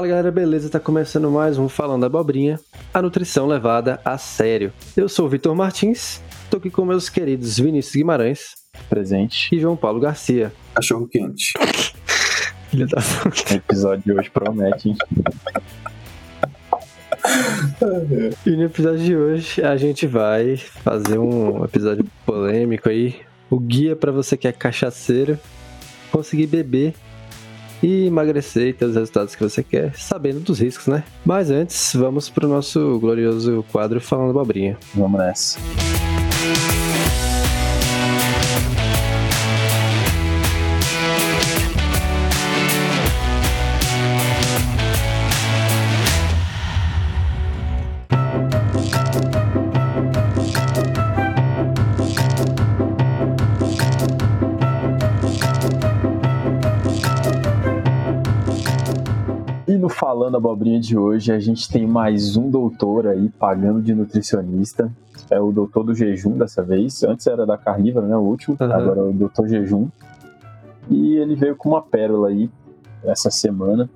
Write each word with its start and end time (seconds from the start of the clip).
Fala 0.00 0.08
galera, 0.08 0.32
beleza? 0.32 0.70
Tá 0.70 0.80
começando 0.80 1.30
mais 1.30 1.58
um 1.58 1.68
Falando 1.68 2.06
Abobrinha, 2.06 2.58
a 2.94 3.02
nutrição 3.02 3.46
levada 3.46 4.00
a 4.02 4.16
sério. 4.16 4.72
Eu 4.96 5.10
sou 5.10 5.26
o 5.26 5.28
Vitor 5.28 5.54
Martins, 5.54 6.22
tô 6.50 6.56
aqui 6.56 6.70
com 6.70 6.86
meus 6.86 7.10
queridos 7.10 7.58
Vinícius 7.58 7.96
Guimarães 7.96 8.54
Presente. 8.88 9.54
e 9.54 9.60
João 9.60 9.76
Paulo 9.76 10.00
Garcia. 10.00 10.54
Cachorro 10.74 11.06
quente. 11.06 11.52
Filha 12.70 12.86
da 12.86 12.96
O 13.26 13.54
episódio 13.54 14.02
de 14.02 14.18
hoje 14.18 14.30
promete, 14.30 14.88
hein? 14.88 14.96
E 18.46 18.50
no 18.52 18.64
episódio 18.64 19.04
de 19.04 19.14
hoje 19.14 19.62
a 19.62 19.76
gente 19.76 20.06
vai 20.06 20.56
fazer 20.56 21.18
um 21.18 21.62
episódio 21.62 22.06
polêmico 22.24 22.88
aí, 22.88 23.20
o 23.50 23.60
guia 23.60 23.94
pra 23.94 24.10
você 24.10 24.34
que 24.34 24.48
é 24.48 24.52
cachaceiro 24.52 25.38
conseguir 26.10 26.46
beber 26.46 26.94
e 27.82 28.06
emagrecer 28.06 28.68
e 28.68 28.72
ter 28.72 28.86
os 28.86 28.94
resultados 28.94 29.34
que 29.34 29.42
você 29.42 29.62
quer, 29.62 29.94
sabendo 29.94 30.40
dos 30.40 30.60
riscos, 30.60 30.86
né? 30.86 31.04
Mas 31.24 31.50
antes, 31.50 31.94
vamos 31.94 32.28
pro 32.28 32.48
nosso 32.48 32.98
glorioso 32.98 33.64
quadro 33.70 34.00
Falando 34.00 34.30
Abobrinha. 34.30 34.78
Vamos 34.94 35.20
nessa. 35.20 36.09
Falando 60.20 60.36
Abobrinha 60.36 60.78
de 60.78 60.98
hoje, 60.98 61.32
a 61.32 61.38
gente 61.38 61.66
tem 61.66 61.86
mais 61.86 62.36
um 62.36 62.50
doutor 62.50 63.06
aí 63.06 63.30
pagando 63.30 63.80
de 63.80 63.94
nutricionista. 63.94 64.92
É 65.30 65.40
o 65.40 65.50
doutor 65.50 65.82
do 65.82 65.94
jejum 65.94 66.36
dessa 66.36 66.62
vez. 66.62 67.02
Antes 67.02 67.26
era 67.26 67.46
da 67.46 67.56
carnívora, 67.56 68.06
né? 68.06 68.14
O 68.14 68.20
último. 68.20 68.54
Aham. 68.60 68.70
Agora 68.74 69.00
é 69.00 69.02
o 69.04 69.12
doutor 69.14 69.48
jejum. 69.48 69.88
E 70.90 71.14
ele 71.16 71.34
veio 71.34 71.56
com 71.56 71.70
uma 71.70 71.80
pérola 71.80 72.28
aí 72.28 72.50
essa 73.02 73.30
semana, 73.30 73.88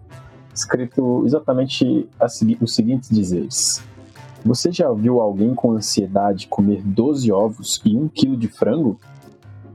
escrito 0.55 1.25
exatamente 1.27 2.08
segui- 2.30 2.56
os 2.58 2.75
seguintes 2.75 3.11
dizeres. 3.11 3.84
Você 4.47 4.72
já 4.72 4.91
viu 4.95 5.20
alguém 5.20 5.55
com 5.55 5.72
ansiedade 5.72 6.47
comer 6.48 6.80
12 6.83 7.30
ovos 7.30 7.83
e 7.84 7.95
1 7.95 8.08
quilo 8.08 8.34
de 8.39 8.48
frango? 8.48 8.98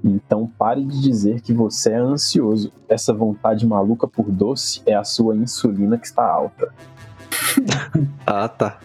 Então 0.04 0.48
pare 0.58 0.84
de 0.84 1.02
dizer 1.02 1.42
que 1.42 1.54
você 1.54 1.92
é 1.92 1.98
ansioso. 1.98 2.72
Essa 2.88 3.14
vontade 3.14 3.66
maluca 3.68 4.08
por 4.08 4.32
doce 4.32 4.82
é 4.86 4.96
a 4.96 5.04
sua 5.04 5.36
insulina 5.36 5.98
que 5.98 6.08
está 6.08 6.26
alta. 6.26 6.74
Ah, 8.26 8.48
tá. 8.48 8.80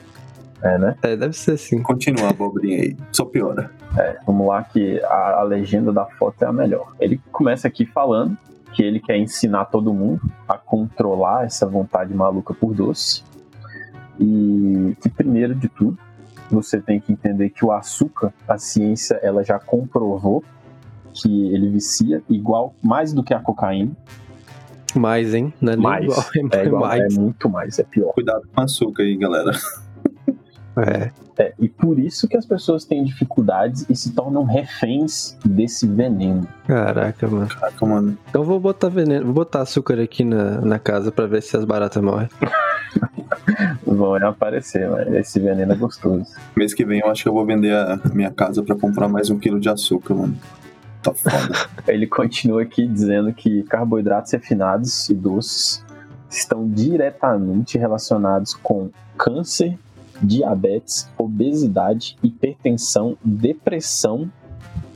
É, 0.63 0.79
né? 0.79 0.97
É, 1.03 1.15
deve 1.15 1.35
ser 1.35 1.53
assim. 1.53 1.83
Continua 1.83 2.29
a 2.29 2.31
abobrinha 2.31 2.79
aí. 2.79 2.97
Só 3.13 3.27
piora. 3.27 3.71
É, 3.99 4.19
vamos 4.27 4.49
lá 4.49 4.65
que 4.65 4.99
a, 5.05 5.41
a 5.41 5.43
legenda 5.43 5.93
da 5.93 6.07
foto 6.07 6.43
é 6.43 6.47
a 6.47 6.53
melhor. 6.53 6.95
Ele 6.99 7.21
começa 7.31 7.69
aqui 7.69 7.85
falando 7.85 8.37
que 8.73 8.83
ele 8.83 8.99
quer 8.99 9.19
ensinar 9.19 9.67
todo 9.67 9.93
mundo 9.93 10.23
a 10.49 10.57
controlar 10.57 11.45
essa 11.45 11.67
vontade 11.67 12.15
maluca 12.15 12.55
por 12.55 12.75
doce. 12.75 13.23
E 14.19 14.97
que 15.01 15.09
primeiro 15.11 15.55
de 15.55 15.69
tudo, 15.69 15.99
você 16.51 16.81
tem 16.81 16.99
que 16.99 17.13
entender 17.13 17.51
que 17.51 17.65
o 17.65 17.71
açúcar, 17.71 18.33
a 18.49 18.57
ciência, 18.59 19.21
ela 19.23 19.45
já 19.45 19.59
comprovou 19.59 20.43
que 21.15 21.55
ele 21.55 21.69
vicia 21.71 22.23
igual 22.29 22.75
mais 22.83 23.13
do 23.13 23.23
que 23.23 23.33
a 23.33 23.41
cocaína. 23.41 23.93
Mais, 24.95 25.35
hein? 25.35 25.53
Não 25.61 25.73
é 25.73 25.77
nem 25.77 25.83
Mais. 25.83 26.05
igual, 26.05 26.21
é, 26.21 26.41
É, 26.59 26.67
igual, 26.67 26.83
mais. 26.83 27.17
é 27.17 27.21
muito 27.21 27.49
mais, 27.49 27.79
é 27.79 27.85
pior. 27.85 28.13
Cuidado 28.13 28.43
com 28.55 28.61
o 28.61 28.65
açúcar 28.65 29.03
aí, 29.03 29.17
galera. 29.17 29.53
É. 30.77 31.11
É, 31.37 31.53
e 31.59 31.69
por 31.69 31.99
isso 31.99 32.29
que 32.29 32.37
as 32.37 32.47
pessoas 32.47 32.85
têm 32.85 33.03
dificuldades 33.03 33.85
e 33.89 33.97
se 33.97 34.13
tornam 34.13 34.45
reféns 34.45 35.37
desse 35.45 35.87
veneno. 35.87 36.47
Caraca, 36.67 37.27
mano. 37.27 37.49
Caraca, 37.49 37.87
mano. 37.87 38.19
Então 38.29 38.45
vou 38.45 38.61
botar 38.61 38.89
veneno, 38.89 39.25
vou 39.25 39.35
botar 39.35 39.63
açúcar 39.63 40.01
aqui 40.01 40.25
na, 40.25 40.61
na 40.61 40.79
casa 40.79 41.11
pra 41.11 41.27
ver 41.27 41.43
se 41.43 41.57
as 41.57 41.65
baratas 41.65 42.03
morrem. 42.03 42.29
Vão 43.87 44.17
aparecer, 44.17 44.89
mas 44.89 45.07
esse 45.13 45.39
veneno 45.39 45.73
é 45.73 45.77
gostoso. 45.77 46.27
Mês 46.57 46.73
que 46.73 46.85
vem 46.85 47.01
eu 47.01 47.09
acho 47.09 47.23
que 47.23 47.29
eu 47.29 47.33
vou 47.33 47.45
vender 47.45 47.75
a 47.75 48.01
minha 48.13 48.31
casa 48.31 48.63
pra 48.63 48.75
comprar 48.75 49.09
mais 49.09 49.31
um 49.31 49.39
quilo 49.39 49.61
de 49.61 49.69
açúcar, 49.69 50.15
mano. 50.15 50.37
Tá 51.05 51.13
foda. 51.13 51.69
Ele 51.87 52.07
continua 52.07 52.63
aqui 52.63 52.87
dizendo 52.87 53.31
que 53.35 53.63
carboidratos 53.65 54.33
refinados 54.33 55.11
e 55.11 55.15
doces 55.15 55.85
estão 56.31 56.67
diretamente 56.67 57.77
relacionados 57.77 58.55
com 58.55 58.89
câncer, 59.19 59.79
diabetes, 60.23 61.07
obesidade, 61.19 62.17
hipertensão, 62.23 63.19
depressão, 63.23 64.31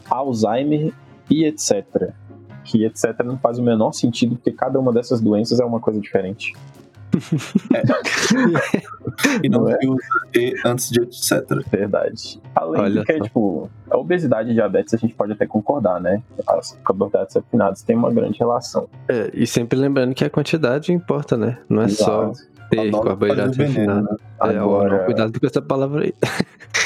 Alzheimer 0.08 0.94
e 1.28 1.44
etc. 1.44 2.14
Que 2.64 2.86
etc 2.86 3.22
não 3.22 3.36
faz 3.36 3.58
o 3.58 3.62
menor 3.62 3.92
sentido 3.92 4.34
porque 4.34 4.52
cada 4.52 4.80
uma 4.80 4.92
dessas 4.92 5.20
doenças 5.20 5.60
é 5.60 5.64
uma 5.64 5.78
coisa 5.78 6.00
diferente. 6.00 6.54
E 9.42 9.48
não 9.48 9.62
Não 9.62 9.70
é? 9.70 9.78
se 9.78 9.86
usa 9.86 10.02
E 10.34 10.54
antes 10.64 10.90
de 10.90 11.00
etc. 11.02 11.44
Verdade. 11.70 12.40
Além 12.54 12.80
Olha 12.82 13.00
de 13.00 13.06
que, 13.06 13.18
só. 13.18 13.24
tipo, 13.24 13.70
a 13.90 13.96
obesidade 13.98 14.50
e 14.50 14.54
diabetes 14.54 14.94
a 14.94 14.96
gente 14.96 15.14
pode 15.14 15.32
até 15.32 15.46
concordar, 15.46 16.00
né? 16.00 16.22
As 16.46 16.78
carboidratos 16.84 17.34
refinados 17.34 17.82
têm 17.82 17.96
uma 17.96 18.12
grande 18.12 18.38
relação. 18.38 18.88
É, 19.08 19.30
e 19.34 19.46
sempre 19.46 19.78
lembrando 19.78 20.14
que 20.14 20.24
a 20.24 20.30
quantidade 20.30 20.92
importa, 20.92 21.36
né? 21.36 21.58
Não 21.68 21.82
é 21.82 21.88
só 21.88 22.30
Exato. 22.30 22.48
ter 22.70 22.88
Adoro 22.88 23.04
carboidrato 23.04 23.56
refinado. 23.58 24.02
né? 24.02 24.16
É, 24.42 24.58
Agora, 24.58 25.04
cuidado 25.04 25.38
com 25.40 25.46
essa 25.46 25.62
palavra 25.62 26.04
aí. 26.04 26.14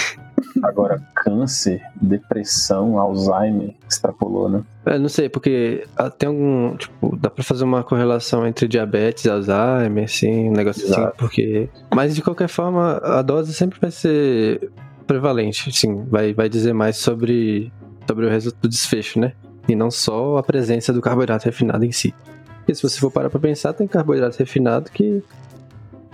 agora, 0.63 1.03
câncer, 1.15 1.83
depressão, 2.01 2.99
Alzheimer, 2.99 3.75
extrapolou, 3.89 4.49
né? 4.49 4.63
É, 4.87 4.99
não 4.99 5.09
sei, 5.09 5.29
porque 5.29 5.87
ah, 5.97 6.11
tem 6.11 6.29
algum. 6.29 6.77
Tipo, 6.77 7.17
dá 7.17 7.29
pra 7.29 7.43
fazer 7.43 7.65
uma 7.65 7.83
correlação 7.83 8.47
entre 8.47 8.69
diabetes 8.69 9.25
e 9.25 9.31
Alzheimer, 9.31 10.05
assim, 10.05 10.49
um 10.49 10.53
negócio 10.53 10.85
assim, 10.85 10.93
Exato. 10.93 11.17
porque. 11.19 11.69
Mas 11.95 12.15
de 12.15 12.23
qualquer 12.23 12.49
forma, 12.49 12.99
a 12.99 13.23
dose 13.23 13.53
sempre 13.53 13.79
vai 13.81 13.91
ser 13.91 14.71
prevalente, 15.07 15.71
sim, 15.73 16.05
vai, 16.05 16.33
vai 16.33 16.49
dizer 16.49 16.73
mais 16.73 16.97
sobre, 16.97 17.73
sobre 18.07 18.27
o 18.27 18.31
resultado 18.31 18.63
do 18.63 18.69
desfecho, 18.69 19.19
né? 19.19 19.33
E 19.69 19.75
não 19.75 19.91
só 19.91 20.39
a 20.39 20.43
presença 20.43 20.93
do 20.93 21.01
carboidrato 21.01 21.45
refinado 21.45 21.85
em 21.85 21.93
si. 21.93 22.15
Porque 22.59 22.75
se 22.75 22.83
você 22.83 22.99
for 22.99 23.11
parar 23.11 23.29
pra 23.29 23.41
pensar, 23.41 23.73
tem 23.73 23.87
carboidrato 23.87 24.39
refinado 24.39 24.91
que. 24.91 25.23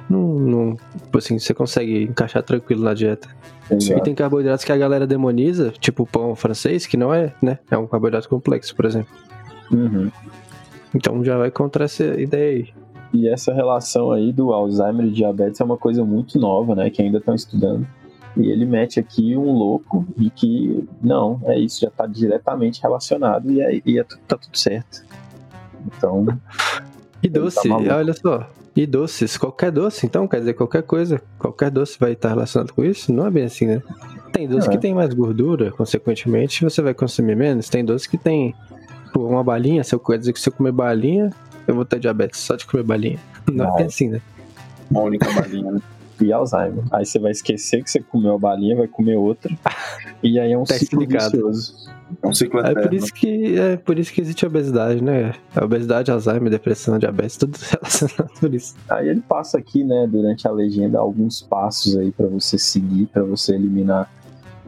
Não, 0.09 0.39
não, 0.39 0.77
tipo 0.97 1.19
assim, 1.19 1.39
você 1.39 1.53
consegue 1.53 2.05
encaixar 2.05 2.43
tranquilo 2.43 2.83
na 2.83 2.95
dieta. 2.95 3.29
E 3.71 4.01
tem 4.01 4.15
carboidratos 4.15 4.65
que 4.65 4.73
a 4.73 4.77
galera 4.77 5.07
demoniza, 5.07 5.73
tipo 5.79 6.05
o 6.05 6.07
pão 6.07 6.35
francês, 6.35 6.87
que 6.87 6.97
não 6.97 7.13
é, 7.13 7.35
né? 7.43 7.59
É 7.71 7.77
um 7.77 7.87
carboidrato 7.87 8.29
complexo, 8.29 8.75
por 8.75 8.87
exemplo. 8.87 9.15
Uhum. 9.71 10.11
Então 10.95 11.23
já 11.23 11.37
vai 11.37 11.51
contra 11.51 11.85
essa 11.85 12.03
ideia 12.19 12.57
aí. 12.57 12.69
E 13.13 13.29
essa 13.29 13.53
relação 13.53 14.11
aí 14.11 14.33
do 14.33 14.53
Alzheimer 14.53 15.07
e 15.07 15.11
diabetes 15.11 15.61
é 15.61 15.65
uma 15.65 15.77
coisa 15.77 16.05
muito 16.05 16.39
nova, 16.39 16.75
né? 16.75 16.89
Que 16.89 17.03
ainda 17.03 17.19
estão 17.19 17.35
estudando. 17.35 17.87
E 18.37 18.51
ele 18.51 18.65
mete 18.65 19.01
aqui 19.01 19.37
um 19.37 19.53
louco 19.53 20.07
de 20.17 20.31
que 20.31 20.89
não, 21.03 21.41
é 21.45 21.59
isso, 21.59 21.81
já 21.81 21.89
está 21.89 22.07
diretamente 22.07 22.81
relacionado 22.81 23.51
e, 23.51 23.61
é, 23.61 23.83
e 23.85 23.99
é, 23.99 24.05
tá 24.05 24.37
tudo 24.37 24.57
certo. 24.57 25.05
Então, 25.87 26.27
E 27.23 27.29
tá 27.29 27.41
doce, 27.41 27.69
maluco. 27.69 27.93
olha 27.93 28.15
só. 28.15 28.49
E 28.79 28.87
doces, 28.87 29.37
qualquer 29.37 29.73
doce, 29.73 30.07
então, 30.07 30.29
quer 30.29 30.39
dizer, 30.39 30.55
qualquer 30.55 30.85
coisa, 30.85 31.21
qualquer 31.37 31.69
doce 31.69 31.99
vai 31.99 32.13
estar 32.13 32.29
relacionado 32.29 32.73
com 32.73 32.85
isso? 32.85 33.13
Não 33.13 33.27
é 33.27 33.31
bem 33.31 33.43
assim, 33.43 33.67
né? 33.67 33.83
Tem 34.33 34.47
doce 34.47 34.69
É. 34.69 34.71
que 34.71 34.79
tem 34.79 34.95
mais 34.95 35.13
gordura, 35.13 35.73
consequentemente 35.73 36.63
você 36.63 36.81
vai 36.81 36.95
consumir 36.95 37.35
menos. 37.35 37.69
Tem 37.69 37.85
doce 37.85 38.09
que 38.09 38.17
tem, 38.17 38.55
pô, 39.13 39.27
uma 39.27 39.43
balinha, 39.43 39.83
se 39.83 39.93
eu 39.97 39.99
quer 39.99 40.17
dizer 40.17 40.33
que 40.33 40.39
se 40.41 40.49
eu 40.49 40.53
comer 40.53 40.71
balinha, 40.71 41.31
eu 41.67 41.75
vou 41.75 41.85
ter 41.85 41.99
diabetes 41.99 42.39
só 42.39 42.55
de 42.55 42.65
comer 42.67 42.85
balinha. 42.85 43.19
Não 43.51 43.65
é 43.65 43.69
Vai. 43.69 43.77
bem 43.79 43.87
assim, 43.87 44.11
né? 44.11 44.21
Uma 44.89 45.01
única 45.03 45.29
balinha, 45.33 45.73
né? 45.73 45.81
E 46.25 46.33
Alzheimer. 46.33 46.85
Aí 46.91 47.05
você 47.05 47.19
vai 47.19 47.31
esquecer 47.33 47.83
que 47.83 47.91
você 47.91 48.01
comeu 48.01 48.35
a 48.35 48.39
balinha, 48.39 48.77
vai 48.77 48.89
comer 48.89 49.17
outra. 49.17 49.51
E 50.23 50.39
aí 50.39 50.53
é 50.53 50.59
um 50.59 50.65
Tá 50.65 50.75
ciclo 50.75 51.03
explicado. 51.03 51.31
vicioso. 51.33 51.89
É 52.23 52.27
um 52.27 52.33
ciclo 52.35 52.61
É 52.61 52.75
por 52.75 52.95
isso 52.95 53.13
que 53.13 53.59
é 53.59 53.77
por 53.77 53.99
isso 53.99 54.13
que 54.13 54.21
existe 54.21 54.45
a 54.45 54.49
obesidade, 54.49 55.03
né? 55.03 55.35
A 55.55 55.65
obesidade, 55.65 56.11
Alzheimer, 56.11 56.51
depressão, 56.51 56.99
diabetes, 56.99 57.37
tudo 57.37 57.57
relacionado 57.71 58.31
por 58.41 58.55
isso. 58.55 58.75
Aí 58.89 59.09
ele 59.09 59.21
passa 59.21 59.59
aqui, 59.59 59.85
né, 59.85 60.07
durante 60.11 60.49
a 60.49 60.51
legenda, 60.51 60.99
alguns 60.99 61.43
passos 61.43 61.97
aí 61.97 62.11
pra 62.11 62.27
você 62.27 62.59
seguir, 62.59 63.07
pra 63.07 63.23
você 63.23 63.55
eliminar 63.55 64.11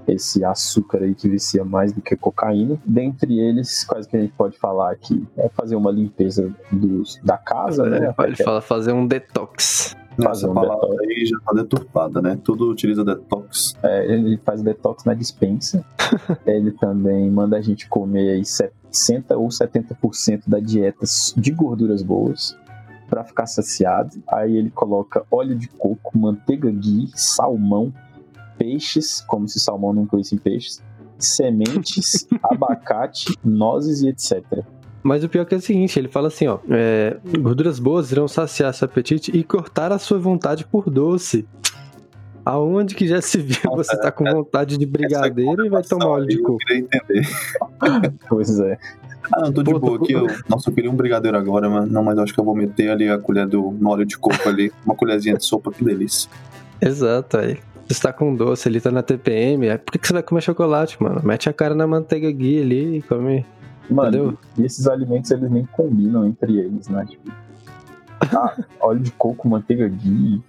esse 0.06 0.44
açúcar 0.44 0.98
aí 1.02 1.14
que 1.14 1.28
vicia 1.28 1.64
mais 1.64 1.92
do 1.92 2.00
que 2.00 2.16
cocaína. 2.16 2.76
Dentre 2.84 3.38
eles, 3.38 3.84
quais 3.84 4.06
que 4.06 4.16
a 4.16 4.20
gente 4.20 4.32
pode 4.36 4.58
falar 4.58 4.90
aqui? 4.90 5.24
É 5.38 5.48
fazer 5.48 5.76
uma 5.76 5.90
limpeza 5.90 6.50
dos, 6.72 7.18
da 7.22 7.38
casa, 7.38 7.84
né? 7.88 8.12
Ele 8.18 8.36
fala 8.36 8.60
fazer 8.60 8.92
um 8.92 9.06
detox. 9.06 9.96
Fazer 10.22 10.46
Essa 10.46 10.54
palavra 10.54 10.88
detox. 10.88 11.08
aí 11.08 11.26
já 11.26 11.38
tá 11.40 11.52
deturpada, 11.52 12.22
né? 12.22 12.38
Tudo 12.42 12.70
utiliza 12.70 13.04
detox. 13.04 13.74
É, 13.82 14.12
ele 14.12 14.36
faz 14.38 14.62
detox 14.62 15.04
na 15.04 15.14
dispensa. 15.14 15.84
ele 16.46 16.72
também 16.72 17.30
manda 17.30 17.56
a 17.56 17.60
gente 17.60 17.88
comer 17.88 18.30
aí 18.30 18.44
60 18.44 19.36
ou 19.36 19.48
70% 19.48 20.42
da 20.46 20.58
dieta 20.60 21.04
de 21.36 21.50
gorduras 21.50 22.02
boas. 22.02 22.56
para 23.08 23.24
ficar 23.24 23.46
saciado. 23.46 24.22
Aí 24.28 24.56
ele 24.56 24.70
coloca 24.70 25.24
óleo 25.30 25.56
de 25.56 25.68
coco, 25.68 26.16
manteiga 26.16 26.70
ghee, 26.70 27.10
salmão, 27.14 27.92
peixes, 28.56 29.20
como 29.22 29.48
se 29.48 29.58
salmão 29.58 29.92
não 29.92 30.02
incluísse 30.02 30.38
peixes, 30.38 30.80
sementes, 31.18 32.28
abacate, 32.44 33.36
nozes 33.44 34.02
e 34.02 34.08
etc. 34.08 34.64
Mas 35.02 35.24
o 35.24 35.28
pior 35.28 35.42
é 35.42 35.44
que 35.46 35.54
é 35.54 35.58
o 35.58 35.60
seguinte, 35.62 35.98
ele 35.98 36.08
fala 36.08 36.28
assim, 36.28 36.46
ó, 36.46 36.58
é, 36.70 37.16
gorduras 37.38 37.78
boas 37.78 38.12
irão 38.12 38.28
saciar 38.28 38.72
seu 38.74 38.84
apetite 38.86 39.30
e 39.34 39.42
cortar 39.42 39.92
a 39.92 39.98
sua 39.98 40.18
vontade 40.18 40.64
por 40.66 40.90
doce. 40.90 41.46
Aonde 42.44 42.94
que 42.94 43.06
já 43.06 43.20
se 43.20 43.38
viu 43.38 43.58
você 43.76 43.96
tá 43.98 44.10
com 44.10 44.24
vontade 44.24 44.76
de 44.78 44.86
brigadeiro 44.86 45.64
e 45.66 45.68
vai 45.68 45.82
tomar 45.82 46.06
óleo 46.06 46.26
de 46.26 46.36
Eu 46.38 46.42
coco? 46.42 46.58
queria 46.66 46.82
entender. 46.82 47.26
Pois 48.28 48.58
é. 48.60 48.78
Ah, 49.32 49.42
não, 49.42 49.52
tô 49.52 49.62
de 49.62 49.70
Pô, 49.72 49.78
boa 49.78 49.98
tô- 49.98 50.04
aqui. 50.04 50.12
Eu... 50.14 50.26
Nossa, 50.48 50.70
eu 50.70 50.74
queria 50.74 50.90
um 50.90 50.96
brigadeiro 50.96 51.36
agora, 51.36 51.68
mas 51.68 51.90
não, 51.90 52.02
mas 52.02 52.16
eu 52.16 52.24
acho 52.24 52.34
que 52.34 52.40
eu 52.40 52.44
vou 52.44 52.54
meter 52.56 52.90
ali 52.90 53.08
a 53.08 53.18
colher 53.18 53.46
do 53.46 53.70
no 53.72 53.90
óleo 53.90 54.04
de 54.04 54.18
coco 54.18 54.48
ali, 54.48 54.72
uma 54.84 54.94
colherzinha 54.94 55.36
de 55.36 55.44
sopa, 55.44 55.70
que 55.70 55.84
delícia. 55.84 56.28
Exato, 56.80 57.36
aí. 57.36 57.58
Você 57.88 58.00
tá 58.02 58.12
com 58.12 58.34
doce 58.34 58.68
ali, 58.68 58.80
tá 58.80 58.90
na 58.90 59.02
TPM, 59.02 59.68
aí 59.68 59.78
por 59.78 59.92
que, 59.92 59.98
que 59.98 60.06
você 60.06 60.12
vai 60.14 60.22
comer 60.22 60.40
chocolate, 60.40 61.00
mano? 61.02 61.20
Mete 61.22 61.48
a 61.48 61.52
cara 61.52 61.74
na 61.74 61.86
manteiga 61.86 62.30
ghee 62.30 62.60
ali 62.62 62.96
e 62.98 63.02
come. 63.02 63.44
Mano, 63.88 64.08
Entendeu? 64.08 64.38
e 64.58 64.64
esses 64.64 64.86
alimentos 64.86 65.30
eles 65.30 65.50
nem 65.50 65.64
combinam 65.66 66.26
entre 66.26 66.58
eles, 66.58 66.88
né? 66.88 67.04
Tipo, 67.08 67.30
ah, 68.20 68.56
óleo 68.80 69.00
de 69.00 69.10
coco, 69.12 69.48
manteiga 69.48 69.88
ghee, 69.88 70.42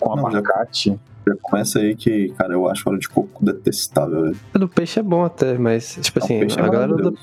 com 0.00 0.16
Não, 0.16 0.30
já- 0.30 0.38
abacate. 0.38 0.98
Já 1.26 1.34
começa 1.40 1.78
aí 1.78 1.96
que, 1.96 2.28
cara, 2.36 2.52
eu 2.52 2.68
acho 2.68 2.86
óleo 2.86 2.98
de 2.98 3.08
coco 3.08 3.42
detestável, 3.42 4.24
velho. 4.24 4.36
A 4.52 4.58
do 4.58 4.68
peixe 4.68 5.00
é 5.00 5.02
bom 5.02 5.24
até, 5.24 5.56
mas, 5.56 5.98
tipo 6.02 6.18
Não, 6.18 6.24
assim, 6.26 6.38
peixe 6.40 6.58
é 6.60 6.62
a 6.62 6.68
galera 6.68 6.94
usa, 6.94 7.14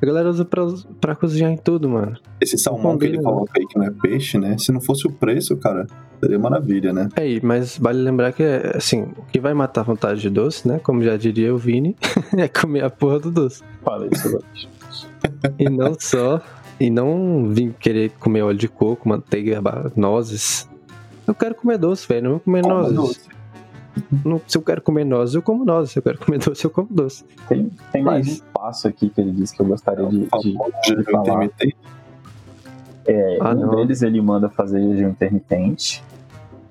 a 0.00 0.06
galera 0.06 0.28
usa 0.30 0.44
pra, 0.44 0.62
pra 1.00 1.16
cozinhar 1.16 1.50
em 1.50 1.56
tudo, 1.56 1.88
mano. 1.88 2.16
Esse 2.40 2.56
salmão 2.56 2.96
que 2.96 3.06
ele 3.06 3.16
combina, 3.16 3.28
né? 3.30 3.34
coloca 3.34 3.52
aí, 3.58 3.66
que 3.66 3.76
não 3.76 3.86
é 3.86 3.90
peixe, 3.90 4.38
né? 4.38 4.56
Se 4.56 4.70
não 4.70 4.80
fosse 4.80 5.04
o 5.08 5.10
preço, 5.10 5.56
cara, 5.56 5.84
seria 6.20 6.38
maravilha, 6.38 6.92
né? 6.92 7.08
Aí, 7.16 7.40
mas 7.42 7.76
vale 7.76 8.00
lembrar 8.00 8.30
que, 8.32 8.44
assim, 8.72 9.02
o 9.18 9.22
que 9.32 9.40
vai 9.40 9.52
matar 9.52 9.80
a 9.80 9.84
vontade 9.84 10.20
de 10.20 10.30
doce, 10.30 10.68
né? 10.68 10.78
Como 10.78 11.02
já 11.02 11.16
diria 11.16 11.52
o 11.52 11.58
Vini, 11.58 11.96
é 12.38 12.46
comer 12.46 12.84
a 12.84 12.88
porra 12.90 13.18
do 13.18 13.32
doce. 13.32 13.64
Falei 13.82 14.10
isso. 14.12 14.38
E 15.58 15.68
não 15.68 15.94
só. 15.98 16.40
E 16.78 16.88
não 16.90 17.48
vir 17.50 17.74
querer 17.78 18.10
comer 18.12 18.42
óleo 18.42 18.56
de 18.58 18.68
coco, 18.68 19.08
manteiga, 19.08 19.60
nozes. 19.94 20.68
Eu 21.26 21.34
quero 21.34 21.54
comer 21.54 21.76
doce, 21.78 22.08
velho. 22.08 22.22
Não 22.24 22.30
vou 22.32 22.40
comer 22.40 22.62
Como 22.62 22.74
nozes. 22.74 22.94
doce. 22.96 23.20
Não- 24.24 24.40
se 24.46 24.56
eu 24.56 24.62
quero 24.62 24.80
comer 24.80 25.04
nozes, 25.04 25.34
eu 25.34 25.42
como 25.42 25.64
nozes. 25.64 25.92
Se 25.92 25.98
eu 25.98 26.02
quero 26.02 26.18
comer 26.18 26.38
doce, 26.38 26.64
eu 26.64 26.70
como 26.70 26.88
doce. 26.90 27.24
Tem, 27.48 27.70
tem 27.92 28.02
mais 28.02 28.40
um 28.40 28.44
passo 28.54 28.88
aqui 28.88 29.10
que 29.10 29.20
ele 29.20 29.32
disse 29.32 29.54
que 29.54 29.60
eu 29.60 29.66
gostaria 29.66 30.06
de, 30.06 30.20
de, 30.20 30.28
jejum 30.86 31.02
falar. 31.04 31.22
intermitente. 31.22 31.76
É, 33.06 33.38
Ah, 33.40 33.50
um 33.50 33.54
não. 33.60 33.76
deles 33.76 34.02
ele 34.02 34.20
manda 34.20 34.48
fazer 34.48 34.80
jejum 34.80 35.10
intermitente, 35.10 36.02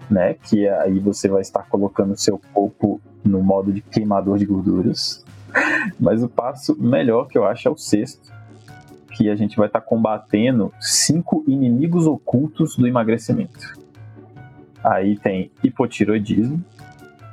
né? 0.10 0.34
Que 0.36 0.68
aí 0.68 0.98
você 1.00 1.28
vai 1.28 1.42
estar 1.42 1.64
colocando 1.70 2.14
o 2.14 2.18
seu 2.18 2.40
corpo 2.54 3.00
no 3.24 3.42
modo 3.44 3.72
de 3.72 3.82
queimador 3.82 4.38
de 4.38 4.46
gorduras. 4.46 5.24
Mas 6.00 6.24
o 6.24 6.30
passo 6.30 6.76
melhor 6.80 7.28
que 7.28 7.38
eu 7.38 7.46
acho 7.46 7.68
é 7.68 7.72
o 7.72 7.78
sexto, 7.78 8.32
que 9.16 9.30
a 9.30 9.36
gente 9.36 9.58
vai 9.58 9.68
estar 9.68 9.82
combatendo 9.82 10.72
cinco 10.80 11.44
inimigos 11.48 12.08
ocultos 12.08 12.76
do 12.78 12.88
emagrecimento. 12.88 13.78
Aí 14.84 15.18
tem 15.18 15.52
hipotiroidismo, 15.64 16.64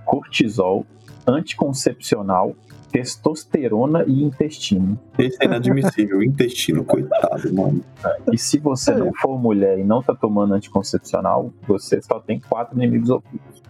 cortisol, 0.04 0.84
anticoncepcional, 1.26 2.56
testosterona 2.90 4.04
e 4.06 4.22
intestino. 4.22 4.98
Esse 5.18 5.36
é 5.40 5.44
inadmissível. 5.44 6.22
Intestino, 6.22 6.84
coitado, 6.84 7.52
mano. 7.54 7.84
E 8.32 8.38
se 8.38 8.58
você 8.58 8.92
É. 8.92 8.96
não 8.96 9.12
for 9.12 9.38
mulher 9.38 9.78
e 9.78 9.84
não 9.84 10.02
tá 10.02 10.14
tomando 10.14 10.54
anticoncepcional, 10.54 11.52
você 11.68 12.00
só 12.00 12.18
tem 12.18 12.40
quatro 12.40 12.76
inimigos 12.76 13.10
ocultos. 13.10 13.62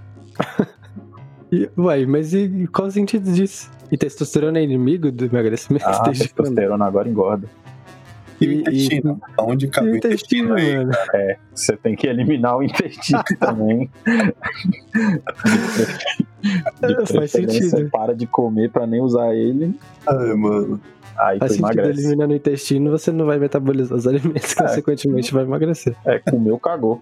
E, 1.50 1.70
uai, 1.76 2.06
mas 2.06 2.34
e, 2.34 2.68
qual 2.72 2.88
o 2.88 2.90
sentido 2.90 3.32
disso? 3.32 3.70
E 3.90 3.96
testosterona 3.96 4.58
é 4.58 4.62
inimigo 4.62 5.12
do 5.12 5.26
emagrecimento? 5.26 5.86
Ah, 5.86 6.02
testosterona 6.10 6.84
agora 6.84 7.08
engorda. 7.08 7.48
E 8.40 8.48
o 8.48 8.52
intestino? 8.52 9.20
E 9.58 9.66
cabe 9.68 9.88
o 9.88 9.92
o 9.92 9.96
intestino 9.96 10.54
aí? 10.54 10.76
mano. 10.76 10.92
É, 11.14 11.38
você 11.54 11.76
tem 11.76 11.96
que 11.96 12.06
eliminar 12.06 12.56
o 12.56 12.62
intestino 12.62 13.22
também. 13.40 13.90
De 16.80 16.92
É, 16.92 17.06
faz 17.06 17.30
sentido. 17.30 17.88
para 17.90 18.14
de 18.14 18.26
comer 18.26 18.70
pra 18.70 18.86
nem 18.86 19.00
usar 19.00 19.34
ele, 19.34 19.74
Ai, 20.06 20.34
mano. 20.34 20.80
aí 21.18 21.38
Faz 21.38 21.52
tu 21.52 21.56
sentido 21.58 21.72
emagrece. 21.80 22.00
eliminar 22.00 22.28
no 22.28 22.34
intestino, 22.34 22.90
você 22.90 23.10
não 23.10 23.24
vai 23.26 23.38
metabolizar 23.38 23.96
os 23.96 24.06
alimentos, 24.06 24.52
É. 24.58 24.62
consequentemente 24.62 25.32
vai 25.32 25.44
emagrecer. 25.44 25.94
É, 26.04 26.18
comeu, 26.18 26.58
cagou. 26.58 27.00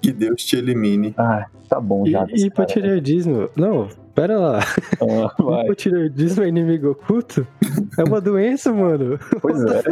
Que 0.00 0.12
Deus 0.12 0.44
te 0.44 0.56
elimine. 0.56 1.12
Ah, 1.18 1.46
tá 1.68 1.80
bom 1.80 2.06
já. 2.06 2.26
e 2.30 2.46
hipotireoidismo? 2.46 3.48
Não, 3.56 3.88
pera 4.14 4.38
lá. 4.38 4.60
Ah, 5.00 5.42
vai. 5.42 5.64
Hipotireoidismo 5.64 6.44
é 6.44 6.48
inimigo 6.48 6.90
oculto? 6.90 7.46
É 7.98 8.04
uma 8.04 8.20
doença, 8.20 8.72
mano. 8.72 9.18
Pois 9.40 9.62
é. 9.64 9.82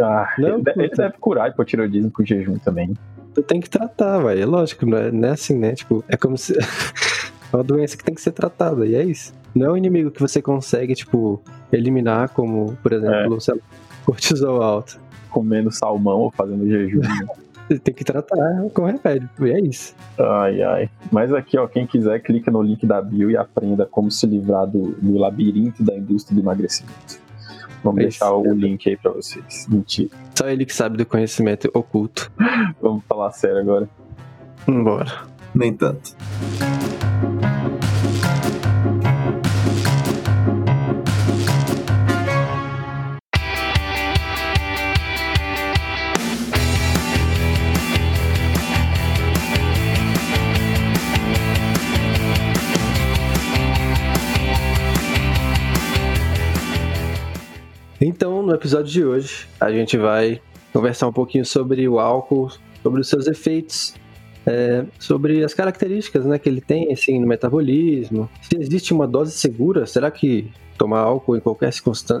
Ah, 0.00 0.32
Não, 0.38 0.58
ele, 0.58 0.62
ele 0.76 0.88
deve 0.88 1.14
curar 1.20 1.50
hipotiroidismo 1.50 2.10
com 2.10 2.24
jejum 2.24 2.56
também. 2.58 2.92
Tu 3.34 3.42
tem 3.42 3.60
que 3.60 3.70
tratar, 3.70 4.18
vai. 4.18 4.40
É 4.40 4.44
lógico, 4.46 4.84
não 4.84 4.98
é, 4.98 5.10
não 5.12 5.28
é 5.28 5.32
assim, 5.32 5.56
né? 5.56 5.74
Tipo, 5.74 6.04
é 6.08 6.16
como 6.16 6.36
se. 6.36 6.54
é 7.52 7.56
uma 7.56 7.64
doença 7.64 7.96
que 7.96 8.04
tem 8.04 8.14
que 8.14 8.20
ser 8.20 8.32
tratada, 8.32 8.86
e 8.86 8.94
é 8.94 9.04
isso. 9.04 9.32
Não 9.54 9.66
é 9.66 9.70
um 9.72 9.76
inimigo 9.76 10.10
que 10.10 10.20
você 10.20 10.40
consegue, 10.40 10.94
tipo, 10.94 11.42
eliminar, 11.72 12.30
como, 12.30 12.76
por 12.82 12.92
exemplo, 12.92 13.40
sei 13.40 13.54
lá, 13.54 13.60
cortisol 14.04 14.62
alto. 14.62 15.00
Comendo 15.30 15.70
salmão 15.70 16.20
ou 16.20 16.30
fazendo 16.30 16.66
jejum. 16.66 17.00
Você 17.68 17.78
tem 17.78 17.94
que 17.94 18.04
tratar 18.04 18.36
com 18.74 18.84
remédio, 18.84 19.28
e 19.40 19.50
é 19.50 19.60
isso. 19.60 19.94
Ai, 20.18 20.62
ai. 20.62 20.90
Mas 21.10 21.32
aqui, 21.32 21.56
ó, 21.56 21.66
quem 21.66 21.86
quiser, 21.86 22.20
clica 22.20 22.50
no 22.50 22.60
link 22.62 22.84
da 22.86 23.00
bio 23.00 23.30
e 23.30 23.36
aprenda 23.36 23.86
como 23.86 24.10
se 24.10 24.26
livrar 24.26 24.66
do, 24.66 24.92
do 25.00 25.16
labirinto 25.16 25.82
da 25.82 25.94
indústria 25.96 26.34
do 26.34 26.42
emagrecimento. 26.42 27.20
Vamos 27.82 28.00
É 28.00 28.02
deixar 28.04 28.32
o 28.32 28.52
link 28.54 28.88
aí 28.88 28.96
pra 28.96 29.10
vocês. 29.10 29.66
Mentira. 29.68 30.10
Só 30.36 30.48
ele 30.48 30.64
que 30.64 30.74
sabe 30.74 30.96
do 30.96 31.06
conhecimento 31.06 31.70
oculto. 31.74 32.30
Vamos 32.80 33.04
falar 33.08 33.32
sério 33.32 33.58
agora. 33.58 33.88
Bora. 34.66 35.12
Nem 35.54 35.72
tanto. 35.74 36.16
Então, 58.04 58.42
no 58.42 58.52
episódio 58.52 58.90
de 58.90 59.04
hoje, 59.04 59.46
a 59.60 59.70
gente 59.70 59.96
vai 59.96 60.40
conversar 60.72 61.06
um 61.06 61.12
pouquinho 61.12 61.46
sobre 61.46 61.86
o 61.88 62.00
álcool, 62.00 62.50
sobre 62.82 63.00
os 63.00 63.08
seus 63.08 63.28
efeitos, 63.28 63.94
é, 64.44 64.84
sobre 64.98 65.44
as 65.44 65.54
características 65.54 66.26
né, 66.26 66.36
que 66.36 66.48
ele 66.48 66.60
tem 66.60 66.92
assim, 66.92 67.20
no 67.20 67.28
metabolismo. 67.28 68.28
Se 68.40 68.56
existe 68.58 68.92
uma 68.92 69.06
dose 69.06 69.30
segura, 69.30 69.86
será 69.86 70.10
que 70.10 70.50
tomar 70.76 70.98
álcool 70.98 71.36
em 71.36 71.40
qualquer 71.40 71.72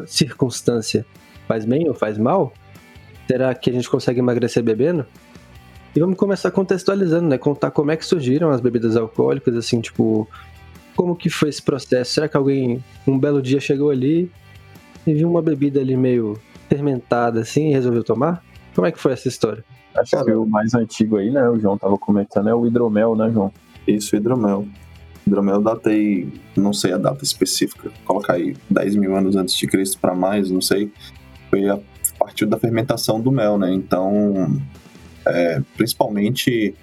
circunstância 0.06 1.04
faz 1.48 1.64
bem 1.64 1.88
ou 1.88 1.94
faz 1.94 2.16
mal? 2.16 2.52
Será 3.26 3.52
que 3.52 3.68
a 3.68 3.72
gente 3.72 3.90
consegue 3.90 4.20
emagrecer 4.20 4.62
bebendo? 4.62 5.04
E 5.96 5.98
vamos 5.98 6.16
começar 6.16 6.52
contextualizando, 6.52 7.26
né? 7.26 7.38
Contar 7.38 7.72
como 7.72 7.90
é 7.90 7.96
que 7.96 8.06
surgiram 8.06 8.50
as 8.50 8.60
bebidas 8.60 8.96
alcoólicas, 8.96 9.56
assim, 9.56 9.80
tipo, 9.80 10.28
como 10.94 11.16
que 11.16 11.28
foi 11.28 11.48
esse 11.48 11.60
processo? 11.60 12.12
Será 12.12 12.28
que 12.28 12.36
alguém 12.36 12.84
um 13.04 13.18
belo 13.18 13.42
dia 13.42 13.58
chegou 13.58 13.90
ali 13.90 14.30
e 15.06 15.14
viu 15.14 15.28
uma 15.28 15.42
bebida 15.42 15.80
ali 15.80 15.96
meio 15.96 16.38
fermentada 16.68 17.40
assim 17.40 17.68
e 17.68 17.72
resolveu 17.72 18.04
tomar? 18.04 18.42
Como 18.74 18.86
é 18.86 18.92
que 18.92 18.98
foi 18.98 19.12
essa 19.12 19.28
história? 19.28 19.64
Acho 19.94 20.12
Cara. 20.12 20.24
que 20.24 20.32
o 20.32 20.46
mais 20.46 20.74
antigo 20.74 21.18
aí, 21.18 21.30
né? 21.30 21.48
O 21.48 21.58
João 21.58 21.76
tava 21.76 21.98
comentando, 21.98 22.48
é 22.48 22.54
o 22.54 22.66
hidromel, 22.66 23.14
né, 23.14 23.30
João? 23.30 23.52
Isso, 23.86 24.16
hidromel. 24.16 24.66
Hidromel 25.26 25.60
datei, 25.60 26.32
não 26.56 26.72
sei 26.72 26.92
a 26.92 26.98
data 26.98 27.22
específica, 27.22 27.90
colocar 28.04 28.34
aí 28.34 28.56
10 28.70 28.96
mil 28.96 29.14
anos 29.14 29.36
antes 29.36 29.54
de 29.54 29.66
Cristo 29.66 29.98
para 30.00 30.14
mais, 30.14 30.50
não 30.50 30.60
sei. 30.60 30.90
Foi 31.50 31.68
a 31.68 31.78
partir 32.18 32.46
da 32.46 32.58
fermentação 32.58 33.20
do 33.20 33.30
mel, 33.30 33.58
né? 33.58 33.72
Então, 33.72 34.60
é, 35.26 35.60
principalmente, 35.76 36.74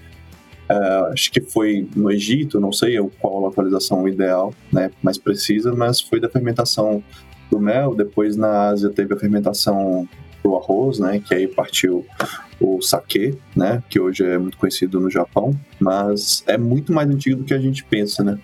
é, 0.70 0.76
acho 1.12 1.32
que 1.32 1.42
foi 1.42 1.88
no 1.96 2.12
Egito, 2.12 2.60
não 2.60 2.72
sei 2.72 2.98
qual 3.20 3.38
a 3.38 3.48
localização 3.48 4.08
ideal, 4.08 4.54
né? 4.72 4.92
Mais 5.02 5.18
precisa, 5.18 5.74
mas 5.74 6.00
foi 6.00 6.20
da 6.20 6.30
fermentação 6.30 7.04
do 7.50 7.60
mel. 7.60 7.96
Depois 7.96 8.36
na 8.36 8.68
Ásia 8.70 8.89
teve 8.89 9.13
a 9.13 9.18
fermentação 9.18 10.08
do 10.44 10.56
arroz, 10.56 11.00
né? 11.00 11.20
Que 11.20 11.34
aí 11.36 11.48
partiu 11.48 12.06
o 12.60 12.82
sake, 12.82 13.38
né? 13.56 13.84
Que 13.89 14.00
hoje 14.00 14.24
é 14.25 14.38
muito 14.38 14.58
conhecido 14.58 15.00
no 15.00 15.10
Japão, 15.10 15.53
mas 15.79 16.44
é 16.48 16.58
muito 16.58 16.94
mais 16.94 17.10
antigo 17.10 17.38
do 17.38 17.44
que 17.44 17.53
a 17.53 17.60
gente 17.60 17.84
pensa, 17.84 18.24
né? 18.24 18.38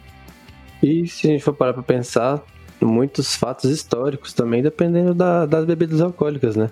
E 0.83 1.07
se 1.07 1.27
a 1.27 1.31
gente 1.31 1.43
for 1.43 1.53
parar 1.53 1.73
pra 1.73 1.83
pensar, 1.83 2.41
muitos 2.81 3.35
fatos 3.35 3.69
históricos 3.71 4.33
também, 4.33 4.61
dependendo 4.61 5.13
da- 5.13 5.45
das 5.45 5.65
bebidas 5.65 6.01
alcoólicas, 6.01 6.55
né? 6.55 6.69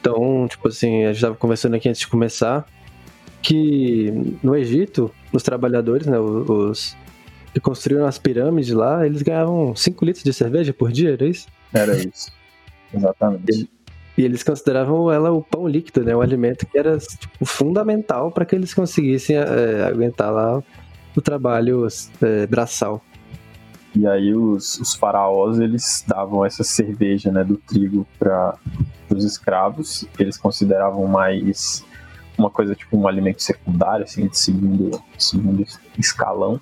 Então, 0.00 0.46
tipo 0.48 0.68
assim, 0.68 1.04
a 1.04 1.12
gente 1.12 1.22
tava 1.22 1.34
conversando 1.34 1.74
aqui 1.76 1.88
antes 1.88 2.00
de 2.00 2.08
começar, 2.08 2.66
que 3.40 4.12
no 4.42 4.54
Egito, 4.56 5.10
os 5.32 5.42
trabalhadores, 5.42 6.06
né, 6.06 6.18
os 6.18 6.94
que 7.54 7.60
construíram 7.60 8.04
as 8.04 8.18
pirâmides 8.18 8.72
lá, 8.72 9.06
eles 9.06 9.22
ganhavam 9.22 9.76
5 9.76 10.04
litros 10.04 10.24
de 10.24 10.32
cerveja 10.32 10.72
por 10.74 10.90
dia, 10.90 11.12
era 11.12 11.24
isso? 11.24 11.46
Era 11.72 11.96
isso. 11.96 12.32
Exatamente. 12.92 13.70
E 14.18 14.22
eles 14.22 14.42
consideravam 14.42 15.10
ela 15.10 15.30
o 15.30 15.40
pão 15.40 15.66
líquido, 15.68 16.04
né? 16.04 16.14
O 16.14 16.20
alimento 16.20 16.66
que 16.66 16.76
era 16.76 16.98
tipo, 16.98 17.44
fundamental 17.44 18.32
para 18.32 18.44
que 18.44 18.56
eles 18.56 18.74
conseguissem 18.74 19.36
é, 19.36 19.84
aguentar 19.84 20.32
lá 20.32 20.62
o 21.16 21.20
trabalho 21.22 21.86
é, 22.20 22.46
braçal. 22.46 23.00
E 23.94 24.04
aí 24.06 24.34
os, 24.34 24.80
os, 24.80 24.94
faraós 24.94 25.60
eles 25.60 26.04
davam 26.06 26.44
essa 26.44 26.64
cerveja 26.64 27.30
né, 27.30 27.44
do 27.44 27.56
trigo 27.56 28.04
para 28.18 28.56
os 29.08 29.24
escravos. 29.24 30.04
Eles 30.18 30.36
consideravam 30.36 31.06
mais 31.06 31.84
uma 32.36 32.50
coisa 32.50 32.74
tipo 32.74 32.96
um 32.96 33.06
alimento 33.06 33.40
secundário, 33.40 34.04
assim, 34.04 34.26
de 34.26 34.36
segundo, 34.36 35.00
segundo 35.16 35.64
escalão. 35.96 36.60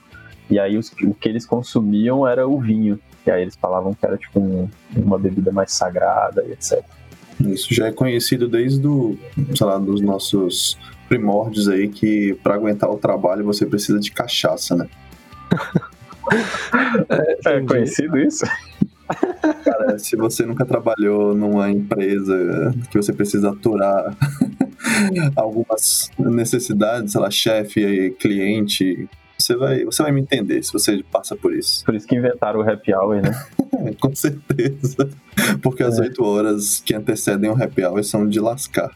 E 0.52 0.58
aí 0.58 0.76
os, 0.76 0.92
o 1.02 1.14
que 1.14 1.30
eles 1.30 1.46
consumiam 1.46 2.28
era 2.28 2.46
o 2.46 2.60
vinho. 2.60 3.00
E 3.26 3.30
aí 3.30 3.40
eles 3.40 3.56
falavam 3.56 3.94
que 3.94 4.04
era 4.04 4.18
tipo 4.18 4.38
um, 4.38 4.68
uma 4.94 5.18
bebida 5.18 5.50
mais 5.50 5.72
sagrada 5.72 6.44
e 6.44 6.52
etc. 6.52 6.84
Isso 7.40 7.72
já 7.72 7.86
é 7.86 7.92
conhecido 7.92 8.46
desde 8.46 8.78
do, 8.78 9.18
sei 9.56 9.66
lá, 9.66 9.78
dos 9.78 10.02
nossos 10.02 10.78
primórdios 11.08 11.70
aí 11.70 11.88
que 11.88 12.34
para 12.42 12.54
aguentar 12.54 12.90
o 12.90 12.98
trabalho 12.98 13.46
você 13.46 13.64
precisa 13.64 13.98
de 13.98 14.12
cachaça, 14.12 14.76
né? 14.76 14.88
é, 17.46 17.56
é 17.56 17.60
conhecido 17.62 18.18
isso? 18.18 18.44
Cara, 19.64 19.98
se 19.98 20.16
você 20.16 20.44
nunca 20.44 20.66
trabalhou 20.66 21.34
numa 21.34 21.70
empresa 21.70 22.74
que 22.90 22.98
você 22.98 23.12
precisa 23.12 23.50
aturar 23.50 24.14
algumas 25.34 26.10
necessidades, 26.18 27.12
sei 27.12 27.20
lá, 27.22 27.30
chefe, 27.30 28.14
cliente, 28.20 29.08
você 29.42 29.56
vai, 29.56 29.84
você 29.84 30.02
vai 30.02 30.12
me 30.12 30.20
entender 30.20 30.62
se 30.62 30.72
você 30.72 31.02
passa 31.10 31.36
por 31.36 31.54
isso. 31.54 31.84
Por 31.84 31.94
isso 31.94 32.06
que 32.06 32.16
inventaram 32.16 32.60
o 32.60 32.68
happy 32.68 32.94
hour, 32.94 33.20
né? 33.20 33.30
Com 34.00 34.14
certeza. 34.14 35.08
Porque 35.62 35.82
as 35.82 35.98
é. 35.98 36.02
8 36.02 36.24
horas 36.24 36.82
que 36.84 36.94
antecedem 36.94 37.50
o 37.50 37.62
happy 37.62 37.84
hour 37.84 38.02
são 38.04 38.28
de 38.28 38.40
lascar. 38.40 38.90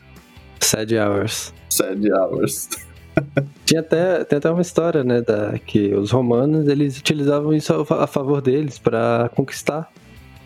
Sad 0.61 0.97
hours. 0.97 1.53
Sad 1.69 2.11
hours. 2.13 2.69
Tinha 3.65 3.81
até, 3.81 4.25
tem 4.25 4.39
até 4.39 4.51
uma 4.51 4.63
história, 4.63 5.03
né, 5.03 5.23
da, 5.23 5.59
que 5.59 5.95
os 5.95 6.11
romanos 6.11 6.69
eles 6.69 6.99
utilizavam 6.99 7.55
isso 7.55 7.73
a, 7.73 8.05
a 8.05 8.07
favor 8.07 8.43
deles 8.43 8.79
para 8.79 9.31
conquistar 9.35 9.91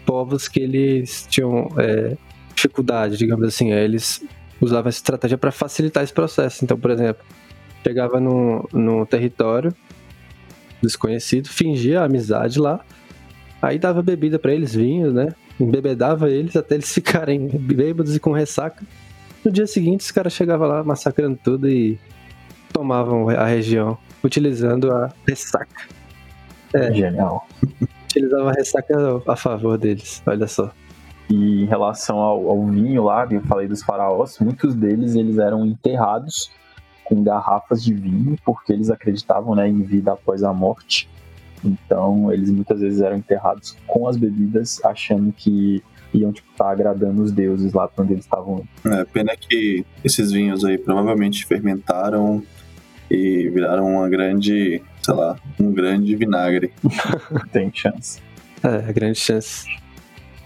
povos 0.07 0.49
que 0.49 0.61
eles 0.61 1.27
tinham 1.29 1.69
é, 1.79 2.17
dificuldade, 2.55 3.17
digamos 3.17 3.47
assim. 3.47 3.73
Aí 3.73 3.85
eles 3.85 4.25
usavam 4.61 4.89
essa 4.89 4.99
estratégia 4.99 5.37
para 5.37 5.51
facilitar 5.51 6.03
esse 6.03 6.13
processo. 6.13 6.65
Então, 6.65 6.79
por 6.79 6.91
exemplo, 6.91 7.25
chegava 7.85 8.21
no, 8.21 8.69
no 8.73 9.05
território 9.07 9.75
desconhecido, 10.83 11.49
fingia 11.49 12.03
amizade 12.03 12.59
lá, 12.59 12.81
aí 13.61 13.79
dava 13.79 14.03
bebida 14.03 14.39
para 14.39 14.53
eles, 14.53 14.75
vinho, 14.75 15.13
né? 15.13 15.35
Embebedava 15.59 16.31
eles 16.31 16.57
até 16.57 16.75
eles 16.75 16.93
ficarem 16.95 17.49
bêbados 17.49 18.17
e 18.17 18.21
com 18.21 18.33
ressaca. 18.33 18.85
No 19.45 19.51
dia 19.51 19.67
seguinte, 19.67 20.01
os 20.01 20.11
caras 20.11 20.33
chegavam 20.33 20.69
lá 20.69 20.85
massacrando 20.85 21.39
tudo 21.43 21.69
e 21.69 21.99
tomavam 22.73 23.29
a 23.29 23.47
região, 23.47 23.97
utilizando 24.23 24.93
a 24.93 25.13
ressaca. 25.27 25.89
É, 26.75 26.93
Genial. 26.93 27.47
Utilizava 28.05 28.51
a 28.51 28.53
ressaca 28.53 28.95
a 29.27 29.37
favor 29.37 29.79
deles, 29.79 30.23
olha 30.27 30.47
só. 30.47 30.71
E 31.29 31.63
em 31.63 31.67
relação 31.67 32.19
ao, 32.19 32.49
ao 32.49 32.67
vinho 32.67 33.05
lá, 33.05 33.27
eu 33.31 33.41
falei 33.43 33.69
dos 33.69 33.83
faraós, 33.83 34.39
muitos 34.41 34.75
deles 34.75 35.15
eles 35.15 35.39
eram 35.39 35.65
enterrados 35.65 36.51
com 37.11 37.25
garrafas 37.25 37.83
de 37.83 37.93
vinho, 37.93 38.39
porque 38.45 38.73
eles 38.73 38.89
acreditavam 38.89 39.57
né, 39.57 39.69
em 39.69 39.83
vida 39.83 40.13
após 40.13 40.45
a 40.45 40.53
morte. 40.53 41.09
Então, 41.65 42.33
eles 42.33 42.49
muitas 42.49 42.81
vezes 42.81 43.01
eram 43.01 43.17
enterrados 43.17 43.77
com 43.85 44.07
as 44.07 44.17
bebidas, 44.17 44.81
achando 44.85 45.33
que 45.33 45.83
iam 46.15 46.33
tipo 46.33 46.49
estar 46.53 46.67
tá 46.67 46.71
agradando 46.71 47.21
os 47.21 47.33
deuses 47.33 47.73
lá 47.73 47.89
quando 47.89 48.13
eles 48.13 48.25
estavam. 48.25 48.65
É, 48.85 49.05
pena 49.05 49.37
que 49.37 49.85
esses 50.05 50.31
vinhos 50.31 50.65
aí 50.65 50.79
provavelmente 50.79 51.45
fermentaram 51.45 52.43
e 53.11 53.49
viraram 53.49 53.97
uma 53.97 54.09
grande, 54.09 54.81
sei 55.03 55.15
lá, 55.15 55.37
um 55.59 55.73
grande 55.73 56.15
vinagre. 56.15 56.73
Tem 57.53 57.73
chance. 57.75 58.21
É, 58.63 58.93
grande 58.93 59.19
chance. 59.19 59.67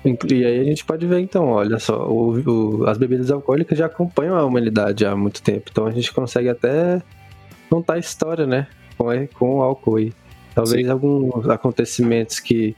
E 0.05 0.45
aí 0.45 0.61
a 0.61 0.65
gente 0.65 0.85
pode 0.85 1.07
ver 1.07 1.21
então, 1.21 1.49
olha 1.49 1.79
só, 1.79 2.07
o, 2.07 2.39
o, 2.39 2.87
as 2.87 2.99
bebidas 2.99 3.31
alcoólicas 3.31 3.79
já 3.79 3.87
acompanham 3.87 4.37
a 4.37 4.45
humanidade 4.45 5.07
há 5.07 5.17
muito 5.17 5.43
tempo, 5.43 5.71
então 5.71 5.87
a 5.87 5.91
gente 5.91 6.13
consegue 6.13 6.51
até 6.51 7.01
contar 7.71 7.95
a 7.95 7.99
história, 7.99 8.47
né, 8.47 8.67
com, 8.99 9.07
com 9.29 9.57
o 9.57 9.63
álcool 9.63 9.97
aí. 9.97 10.13
Talvez 10.55 10.85
Sim. 10.85 10.93
alguns 10.93 11.49
acontecimentos 11.49 12.39
que 12.39 12.77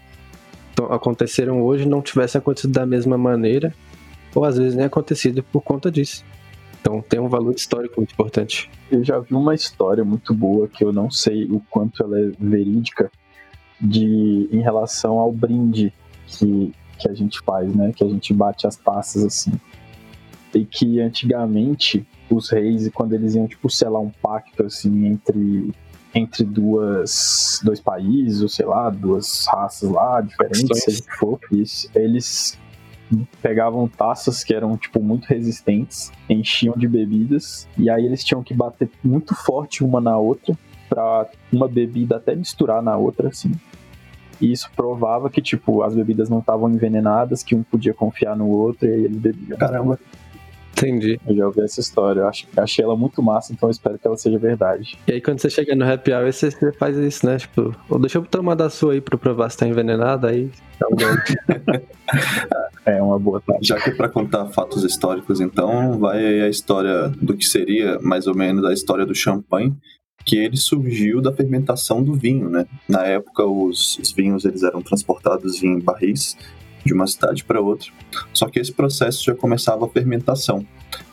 aconteceram 0.89 1.63
hoje 1.63 1.87
não 1.87 2.01
tivessem 2.01 2.39
acontecido 2.39 2.73
da 2.73 2.87
mesma 2.87 3.19
maneira, 3.19 3.75
ou 4.33 4.45
às 4.45 4.57
vezes 4.57 4.77
nem 4.77 4.87
acontecido 4.87 5.43
por 5.43 5.63
conta 5.63 5.91
disso. 5.91 6.25
Então 6.81 7.03
tem 7.03 7.19
um 7.19 7.29
valor 7.29 7.55
histórico 7.55 7.95
muito 7.97 8.13
importante. 8.13 8.71
Eu 8.91 9.03
já 9.03 9.19
vi 9.19 9.35
uma 9.35 9.55
história 9.55 10.05
muito 10.05 10.33
boa 10.33 10.69
que 10.69 10.85
eu 10.85 10.93
não 10.93 11.11
sei 11.11 11.45
o 11.47 11.61
quanto 11.69 12.05
ela 12.05 12.21
é 12.21 12.31
verídica 12.39 13.11
de 13.81 14.49
em 14.53 14.61
relação 14.61 15.19
ao 15.19 15.33
brinde 15.33 15.93
que 16.27 16.73
que 16.99 17.09
a 17.09 17.15
gente 17.15 17.41
faz, 17.41 17.75
né? 17.75 17.93
Que 17.95 18.05
a 18.05 18.09
gente 18.09 18.33
bate 18.33 18.67
as 18.67 18.77
taças 18.77 19.25
assim. 19.25 19.53
E 20.55 20.65
que 20.65 21.01
antigamente 21.01 22.07
os 22.31 22.51
reis, 22.51 22.89
quando 22.93 23.13
eles 23.13 23.35
iam 23.35 23.47
tipo 23.47 23.71
selar 23.71 24.03
um 24.03 24.11
pacto 24.11 24.65
assim 24.65 25.07
entre 25.07 25.73
entre 26.15 26.45
duas 26.45 27.61
dois 27.63 27.79
países, 27.79 28.41
ou 28.41 28.49
sei 28.49 28.65
lá, 28.65 28.89
duas 28.89 29.45
raças 29.47 29.91
lá 29.91 30.21
diferentes, 30.23 30.83
se 30.83 31.03
for, 31.19 31.39
isso, 31.53 31.91
eles 31.95 32.59
pegavam 33.43 33.87
taças 33.87 34.43
que 34.43 34.55
eram 34.55 34.77
tipo 34.77 35.03
muito 35.03 35.27
resistentes, 35.27 36.11
enchiam 36.29 36.75
de 36.77 36.89
bebidas 36.89 37.69
e 37.77 37.91
aí 37.91 38.05
eles 38.05 38.25
tinham 38.25 38.43
que 38.43 38.55
bater 38.55 38.91
muito 39.05 39.35
forte 39.35 39.85
uma 39.85 40.01
na 40.01 40.17
outra 40.17 40.57
para 40.89 41.29
uma 41.53 41.69
bebida 41.69 42.17
até 42.17 42.35
misturar 42.35 42.83
na 42.83 42.97
outra 42.97 43.29
assim 43.29 43.53
e 44.41 44.53
isso 44.53 44.71
provava 44.75 45.31
que, 45.31 45.41
tipo, 45.41 45.83
as 45.83 45.95
bebidas 45.95 46.29
não 46.29 46.41
estavam 46.41 46.71
envenenadas, 46.71 47.43
que 47.43 47.55
um 47.55 47.63
podia 47.63 47.95
confiar 47.95 48.37
no 48.37 48.49
outro 48.49 48.87
e 48.87 48.93
aí 48.93 49.05
ele 49.05 49.19
bebia. 49.19 49.57
Caramba. 49.57 49.99
Entendi. 50.77 51.19
Eu 51.27 51.35
já 51.35 51.47
ouvi 51.47 51.63
essa 51.63 51.81
história, 51.81 52.21
eu 52.21 52.29
acho, 52.29 52.47
achei 52.55 52.85
ela 52.85 52.95
muito 52.95 53.23
massa, 53.23 53.51
então 53.51 53.67
eu 53.67 53.71
espero 53.71 53.99
que 53.99 54.07
ela 54.07 54.17
seja 54.17 54.39
verdade. 54.39 54.99
E 55.09 55.13
aí 55.13 55.21
quando 55.23 55.41
você 55.41 55.49
chega 55.49 55.75
no 55.75 55.91
happy 55.91 56.13
hour, 56.13 56.31
você, 56.31 56.51
você 56.51 56.71
faz 56.73 56.99
isso, 56.99 57.25
né? 57.25 57.39
Tipo, 57.39 57.75
oh, 57.89 57.99
deixa 57.99 58.19
eu 58.19 58.27
tomar 58.27 58.55
da 58.55 58.69
sua 58.69 58.93
aí 58.93 59.01
pra 59.01 59.17
provar 59.17 59.49
se 59.49 59.57
tá 59.57 59.67
envenenada, 59.67 60.29
aí 60.29 60.51
tá 60.79 60.87
É 62.85 63.03
uma 63.03 63.19
boa 63.19 63.41
tarde. 63.41 63.67
Já 63.67 63.81
que 63.81 63.91
é 63.91 63.95
pra 63.95 64.09
contar 64.09 64.47
fatos 64.51 64.85
históricos, 64.85 65.41
então, 65.41 65.99
vai 65.99 66.25
aí 66.25 66.43
a 66.43 66.49
história 66.49 67.09
do 67.09 67.35
que 67.35 67.45
seria 67.45 67.99
mais 68.01 68.27
ou 68.27 68.35
menos 68.35 68.65
a 68.65 68.73
história 68.73 69.07
do 69.07 69.15
champanhe, 69.15 69.75
que 70.27 70.37
ele 70.37 70.57
surgiu 70.57 71.23
da 71.23 71.33
fermentação 71.33 72.03
do 72.03 72.13
vinho, 72.13 72.51
né? 72.51 72.67
Na 72.89 73.05
época, 73.05 73.47
os, 73.47 73.97
os 73.99 74.11
vinhos 74.11 74.45
eles 74.45 74.65
eram 74.65 74.83
transportados 74.83 75.63
em 75.63 75.79
barris 75.79 76.37
de 76.85 76.93
uma 76.93 77.07
cidade 77.07 77.45
para 77.45 77.61
outra. 77.61 77.91
Só 78.33 78.47
que 78.49 78.59
esse 78.59 78.73
processo 78.73 79.25
já 79.25 79.35
começava 79.37 79.87
a 79.87 79.89
fermentação. 79.89 80.67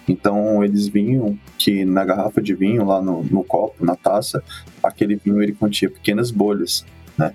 Então 0.09 0.63
eles 0.63 0.87
vinham 0.87 1.37
que 1.59 1.85
na 1.85 2.03
garrafa 2.03 2.41
de 2.41 2.55
vinho, 2.55 2.85
lá 2.85 3.01
no, 3.03 3.23
no 3.23 3.43
copo, 3.43 3.85
na 3.85 3.95
taça, 3.95 4.43
aquele 4.81 5.15
vinho 5.15 5.41
ele 5.43 5.53
continha 5.53 5.91
pequenas 5.91 6.31
bolhas, 6.31 6.83
né? 7.15 7.33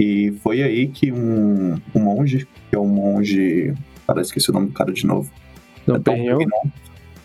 E 0.00 0.32
foi 0.42 0.60
aí 0.60 0.88
que 0.88 1.12
um, 1.12 1.80
um 1.94 2.00
monge, 2.00 2.48
que 2.68 2.74
é 2.74 2.78
um 2.78 2.88
monge, 2.88 3.72
cara, 4.08 4.20
esqueci 4.20 4.50
o 4.50 4.52
nome 4.52 4.66
do 4.66 4.72
cara 4.72 4.92
de 4.92 5.06
novo. 5.06 5.30
Dom 5.86 5.94
é 5.94 6.00
Perignon. 6.00 6.70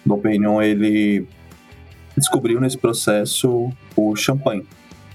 Dom 0.06 0.20
Perignon, 0.20 0.62
ele 0.62 1.26
descobriu 2.18 2.60
nesse 2.60 2.78
processo 2.78 3.72
o 3.96 4.16
champanhe, 4.16 4.66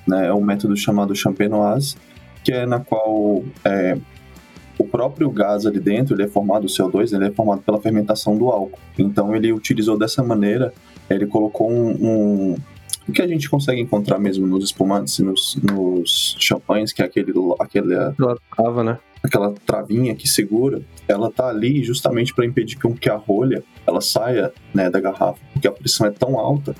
né? 0.06 0.28
É 0.28 0.32
um 0.32 0.40
método 0.40 0.76
chamado 0.76 1.14
champenoise, 1.14 1.96
que 2.44 2.52
é 2.52 2.64
na 2.64 2.80
qual 2.80 3.42
é, 3.64 3.98
o 4.78 4.84
próprio 4.84 5.30
gás 5.30 5.66
ali 5.66 5.80
dentro, 5.80 6.14
ele 6.14 6.22
é 6.22 6.28
formado, 6.28 6.64
o 6.64 6.68
CO2, 6.68 7.14
ele 7.14 7.26
é 7.26 7.30
formado 7.30 7.62
pela 7.62 7.80
fermentação 7.80 8.36
do 8.36 8.48
álcool. 8.48 8.78
Então 8.98 9.34
ele 9.34 9.52
utilizou 9.52 9.98
dessa 9.98 10.22
maneira, 10.22 10.72
ele 11.10 11.26
colocou 11.26 11.70
um, 11.70 11.90
um 11.90 12.56
o 13.08 13.10
que 13.10 13.20
a 13.20 13.26
gente 13.26 13.50
consegue 13.50 13.80
encontrar 13.80 14.16
mesmo 14.18 14.46
nos 14.46 14.64
espumantes, 14.64 15.18
nos, 15.18 15.56
nos 15.56 16.36
champanhes, 16.38 16.92
que 16.92 17.02
é 17.02 17.04
aquele, 17.04 17.32
aquele 17.58 17.96
trava, 18.54 18.84
né? 18.84 18.98
aquela 19.22 19.54
travinha 19.66 20.14
que 20.14 20.28
segura, 20.28 20.82
ela 21.06 21.30
tá 21.30 21.48
ali 21.48 21.82
justamente 21.82 22.34
para 22.34 22.44
impedir 22.44 22.76
que 22.76 23.08
a 23.08 23.16
rolha 23.16 23.62
ela 23.86 24.00
saia 24.00 24.52
né, 24.74 24.90
da 24.90 25.00
garrafa, 25.00 25.38
porque 25.52 25.68
a 25.68 25.72
pressão 25.72 26.06
é 26.06 26.10
tão 26.10 26.38
alta 26.38 26.74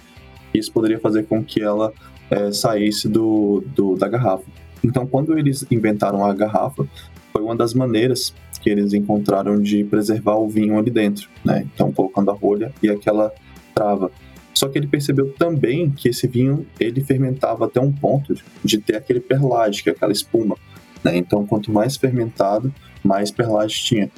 isso 0.55 0.73
poderia 0.73 0.99
fazer 0.99 1.25
com 1.25 1.43
que 1.43 1.63
ela 1.63 1.93
é, 2.31 2.53
saísse 2.53 3.09
do, 3.09 3.63
do, 3.75 3.97
da 3.97 4.09
garrafa. 4.09 4.45
Então, 4.85 5.07
quando 5.07 5.39
eles 5.39 5.65
inventaram 5.71 6.25
a 6.25 6.35
garrafa, 6.35 6.87
foi 7.33 7.43
uma 7.43 7.55
das 7.55 7.73
maneiras 7.73 8.35
que 8.61 8.71
eles 8.71 8.93
encontraram 8.93 9.61
de 9.61 9.85
preservar 9.85 10.37
o 10.37 10.49
vinho 10.49 10.79
ali 10.79 10.91
dentro, 10.91 11.29
né? 11.45 11.67
Então, 11.75 11.93
colocando 11.93 12.31
a 12.31 12.35
rolha 12.35 12.73
e 12.83 12.89
aquela 12.89 13.33
trava. 13.75 14.11
Só 14.55 14.69
que 14.69 14.79
ele 14.79 14.87
percebeu 14.87 15.33
também 15.33 15.91
que 15.91 16.09
esse 16.09 16.27
vinho 16.27 16.67
ele 16.79 17.03
fermentava 17.03 17.65
até 17.65 17.81
um 17.81 17.91
ponto 17.91 18.35
de 18.63 18.79
ter 18.79 18.97
aquele 18.97 19.21
perlage, 19.21 19.83
que 19.83 19.89
é 19.89 19.93
aquela 19.93 20.13
espuma. 20.13 20.57
Né? 21.03 21.17
Então, 21.17 21.47
quanto 21.47 21.73
mais 21.73 21.97
fermentado, 21.97 22.73
mais 23.03 23.31
perlage 23.31 23.83
tinha. 23.83 24.11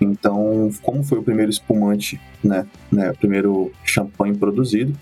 Então, 0.00 0.70
como 0.82 1.04
foi 1.04 1.18
o 1.18 1.22
primeiro 1.22 1.50
espumante, 1.50 2.18
né, 2.42 2.66
né, 2.90 3.10
o 3.10 3.16
primeiro 3.16 3.70
champanhe 3.84 4.34
produzido, 4.34 4.96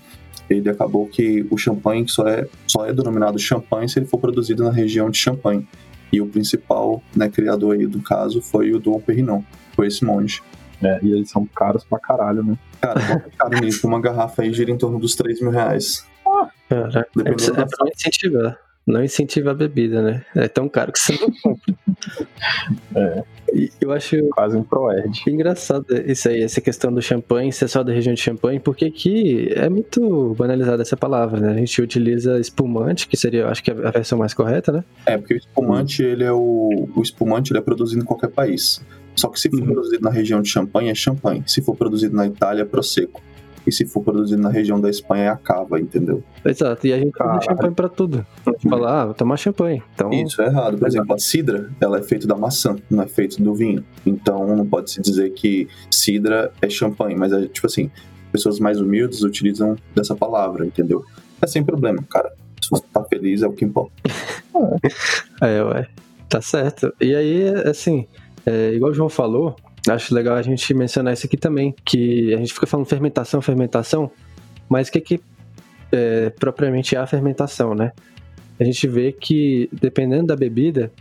ele 0.49 0.69
acabou 0.69 1.07
que 1.07 1.45
o 1.49 1.57
champanhe 1.57 2.07
só 2.07 2.27
é, 2.27 2.47
só 2.67 2.85
é 2.85 2.93
denominado 2.93 3.37
champanhe 3.37 3.87
se 3.87 3.99
ele 3.99 4.05
for 4.05 4.19
produzido 4.19 4.63
na 4.63 4.71
região 4.71 5.09
de 5.09 5.17
Champagne. 5.17 5.67
E 6.11 6.19
o 6.19 6.27
principal 6.27 7.03
né, 7.15 7.29
criador 7.29 7.75
aí 7.75 7.85
do 7.85 8.01
caso 8.01 8.41
foi 8.41 8.73
o 8.73 8.79
Dom 8.79 8.99
Perignon, 8.99 9.43
foi 9.75 9.87
esse 9.87 10.03
monge. 10.03 10.41
É, 10.81 10.99
e 11.03 11.11
eles 11.11 11.29
são 11.29 11.45
caros 11.45 11.83
pra 11.83 11.99
caralho, 11.99 12.41
né? 12.41 12.57
Cara, 12.81 12.99
é 13.27 13.37
caro 13.37 13.59
nisso. 13.59 13.85
Uma 13.85 13.99
garrafa 13.99 14.41
aí 14.41 14.53
gira 14.53 14.71
em 14.71 14.77
torno 14.77 14.97
dos 14.97 15.13
3 15.15 15.41
mil 15.41 15.51
reais. 15.51 16.07
Caraca, 16.69 17.09
é, 17.17 17.29
é 17.29 17.33
pra 17.33 17.77
não 17.81 17.87
incentivar. 17.93 18.57
Não 18.85 19.03
incentiva 19.03 19.51
a 19.51 19.53
bebida, 19.53 20.01
né? 20.01 20.25
É 20.35 20.47
tão 20.47 20.67
caro 20.67 20.91
que 20.91 20.99
você 20.99 21.13
não 21.13 21.31
compra. 21.43 21.75
é. 22.95 23.23
Eu 23.79 23.91
acho. 23.91 24.17
Quase 24.29 24.57
um 24.57 24.63
Proerd. 24.63 25.21
Engraçado 25.27 25.85
isso 26.05 26.29
aí, 26.29 26.41
essa 26.41 26.61
questão 26.61 26.91
do 26.91 27.01
champanhe, 27.01 27.51
ser 27.51 27.67
só 27.67 27.83
da 27.83 27.91
região 27.91 28.13
de 28.13 28.21
champanhe, 28.21 28.59
porque 28.59 28.85
aqui 28.85 29.49
é 29.51 29.69
muito 29.69 30.35
banalizada 30.37 30.81
essa 30.81 30.97
palavra, 30.97 31.39
né? 31.39 31.51
A 31.51 31.55
gente 31.55 31.81
utiliza 31.81 32.39
espumante, 32.39 33.07
que 33.07 33.17
seria, 33.17 33.47
acho 33.47 33.63
que 33.63 33.71
a 33.71 33.91
versão 33.91 34.17
mais 34.17 34.33
correta, 34.33 34.71
né? 34.71 34.83
É, 35.05 35.17
porque 35.17 35.35
o 35.35 35.37
espumante, 35.37 36.03
ele 36.03 36.23
é 36.23 36.31
o. 36.31 36.89
O 36.95 37.01
espumante 37.01 37.51
ele 37.51 37.59
é 37.59 37.61
produzido 37.61 38.01
em 38.01 38.05
qualquer 38.05 38.29
país. 38.29 38.81
Só 39.15 39.27
que 39.27 39.39
se 39.39 39.49
for 39.49 39.59
uhum. 39.59 39.73
produzido 39.73 40.03
na 40.03 40.09
região 40.09 40.41
de 40.41 40.49
champanhe, 40.49 40.89
é 40.89 40.95
champanhe. 40.95 41.43
Se 41.45 41.61
for 41.61 41.75
produzido 41.75 42.15
na 42.15 42.25
Itália, 42.25 42.61
é 42.61 42.65
prosecco 42.65 43.21
e 43.65 43.71
se 43.71 43.85
for 43.85 44.03
produzido 44.03 44.41
na 44.41 44.49
região 44.49 44.79
da 44.79 44.89
Espanha 44.89 45.23
é 45.23 45.27
a 45.29 45.35
cava, 45.35 45.79
entendeu? 45.79 46.23
Exato, 46.45 46.87
e 46.87 46.93
a 46.93 46.97
gente 46.97 47.13
usa 47.21 47.41
champanhe 47.41 47.73
pra 47.73 47.89
tudo. 47.89 48.25
A 48.45 48.51
gente 48.51 48.69
fala, 48.69 49.01
ah, 49.01 49.05
vou 49.05 49.13
tomar 49.13 49.37
champanhe. 49.37 49.83
Então... 49.93 50.11
Isso 50.11 50.41
é 50.41 50.45
errado. 50.45 50.77
Por 50.77 50.87
exemplo, 50.87 51.15
a 51.15 51.19
cidra, 51.19 51.69
ela 51.79 51.99
é 51.99 52.01
feita 52.01 52.27
da 52.27 52.35
maçã, 52.35 52.75
não 52.89 53.03
é 53.03 53.07
feita 53.07 53.41
do 53.41 53.53
vinho. 53.53 53.83
Então 54.05 54.55
não 54.55 54.65
pode 54.65 54.91
se 54.91 55.01
dizer 55.01 55.31
que 55.31 55.67
cidra 55.91 56.51
é 56.61 56.69
champanhe, 56.69 57.15
mas 57.15 57.31
é 57.31 57.47
tipo 57.47 57.67
assim, 57.67 57.89
pessoas 58.31 58.59
mais 58.59 58.79
humildes 58.79 59.23
utilizam 59.23 59.75
dessa 59.95 60.15
palavra, 60.15 60.65
entendeu? 60.65 61.03
É 61.41 61.47
sem 61.47 61.63
problema, 61.63 62.03
cara. 62.09 62.31
Se 62.61 62.69
você 62.69 62.83
tá 62.91 63.03
feliz 63.03 63.41
é 63.41 63.47
o 63.47 63.53
que 63.53 63.65
importa. 63.65 63.91
é, 65.41 65.63
ué. 65.63 65.87
Tá 66.27 66.41
certo. 66.41 66.93
E 67.01 67.15
aí, 67.15 67.47
assim, 67.65 68.05
é, 68.45 68.73
igual 68.73 68.91
o 68.91 68.93
João 68.93 69.09
falou, 69.09 69.55
Acho 69.89 70.13
legal 70.13 70.35
a 70.35 70.41
gente 70.41 70.73
mencionar 70.73 71.13
isso 71.13 71.25
aqui 71.25 71.37
também, 71.37 71.73
que 71.83 72.33
a 72.33 72.37
gente 72.37 72.53
fica 72.53 72.67
falando 72.67 72.85
fermentação, 72.85 73.41
fermentação, 73.41 74.11
mas 74.67 74.87
o 74.87 74.91
que, 74.91 75.01
que 75.01 75.21
é, 75.91 76.29
propriamente 76.29 76.95
é 76.95 76.99
a 76.99 77.07
fermentação, 77.07 77.73
né? 77.73 77.91
A 78.59 78.63
gente 78.63 78.87
vê 78.87 79.11
que, 79.11 79.69
dependendo 79.71 80.27
da 80.27 80.35
bebida, 80.35 80.91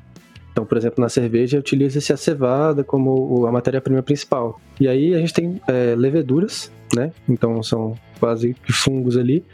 então, 0.52 0.64
por 0.64 0.76
exemplo, 0.76 1.00
na 1.00 1.08
cerveja 1.08 1.58
utiliza-se 1.58 2.12
a 2.12 2.16
cevada 2.16 2.82
como 2.82 3.46
a 3.46 3.52
matéria-prima 3.52 4.02
principal. 4.02 4.60
E 4.80 4.88
aí 4.88 5.14
a 5.14 5.18
gente 5.18 5.32
tem 5.32 5.60
é, 5.68 5.94
leveduras, 5.96 6.72
né? 6.94 7.12
Então 7.28 7.62
são 7.62 7.94
quase 8.18 8.56
fungos 8.68 9.16
ali, 9.16 9.44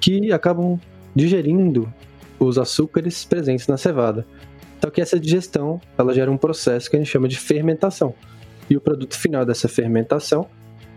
que 0.00 0.32
acabam 0.32 0.78
digerindo 1.14 1.92
os 2.38 2.58
açúcares 2.58 3.24
presentes 3.24 3.66
na 3.66 3.76
cevada. 3.76 4.26
Só 4.82 4.90
que 4.90 5.00
essa 5.00 5.18
digestão, 5.18 5.80
ela 5.96 6.12
gera 6.12 6.30
um 6.30 6.36
processo 6.36 6.90
que 6.90 6.96
a 6.96 6.98
gente 6.98 7.10
chama 7.10 7.28
de 7.28 7.38
fermentação. 7.38 8.14
E 8.68 8.76
o 8.76 8.80
produto 8.80 9.18
final 9.18 9.44
dessa 9.44 9.68
fermentação 9.68 10.46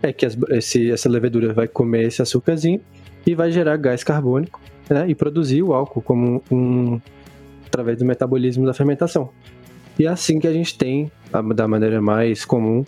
é 0.02 0.12
que 0.12 0.24
as, 0.24 0.36
esse, 0.50 0.90
essa 0.90 1.08
levedura 1.08 1.52
vai 1.52 1.68
comer 1.68 2.06
esse 2.06 2.22
açúcarzinho 2.22 2.80
e 3.26 3.34
vai 3.34 3.50
gerar 3.50 3.76
gás 3.76 4.02
carbônico 4.04 4.60
né, 4.88 5.08
e 5.08 5.14
produzir 5.14 5.62
o 5.62 5.72
álcool 5.72 6.00
como 6.00 6.42
um, 6.50 7.00
através 7.66 7.98
do 7.98 8.04
metabolismo 8.04 8.64
da 8.64 8.72
fermentação. 8.72 9.30
E 9.98 10.06
é 10.06 10.08
assim 10.08 10.38
que 10.38 10.46
a 10.46 10.52
gente 10.52 10.78
tem, 10.78 11.10
da 11.54 11.66
maneira 11.66 12.00
mais 12.00 12.44
comum, 12.44 12.84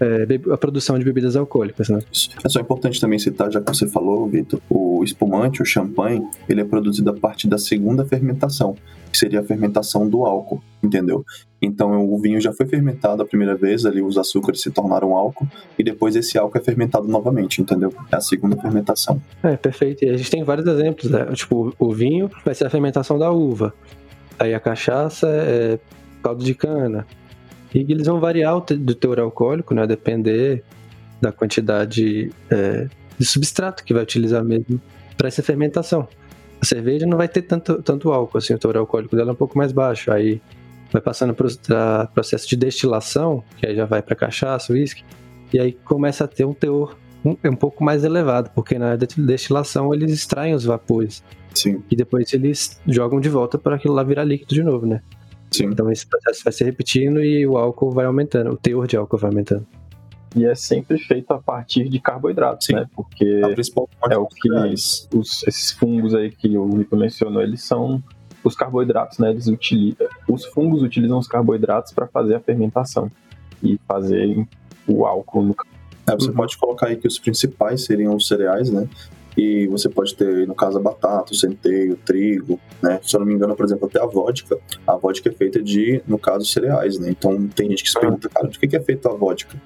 é, 0.00 0.52
a 0.52 0.56
produção 0.56 0.98
de 0.98 1.04
bebidas 1.04 1.36
alcoólicas, 1.36 1.88
né? 1.88 2.00
É 2.44 2.48
só 2.48 2.60
importante 2.60 3.00
também 3.00 3.18
citar, 3.18 3.50
já 3.50 3.60
que 3.60 3.68
você 3.68 3.86
falou, 3.88 4.26
Vitor, 4.28 4.60
o 4.68 5.02
espumante, 5.02 5.62
o 5.62 5.64
champanhe, 5.64 6.22
ele 6.48 6.60
é 6.60 6.64
produzido 6.64 7.10
a 7.10 7.14
partir 7.14 7.48
da 7.48 7.58
segunda 7.58 8.04
fermentação, 8.04 8.76
que 9.10 9.18
seria 9.18 9.40
a 9.40 9.42
fermentação 9.42 10.08
do 10.08 10.24
álcool, 10.24 10.62
entendeu? 10.82 11.24
Então 11.60 12.08
o 12.08 12.18
vinho 12.18 12.40
já 12.40 12.52
foi 12.52 12.66
fermentado 12.66 13.22
a 13.22 13.26
primeira 13.26 13.56
vez, 13.56 13.84
ali 13.84 14.00
os 14.00 14.16
açúcares 14.16 14.60
se 14.60 14.70
tornaram 14.70 15.16
álcool, 15.16 15.48
e 15.78 15.82
depois 15.82 16.14
esse 16.14 16.38
álcool 16.38 16.58
é 16.58 16.60
fermentado 16.60 17.08
novamente, 17.08 17.60
entendeu? 17.60 17.92
É 18.12 18.16
a 18.16 18.20
segunda 18.20 18.56
fermentação. 18.56 19.20
É, 19.42 19.56
perfeito. 19.56 20.04
E 20.04 20.10
a 20.10 20.16
gente 20.16 20.30
tem 20.30 20.44
vários 20.44 20.66
exemplos, 20.66 21.10
né? 21.10 21.26
Tipo, 21.34 21.74
o 21.78 21.92
vinho 21.92 22.30
vai 22.44 22.54
ser 22.54 22.66
a 22.66 22.70
fermentação 22.70 23.18
da 23.18 23.30
uva, 23.30 23.74
aí 24.38 24.54
a 24.54 24.60
cachaça 24.60 25.28
é 25.28 25.78
caldo 26.22 26.44
de 26.44 26.54
cana, 26.54 27.06
e 27.74 27.80
eles 27.80 28.06
vão 28.06 28.20
variar 28.20 28.58
do 28.60 28.94
teor 28.94 29.20
alcoólico, 29.20 29.74
né? 29.74 29.86
Depender 29.86 30.62
da 31.20 31.32
quantidade 31.32 32.30
é, 32.50 32.88
de 33.18 33.24
substrato 33.24 33.84
que 33.84 33.92
vai 33.92 34.02
utilizar 34.02 34.44
mesmo 34.44 34.80
para 35.16 35.28
essa 35.28 35.42
fermentação. 35.42 36.08
A 36.60 36.64
cerveja 36.64 37.06
não 37.06 37.16
vai 37.16 37.28
ter 37.28 37.42
tanto, 37.42 37.82
tanto 37.82 38.12
álcool, 38.12 38.38
assim, 38.38 38.54
o 38.54 38.58
teor 38.58 38.76
alcoólico 38.76 39.14
dela 39.14 39.30
é 39.30 39.32
um 39.32 39.36
pouco 39.36 39.56
mais 39.58 39.72
baixo. 39.72 40.10
Aí 40.10 40.40
vai 40.92 41.02
passando 41.02 41.34
para 41.34 41.46
o 42.04 42.14
processo 42.14 42.48
de 42.48 42.56
destilação, 42.56 43.42
que 43.56 43.66
aí 43.66 43.76
já 43.76 43.84
vai 43.84 44.02
para 44.02 44.16
cachaça, 44.16 44.72
uísque, 44.72 45.04
e 45.52 45.58
aí 45.58 45.72
começa 45.72 46.24
a 46.24 46.28
ter 46.28 46.44
um 46.44 46.54
teor 46.54 46.96
um, 47.24 47.36
um 47.44 47.56
pouco 47.56 47.82
mais 47.84 48.04
elevado, 48.04 48.50
porque 48.54 48.78
na 48.78 48.96
destilação 48.96 49.92
eles 49.92 50.12
extraem 50.12 50.54
os 50.54 50.64
vapores. 50.64 51.22
Sim. 51.54 51.82
E 51.90 51.96
depois 51.96 52.32
eles 52.32 52.80
jogam 52.86 53.20
de 53.20 53.28
volta 53.28 53.58
para 53.58 53.76
aquilo 53.76 53.94
lá 53.94 54.02
virar 54.02 54.24
líquido 54.24 54.54
de 54.54 54.62
novo, 54.62 54.86
né? 54.86 55.02
Sim. 55.50 55.66
Então 55.66 55.90
esse 55.90 56.06
processo 56.06 56.44
vai 56.44 56.52
se 56.52 56.64
repetindo 56.64 57.22
e 57.22 57.46
o 57.46 57.56
álcool 57.56 57.90
vai 57.90 58.06
aumentando, 58.06 58.50
o 58.50 58.56
teor 58.56 58.86
de 58.86 58.96
álcool 58.96 59.18
vai 59.18 59.30
aumentando. 59.30 59.66
E 60.36 60.44
é 60.44 60.54
sempre 60.54 60.98
feito 60.98 61.32
a 61.32 61.38
partir 61.38 61.88
de 61.88 61.98
carboidratos, 61.98 62.66
Sim. 62.66 62.74
né? 62.74 62.86
Porque 62.94 63.24
é 63.24 64.16
o 64.18 64.26
que 64.26 64.50
os, 65.14 65.42
esses 65.46 65.72
fungos 65.72 66.14
aí 66.14 66.30
que 66.30 66.56
o 66.56 66.76
Rico 66.76 66.96
mencionou, 66.96 67.42
eles 67.42 67.62
são 67.62 68.02
os 68.44 68.54
carboidratos, 68.54 69.18
né? 69.18 69.30
Eles 69.30 69.46
utilizam, 69.46 70.06
os 70.28 70.44
fungos 70.44 70.82
utilizam 70.82 71.18
os 71.18 71.26
carboidratos 71.26 71.92
para 71.92 72.06
fazer 72.06 72.34
a 72.34 72.40
fermentação 72.40 73.10
e 73.62 73.78
fazer 73.86 74.46
o 74.86 75.06
álcool 75.06 75.42
no 75.42 75.56
é, 76.08 76.14
você 76.14 76.30
uhum. 76.30 76.34
pode 76.34 76.56
colocar 76.56 76.86
aí 76.86 76.96
que 76.96 77.06
os 77.06 77.18
principais 77.18 77.84
seriam 77.84 78.16
os 78.16 78.26
cereais, 78.26 78.70
né? 78.70 78.88
E 79.38 79.68
você 79.68 79.88
pode 79.88 80.16
ter, 80.16 80.48
no 80.48 80.54
caso, 80.54 80.78
a 80.78 80.82
batata, 80.82 81.32
o 81.32 81.36
centeio, 81.36 81.92
o 81.92 81.96
trigo, 81.96 82.58
né? 82.82 82.98
Se 83.04 83.14
eu 83.14 83.20
não 83.20 83.26
me 83.28 83.34
engano, 83.34 83.54
por 83.54 83.64
exemplo, 83.64 83.86
até 83.86 84.02
a 84.02 84.04
vodka. 84.04 84.58
A 84.84 84.96
vodka 84.96 85.28
é 85.28 85.32
feita 85.32 85.62
de, 85.62 86.02
no 86.08 86.18
caso, 86.18 86.44
cereais, 86.44 86.98
né? 86.98 87.08
Então 87.10 87.46
tem 87.46 87.70
gente 87.70 87.84
que 87.84 87.88
se 87.88 88.00
pergunta, 88.00 88.28
cara, 88.28 88.48
de 88.48 88.58
que 88.58 88.76
é 88.76 88.80
feita 88.80 89.08
a 89.08 89.14
vodka? 89.14 89.56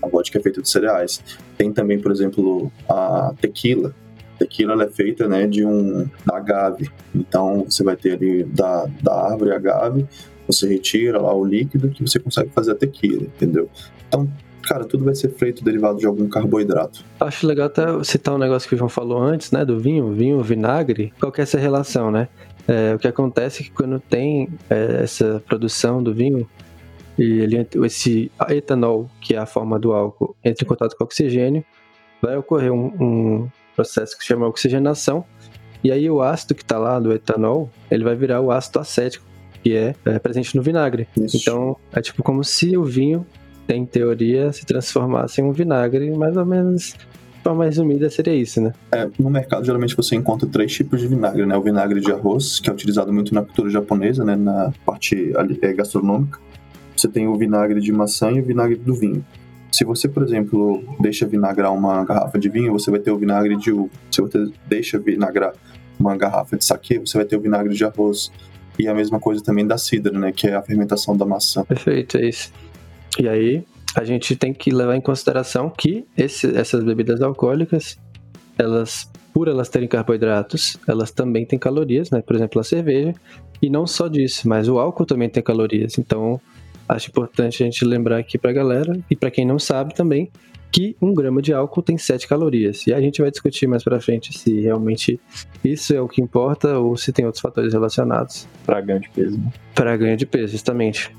A 0.00 0.06
vodka 0.06 0.38
é 0.38 0.40
feita 0.40 0.62
de 0.62 0.70
cereais. 0.70 1.20
Tem 1.58 1.72
também, 1.72 1.98
por 1.98 2.12
exemplo, 2.12 2.70
a 2.88 3.34
tequila. 3.40 3.92
Tequila 4.38 4.84
é 4.84 4.88
feita 4.88 5.26
né, 5.26 5.48
de 5.48 5.64
um 5.64 6.08
da 6.24 6.36
agave. 6.36 6.88
Então 7.12 7.64
você 7.68 7.82
vai 7.82 7.96
ter 7.96 8.12
ali 8.12 8.44
da, 8.44 8.86
da 9.02 9.12
árvore 9.32 9.50
agave, 9.50 10.06
você 10.46 10.68
retira 10.68 11.20
lá 11.20 11.34
o 11.34 11.44
líquido 11.44 11.88
que 11.88 12.00
você 12.00 12.20
consegue 12.20 12.50
fazer 12.50 12.70
a 12.70 12.74
tequila, 12.76 13.22
entendeu? 13.22 13.68
Então 14.06 14.30
cara, 14.66 14.84
tudo 14.84 15.04
vai 15.04 15.14
ser 15.14 15.30
feito 15.30 15.64
derivado 15.64 15.98
de 15.98 16.06
algum 16.06 16.28
carboidrato. 16.28 17.04
Acho 17.20 17.46
legal 17.46 17.66
até 17.66 17.82
citar 18.04 18.34
um 18.34 18.38
negócio 18.38 18.68
que 18.68 18.74
o 18.74 18.78
João 18.78 18.88
falou 18.88 19.22
antes, 19.22 19.50
né, 19.52 19.64
do 19.64 19.78
vinho, 19.78 20.12
vinho, 20.12 20.42
vinagre. 20.42 21.12
Qual 21.18 21.30
que 21.30 21.40
é 21.40 21.44
essa 21.44 21.58
relação, 21.58 22.10
né? 22.10 22.28
É, 22.68 22.94
o 22.94 22.98
que 22.98 23.06
acontece 23.06 23.62
é 23.62 23.64
que 23.64 23.70
quando 23.70 24.00
tem 24.00 24.48
é, 24.68 25.02
essa 25.04 25.42
produção 25.46 26.02
do 26.02 26.12
vinho, 26.12 26.48
e 27.16 27.40
ele, 27.40 27.66
esse 27.84 28.30
etanol, 28.50 29.08
que 29.20 29.34
é 29.34 29.38
a 29.38 29.46
forma 29.46 29.78
do 29.78 29.92
álcool, 29.92 30.36
entra 30.44 30.64
em 30.64 30.68
contato 30.68 30.96
com 30.96 31.04
o 31.04 31.06
oxigênio, 31.06 31.64
vai 32.20 32.36
ocorrer 32.36 32.72
um, 32.72 32.86
um 33.00 33.48
processo 33.74 34.16
que 34.16 34.22
se 34.22 34.28
chama 34.28 34.48
oxigenação, 34.48 35.24
e 35.82 35.92
aí 35.92 36.10
o 36.10 36.20
ácido 36.20 36.54
que 36.54 36.62
está 36.62 36.78
lá 36.78 36.98
do 36.98 37.12
etanol, 37.12 37.70
ele 37.90 38.02
vai 38.02 38.16
virar 38.16 38.40
o 38.40 38.50
ácido 38.50 38.80
acético, 38.80 39.24
que 39.62 39.74
é, 39.74 39.94
é 40.04 40.18
presente 40.18 40.56
no 40.56 40.62
vinagre. 40.62 41.06
Isso. 41.16 41.36
Então, 41.36 41.76
é 41.92 42.00
tipo 42.00 42.22
como 42.22 42.42
se 42.42 42.76
o 42.76 42.84
vinho 42.84 43.24
em 43.74 43.86
teoria, 43.86 44.52
se 44.52 44.64
transformasse 44.64 45.40
em 45.40 45.44
um 45.44 45.52
vinagre, 45.52 46.10
mais 46.16 46.36
ou 46.36 46.44
menos 46.44 46.94
de 47.36 47.42
forma 47.42 47.64
resumida 47.64 48.10
seria 48.10 48.34
isso, 48.34 48.60
né? 48.60 48.72
É, 48.92 49.08
no 49.18 49.30
mercado 49.30 49.64
geralmente 49.64 49.96
você 49.96 50.16
encontra 50.16 50.48
três 50.48 50.72
tipos 50.72 51.00
de 51.00 51.06
vinagre, 51.06 51.46
né? 51.46 51.56
O 51.56 51.62
vinagre 51.62 52.00
de 52.00 52.10
arroz, 52.10 52.58
que 52.58 52.68
é 52.68 52.72
utilizado 52.72 53.12
muito 53.12 53.34
na 53.34 53.42
cultura 53.42 53.70
japonesa, 53.70 54.24
né? 54.24 54.34
Na 54.34 54.72
parte 54.84 55.32
é, 55.62 55.72
gastronômica. 55.72 56.40
Você 56.96 57.08
tem 57.08 57.26
o 57.28 57.36
vinagre 57.36 57.80
de 57.80 57.92
maçã 57.92 58.30
e 58.32 58.40
o 58.40 58.44
vinagre 58.44 58.76
do 58.76 58.94
vinho. 58.94 59.24
Se 59.70 59.84
você, 59.84 60.08
por 60.08 60.22
exemplo, 60.22 60.82
deixa 60.98 61.26
vinagrar 61.26 61.72
uma 61.74 62.02
garrafa 62.04 62.38
de 62.38 62.48
vinho, 62.48 62.72
você 62.72 62.90
vai 62.90 62.98
ter 62.98 63.10
o 63.10 63.18
vinagre 63.18 63.56
de 63.56 63.70
uva. 63.70 63.90
Se 64.10 64.22
você 64.22 64.50
deixa 64.66 64.98
vinagrar 64.98 65.52
uma 66.00 66.16
garrafa 66.16 66.56
de 66.56 66.64
saquê, 66.64 66.98
você 66.98 67.18
vai 67.18 67.26
ter 67.26 67.36
o 67.36 67.40
vinagre 67.40 67.74
de 67.74 67.84
arroz. 67.84 68.32
E 68.78 68.88
a 68.88 68.94
mesma 68.94 69.20
coisa 69.20 69.42
também 69.42 69.66
da 69.66 69.76
cidra, 69.76 70.18
né? 70.18 70.32
Que 70.32 70.48
é 70.48 70.54
a 70.54 70.62
fermentação 70.62 71.16
da 71.16 71.24
maçã. 71.24 71.64
Perfeito, 71.64 72.16
é 72.16 72.28
isso. 72.28 72.50
E 73.18 73.28
aí, 73.28 73.64
a 73.94 74.04
gente 74.04 74.36
tem 74.36 74.52
que 74.52 74.70
levar 74.70 74.96
em 74.96 75.00
consideração 75.00 75.70
que 75.70 76.04
esse, 76.16 76.54
essas 76.56 76.84
bebidas 76.84 77.22
alcoólicas 77.22 77.98
elas, 78.58 79.10
por 79.32 79.48
elas 79.48 79.68
terem 79.68 79.88
carboidratos, 79.88 80.76
elas 80.88 81.10
também 81.10 81.44
têm 81.44 81.58
calorias, 81.58 82.10
né? 82.10 82.22
Por 82.22 82.36
exemplo, 82.36 82.60
a 82.60 82.64
cerveja. 82.64 83.14
E 83.60 83.70
não 83.70 83.86
só 83.86 84.08
disso, 84.08 84.48
mas 84.48 84.68
o 84.68 84.78
álcool 84.78 85.06
também 85.06 85.28
tem 85.28 85.42
calorias. 85.42 85.98
Então, 85.98 86.40
acho 86.88 87.10
importante 87.10 87.62
a 87.62 87.66
gente 87.66 87.84
lembrar 87.84 88.18
aqui 88.18 88.38
pra 88.38 88.52
galera, 88.52 88.98
e 89.10 89.16
para 89.16 89.30
quem 89.30 89.46
não 89.46 89.58
sabe 89.58 89.94
também, 89.94 90.30
que 90.70 90.96
um 91.00 91.14
grama 91.14 91.40
de 91.40 91.52
álcool 91.52 91.82
tem 91.82 91.96
7 91.96 92.26
calorias. 92.28 92.86
E 92.86 92.92
a 92.92 93.00
gente 93.00 93.22
vai 93.22 93.30
discutir 93.30 93.66
mais 93.66 93.82
pra 93.82 94.00
frente 94.00 94.36
se 94.36 94.60
realmente 94.60 95.18
isso 95.64 95.94
é 95.94 96.00
o 96.00 96.08
que 96.08 96.20
importa 96.20 96.78
ou 96.78 96.96
se 96.96 97.12
tem 97.12 97.24
outros 97.24 97.40
fatores 97.40 97.72
relacionados. 97.72 98.46
Pra 98.64 98.80
ganho 98.80 99.00
de 99.00 99.08
peso. 99.08 99.38
Né? 99.38 99.52
Para 99.74 99.96
ganho 99.96 100.16
de 100.16 100.26
peso, 100.26 100.52
justamente. 100.52 101.10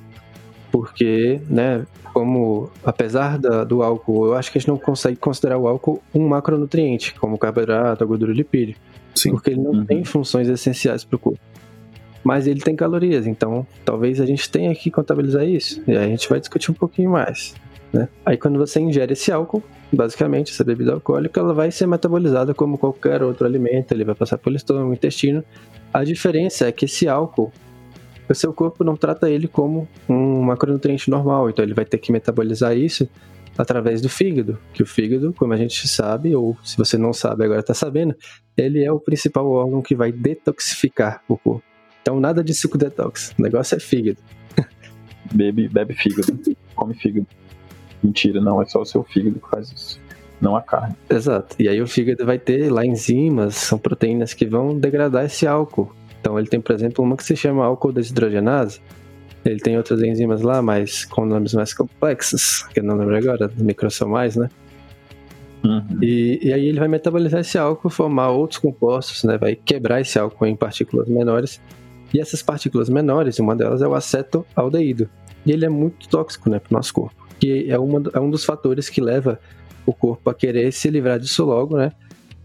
Porque, 0.82 1.40
né, 1.50 1.86
como 2.14 2.70
apesar 2.84 3.38
da, 3.38 3.64
do 3.64 3.82
álcool, 3.84 4.28
eu 4.28 4.36
acho 4.36 4.52
que 4.52 4.58
a 4.58 4.62
gente 4.62 4.70
não 4.70 4.78
consegue 4.78 5.16
considerar 5.18 5.58
o 5.58 5.68
álcool 5.68 6.02
um 6.14 6.28
macronutriente, 6.28 7.14
como 7.20 7.38
carboidrato, 7.38 8.06
gordura 8.08 8.34
lipídio. 8.34 8.76
Sim. 9.16 9.32
Porque 9.32 9.52
ele 9.52 9.62
não 9.62 9.72
Uhum. 9.72 9.86
tem 9.86 10.04
funções 10.04 10.48
essenciais 10.48 11.04
para 11.04 11.16
o 11.16 11.20
corpo. 11.20 11.40
Mas 12.24 12.46
ele 12.46 12.60
tem 12.60 12.76
calorias, 12.76 13.26
então 13.26 13.66
talvez 13.86 14.20
a 14.20 14.26
gente 14.26 14.50
tenha 14.50 14.74
que 14.76 14.92
contabilizar 14.92 15.46
isso. 15.46 15.82
E 15.88 15.92
aí 15.92 16.06
a 16.06 16.08
gente 16.08 16.28
vai 16.30 16.40
discutir 16.40 16.72
um 16.72 16.74
pouquinho 16.74 17.12
mais. 17.12 17.56
Né? 17.94 18.10
Aí 18.26 18.36
quando 18.36 18.58
você 18.60 18.80
ingere 18.82 19.14
esse 19.14 19.32
álcool, 19.32 19.64
basicamente 19.94 20.52
essa 20.52 20.64
bebida 20.64 20.92
alcoólica, 20.94 21.40
ela 21.40 21.54
vai 21.54 21.72
ser 21.72 21.88
metabolizada 21.88 22.54
como 22.54 22.78
qualquer 22.78 23.24
outro 23.24 23.46
alimento, 23.48 23.94
ele 23.94 24.04
vai 24.04 24.14
passar 24.14 24.38
pelo 24.38 24.58
estômago, 24.58 24.92
intestino. 24.94 25.42
A 25.94 26.04
diferença 26.04 26.68
é 26.68 26.72
que 26.72 26.84
esse 26.86 27.08
álcool, 27.08 27.52
o 28.32 28.36
seu 28.36 28.54
corpo 28.54 28.84
não 28.84 28.96
trata 28.96 29.30
ele 29.30 29.48
como 29.48 29.88
um 30.08 30.42
macronutriente 30.42 31.10
normal, 31.10 31.50
então 31.50 31.64
ele 31.64 31.74
vai 31.74 31.86
ter 31.86 31.98
que 31.98 32.12
metabolizar 32.12 32.76
isso 32.76 33.08
através 33.58 34.02
do 34.02 34.10
fígado, 34.10 34.60
que 34.74 34.84
o 34.84 34.86
fígado, 34.86 35.34
como 35.34 35.54
a 35.54 35.58
gente 35.58 35.88
sabe, 35.88 36.36
ou 36.36 36.56
se 36.64 36.78
você 36.78 36.98
não 36.98 37.12
sabe 37.12 37.44
agora 37.44 37.60
está 37.60 37.74
sabendo, 37.74 38.16
ele 38.56 38.84
é 38.84 38.92
o 38.92 39.00
principal 39.00 39.50
órgão 39.50 39.82
que 39.82 39.96
vai 39.96 40.12
detoxificar 40.12 41.24
o 41.28 41.38
corpo. 41.38 41.64
Então 42.02 42.20
nada 42.20 42.44
de 42.44 42.54
suco 42.54 42.78
detox, 42.78 43.34
o 43.38 43.42
negócio 43.42 43.76
é 43.76 43.80
fígado. 43.80 44.20
Bebe, 45.34 45.68
bebe 45.68 45.94
fígado. 45.94 46.40
Come 46.74 46.94
fígado. 46.94 47.28
Mentira, 48.02 48.40
não, 48.40 48.62
é 48.62 48.66
só 48.66 48.82
o 48.82 48.86
seu 48.86 49.04
fígado 49.04 49.40
que 49.40 49.50
faz 49.50 49.72
isso. 49.72 50.00
Não 50.40 50.56
a 50.56 50.62
carne. 50.62 50.96
Exato. 51.10 51.56
E 51.60 51.68
aí 51.68 51.82
o 51.82 51.88
fígado 51.88 52.26
vai 52.26 52.38
ter 52.38 52.72
lá 52.72 52.86
enzimas, 52.86 53.56
são 53.56 53.78
proteínas 53.78 54.34
que 54.34 54.46
vão 54.46 54.78
degradar 54.78 55.26
esse 55.26 55.48
álcool. 55.48 55.94
Então 56.20 56.38
ele 56.38 56.48
tem, 56.48 56.60
por 56.60 56.74
exemplo, 56.74 57.04
uma 57.04 57.16
que 57.16 57.24
se 57.24 57.36
chama 57.36 57.66
álcool 57.66 57.92
desidrogenase. 57.92 58.82
Ele 59.46 59.60
tem 59.60 59.78
outras 59.78 60.02
enzimas 60.02 60.42
lá, 60.42 60.62
mas 60.62 61.06
com 61.06 61.26
nomes 61.26 61.54
mais 61.54 61.74
complexos, 61.74 62.64
que 62.74 62.80
eu 62.80 62.84
não 62.84 62.98
lembro 62.98 63.16
agora, 63.16 63.50
microsomais, 63.58 64.36
né? 64.36 64.50
Uhum. 65.64 66.00
E, 66.02 66.40
e 66.44 66.54
aí 66.54 66.68
ele 66.68 66.80
vai 66.80 66.88
metabolizar 66.88 67.42
esse 67.42 67.58
álcool, 67.58 67.90
formar 67.90 68.30
outros 68.30 68.60
compostos, 68.60 69.24
né? 69.24 69.38
Vai 69.38 69.56
quebrar 69.56 70.02
esse 70.02 70.20
álcool 70.20 70.46
em 70.46 70.56
partículas 70.56 71.08
menores. 71.08 71.62
E 72.14 72.20
essas 72.20 72.42
partículas 72.42 72.90
menores, 72.90 73.40
uma 73.40 73.56
delas 73.56 73.82
é 73.82 73.88
o 73.88 73.94
acetoaldeído. 73.94 75.10
E 75.46 75.52
ele 75.52 75.66
é 75.66 75.70
muito 75.70 76.08
tóxico, 76.10 76.50
né, 76.50 76.60
para 76.60 76.74
o 76.74 76.78
nosso 76.78 76.94
corpo. 76.94 77.28
Que 77.40 77.70
é, 77.70 77.78
uma, 77.78 78.02
é 78.14 78.20
um 78.20 78.30
dos 78.30 78.44
fatores 78.44 78.90
que 78.90 79.02
leva 79.02 79.40
o 79.86 79.94
corpo 79.94 80.30
a 80.30 80.34
querer 80.34 80.72
se 80.72 80.90
livrar 80.90 81.20
disso 81.20 81.46
logo, 81.46 81.78
né? 81.78 81.92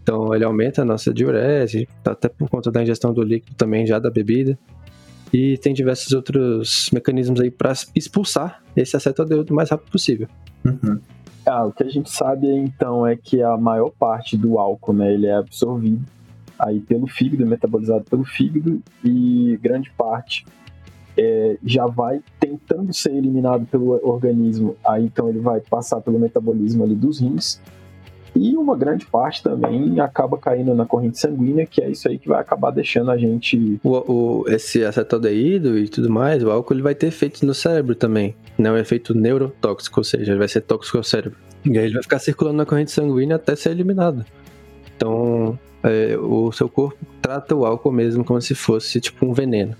Então 0.03 0.35
ele 0.35 0.43
aumenta 0.43 0.81
a 0.81 0.85
nossa 0.85 1.13
diurese, 1.13 1.87
até 2.05 2.27
por 2.27 2.49
conta 2.49 2.69
da 2.69 2.83
ingestão 2.83 3.13
do 3.13 3.23
líquido 3.23 3.55
também 3.55 3.87
já 3.87 3.97
da 3.97 4.11
bebida. 4.11 4.59
E 5.33 5.57
tem 5.57 5.73
diversos 5.73 6.11
outros 6.11 6.89
mecanismos 6.93 7.39
aí 7.39 7.49
para 7.49 7.73
expulsar 7.95 8.61
esse 8.75 8.95
acetoaldeído 8.95 9.51
o 9.51 9.55
mais 9.55 9.69
rápido 9.69 9.89
possível. 9.89 10.27
Uhum. 10.63 10.99
Ah, 11.45 11.65
o 11.65 11.71
que 11.71 11.83
a 11.83 11.89
gente 11.89 12.11
sabe 12.11 12.47
então 12.47 13.07
é 13.07 13.15
que 13.15 13.41
a 13.41 13.57
maior 13.57 13.89
parte 13.89 14.37
do 14.37 14.59
álcool, 14.59 14.93
né, 14.93 15.13
ele 15.13 15.25
é 15.25 15.35
absorvido 15.35 16.05
aí 16.59 16.79
pelo 16.79 17.07
fígado, 17.07 17.45
metabolizado 17.45 18.03
pelo 18.03 18.23
fígado 18.23 18.81
e 19.03 19.57
grande 19.61 19.91
parte 19.97 20.45
é, 21.17 21.57
já 21.63 21.85
vai 21.85 22.21
tentando 22.39 22.93
ser 22.93 23.13
eliminado 23.13 23.65
pelo 23.65 23.99
organismo. 24.07 24.75
Aí 24.85 25.05
então 25.05 25.29
ele 25.29 25.39
vai 25.39 25.61
passar 25.61 26.01
pelo 26.01 26.19
metabolismo 26.19 26.83
ali 26.83 26.95
dos 26.95 27.19
rins 27.19 27.59
e 28.35 28.55
uma 28.57 28.75
grande 28.75 29.05
parte 29.05 29.43
também 29.43 29.99
acaba 29.99 30.37
caindo 30.37 30.73
na 30.73 30.85
corrente 30.85 31.19
sanguínea, 31.19 31.65
que 31.65 31.81
é 31.81 31.89
isso 31.89 32.07
aí 32.07 32.17
que 32.17 32.27
vai 32.27 32.39
acabar 32.41 32.71
deixando 32.71 33.11
a 33.11 33.17
gente 33.17 33.79
O, 33.83 33.89
o- 34.41 34.45
esse 34.49 34.83
acetoaldeído 34.83 35.77
e 35.77 35.87
tudo 35.87 36.09
mais, 36.09 36.43
o 36.43 36.49
álcool 36.51 36.73
ele 36.73 36.81
vai 36.81 36.95
ter 36.95 37.07
efeitos 37.07 37.41
no 37.43 37.53
cérebro 37.53 37.95
também. 37.95 38.35
Não 38.57 38.71
é 38.71 38.73
um 38.73 38.77
efeito 38.77 39.13
neurotóxico, 39.13 39.99
ou 39.99 40.03
seja, 40.03 40.31
ele 40.31 40.39
vai 40.39 40.47
ser 40.47 40.61
tóxico 40.61 40.97
ao 40.97 41.03
cérebro. 41.03 41.37
E 41.65 41.77
aí 41.77 41.85
ele 41.85 41.93
vai 41.93 42.03
ficar 42.03 42.19
circulando 42.19 42.57
na 42.57 42.65
corrente 42.65 42.91
sanguínea 42.91 43.35
até 43.37 43.55
ser 43.55 43.71
eliminado. 43.71 44.25
Então, 44.95 45.57
é, 45.83 46.17
o 46.17 46.51
seu 46.51 46.67
corpo 46.69 46.97
trata 47.21 47.55
o 47.55 47.65
álcool 47.65 47.91
mesmo 47.91 48.23
como 48.23 48.41
se 48.41 48.53
fosse 48.55 48.99
tipo 49.01 49.25
um 49.25 49.33
veneno, 49.33 49.75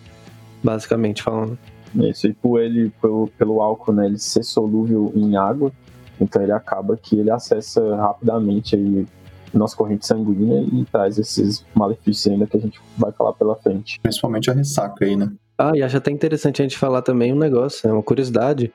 basicamente 0.63 1.21
falando. 1.23 1.57
Isso, 1.95 2.27
e 2.27 2.33
por 2.33 2.59
ele, 2.59 2.91
pelo, 3.01 3.29
pelo 3.37 3.61
álcool, 3.61 3.93
né, 3.93 4.07
ele 4.07 4.17
ser 4.17 4.43
solúvel 4.43 5.11
em 5.15 5.35
água, 5.37 5.71
então 6.19 6.41
ele 6.41 6.51
acaba 6.51 6.97
que 6.97 7.17
ele 7.17 7.31
acessa 7.31 7.95
rapidamente 7.95 8.75
aí 8.75 9.05
nossa 9.53 9.75
corrente 9.75 10.05
sanguínea 10.05 10.61
e 10.61 10.83
traz 10.85 11.17
esses 11.17 11.63
malefícios 11.75 12.33
ainda 12.33 12.47
que 12.47 12.57
a 12.57 12.59
gente 12.59 12.81
vai 12.97 13.11
falar 13.11 13.33
pela 13.33 13.55
frente. 13.55 13.99
Principalmente 14.01 14.49
a 14.49 14.53
ressaca 14.53 15.05
aí, 15.05 15.15
né? 15.15 15.31
Ah, 15.57 15.71
e 15.75 15.83
acho 15.83 15.97
até 15.97 16.09
interessante 16.11 16.61
a 16.61 16.65
gente 16.65 16.77
falar 16.77 17.03
também 17.03 17.31
um 17.31 17.37
negócio, 17.37 17.87
né, 17.87 17.93
uma 17.93 18.01
curiosidade, 18.01 18.73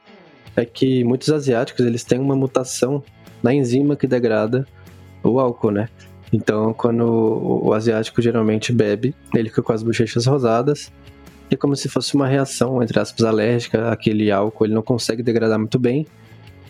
é 0.54 0.64
que 0.64 1.02
muitos 1.02 1.30
asiáticos 1.30 1.84
eles 1.84 2.04
têm 2.04 2.20
uma 2.20 2.36
mutação 2.36 3.02
na 3.42 3.52
enzima 3.52 3.96
que 3.96 4.06
degrada 4.06 4.66
o 5.22 5.40
álcool, 5.40 5.72
né? 5.72 5.88
Então, 6.32 6.72
quando 6.72 7.02
o 7.64 7.72
asiático 7.72 8.20
geralmente 8.20 8.72
bebe, 8.72 9.14
ele 9.34 9.48
fica 9.48 9.62
com 9.62 9.72
as 9.72 9.82
bochechas 9.82 10.26
rosadas, 10.26 10.92
e 11.50 11.54
é 11.54 11.56
como 11.56 11.74
se 11.74 11.88
fosse 11.88 12.14
uma 12.14 12.26
reação, 12.26 12.82
entre 12.82 13.00
aspas, 13.00 13.24
alérgica 13.24 13.90
àquele 13.90 14.30
álcool, 14.30 14.66
ele 14.66 14.74
não 14.74 14.82
consegue 14.82 15.22
degradar 15.22 15.58
muito 15.58 15.78
bem, 15.78 16.06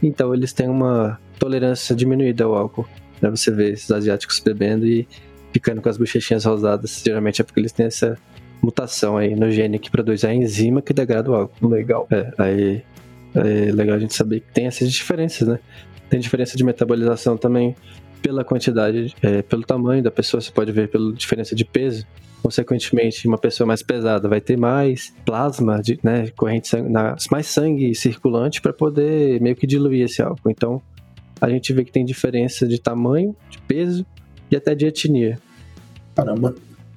então 0.02 0.34
eles 0.34 0.52
têm 0.52 0.68
uma 0.68 1.18
tolerância 1.38 1.94
diminuída 1.94 2.44
ao 2.44 2.54
álcool. 2.54 2.86
Né? 3.20 3.30
Você 3.30 3.50
vê 3.50 3.72
esses 3.72 3.90
asiáticos 3.90 4.40
bebendo 4.40 4.86
e 4.86 5.06
ficando 5.52 5.80
com 5.80 5.88
as 5.88 5.96
bochechinhas 5.96 6.44
rosadas, 6.44 7.02
geralmente 7.04 7.40
é 7.40 7.44
porque 7.44 7.60
eles 7.60 7.72
têm 7.72 7.86
essa 7.86 8.18
mutação 8.62 9.16
aí 9.16 9.34
no 9.34 9.50
gene 9.50 9.78
que 9.78 9.90
produz 9.90 10.24
a 10.24 10.34
enzima 10.34 10.82
que 10.82 10.92
degrada 10.92 11.30
o 11.30 11.34
álcool. 11.34 11.68
Legal. 11.68 12.06
É, 12.10 12.32
aí 12.38 12.82
é 13.34 13.72
legal 13.72 13.96
a 13.96 13.98
gente 13.98 14.14
saber 14.14 14.40
que 14.40 14.52
tem 14.52 14.66
essas 14.66 14.90
diferenças, 14.92 15.46
né? 15.46 15.58
Tem 16.08 16.18
diferença 16.18 16.56
de 16.56 16.64
metabolização 16.64 17.36
também 17.36 17.76
pela 18.22 18.44
quantidade, 18.44 19.14
é, 19.22 19.42
pelo 19.42 19.62
tamanho 19.62 20.02
da 20.02 20.10
pessoa, 20.10 20.40
você 20.40 20.50
pode 20.50 20.72
ver 20.72 20.88
pela 20.88 21.12
diferença 21.12 21.54
de 21.54 21.64
peso. 21.64 22.06
Consequentemente, 22.42 23.26
uma 23.26 23.36
pessoa 23.36 23.66
mais 23.66 23.82
pesada 23.82 24.28
vai 24.28 24.40
ter 24.40 24.56
mais 24.56 25.12
plasma, 25.24 25.82
de, 25.82 25.98
né, 26.02 26.28
corrente 26.36 26.68
sangue, 26.68 26.92
mais 27.30 27.46
sangue 27.46 27.94
circulante 27.94 28.60
para 28.60 28.72
poder 28.72 29.40
meio 29.40 29.56
que 29.56 29.66
diluir 29.66 30.04
esse 30.04 30.22
álcool. 30.22 30.50
Então, 30.50 30.80
a 31.40 31.48
gente 31.48 31.72
vê 31.72 31.84
que 31.84 31.92
tem 31.92 32.04
diferença 32.04 32.66
de 32.66 32.80
tamanho, 32.80 33.34
de 33.50 33.58
peso 33.62 34.06
e 34.50 34.56
até 34.56 34.74
de 34.74 34.86
etnia. 34.86 35.38
Caramba. 36.14 36.54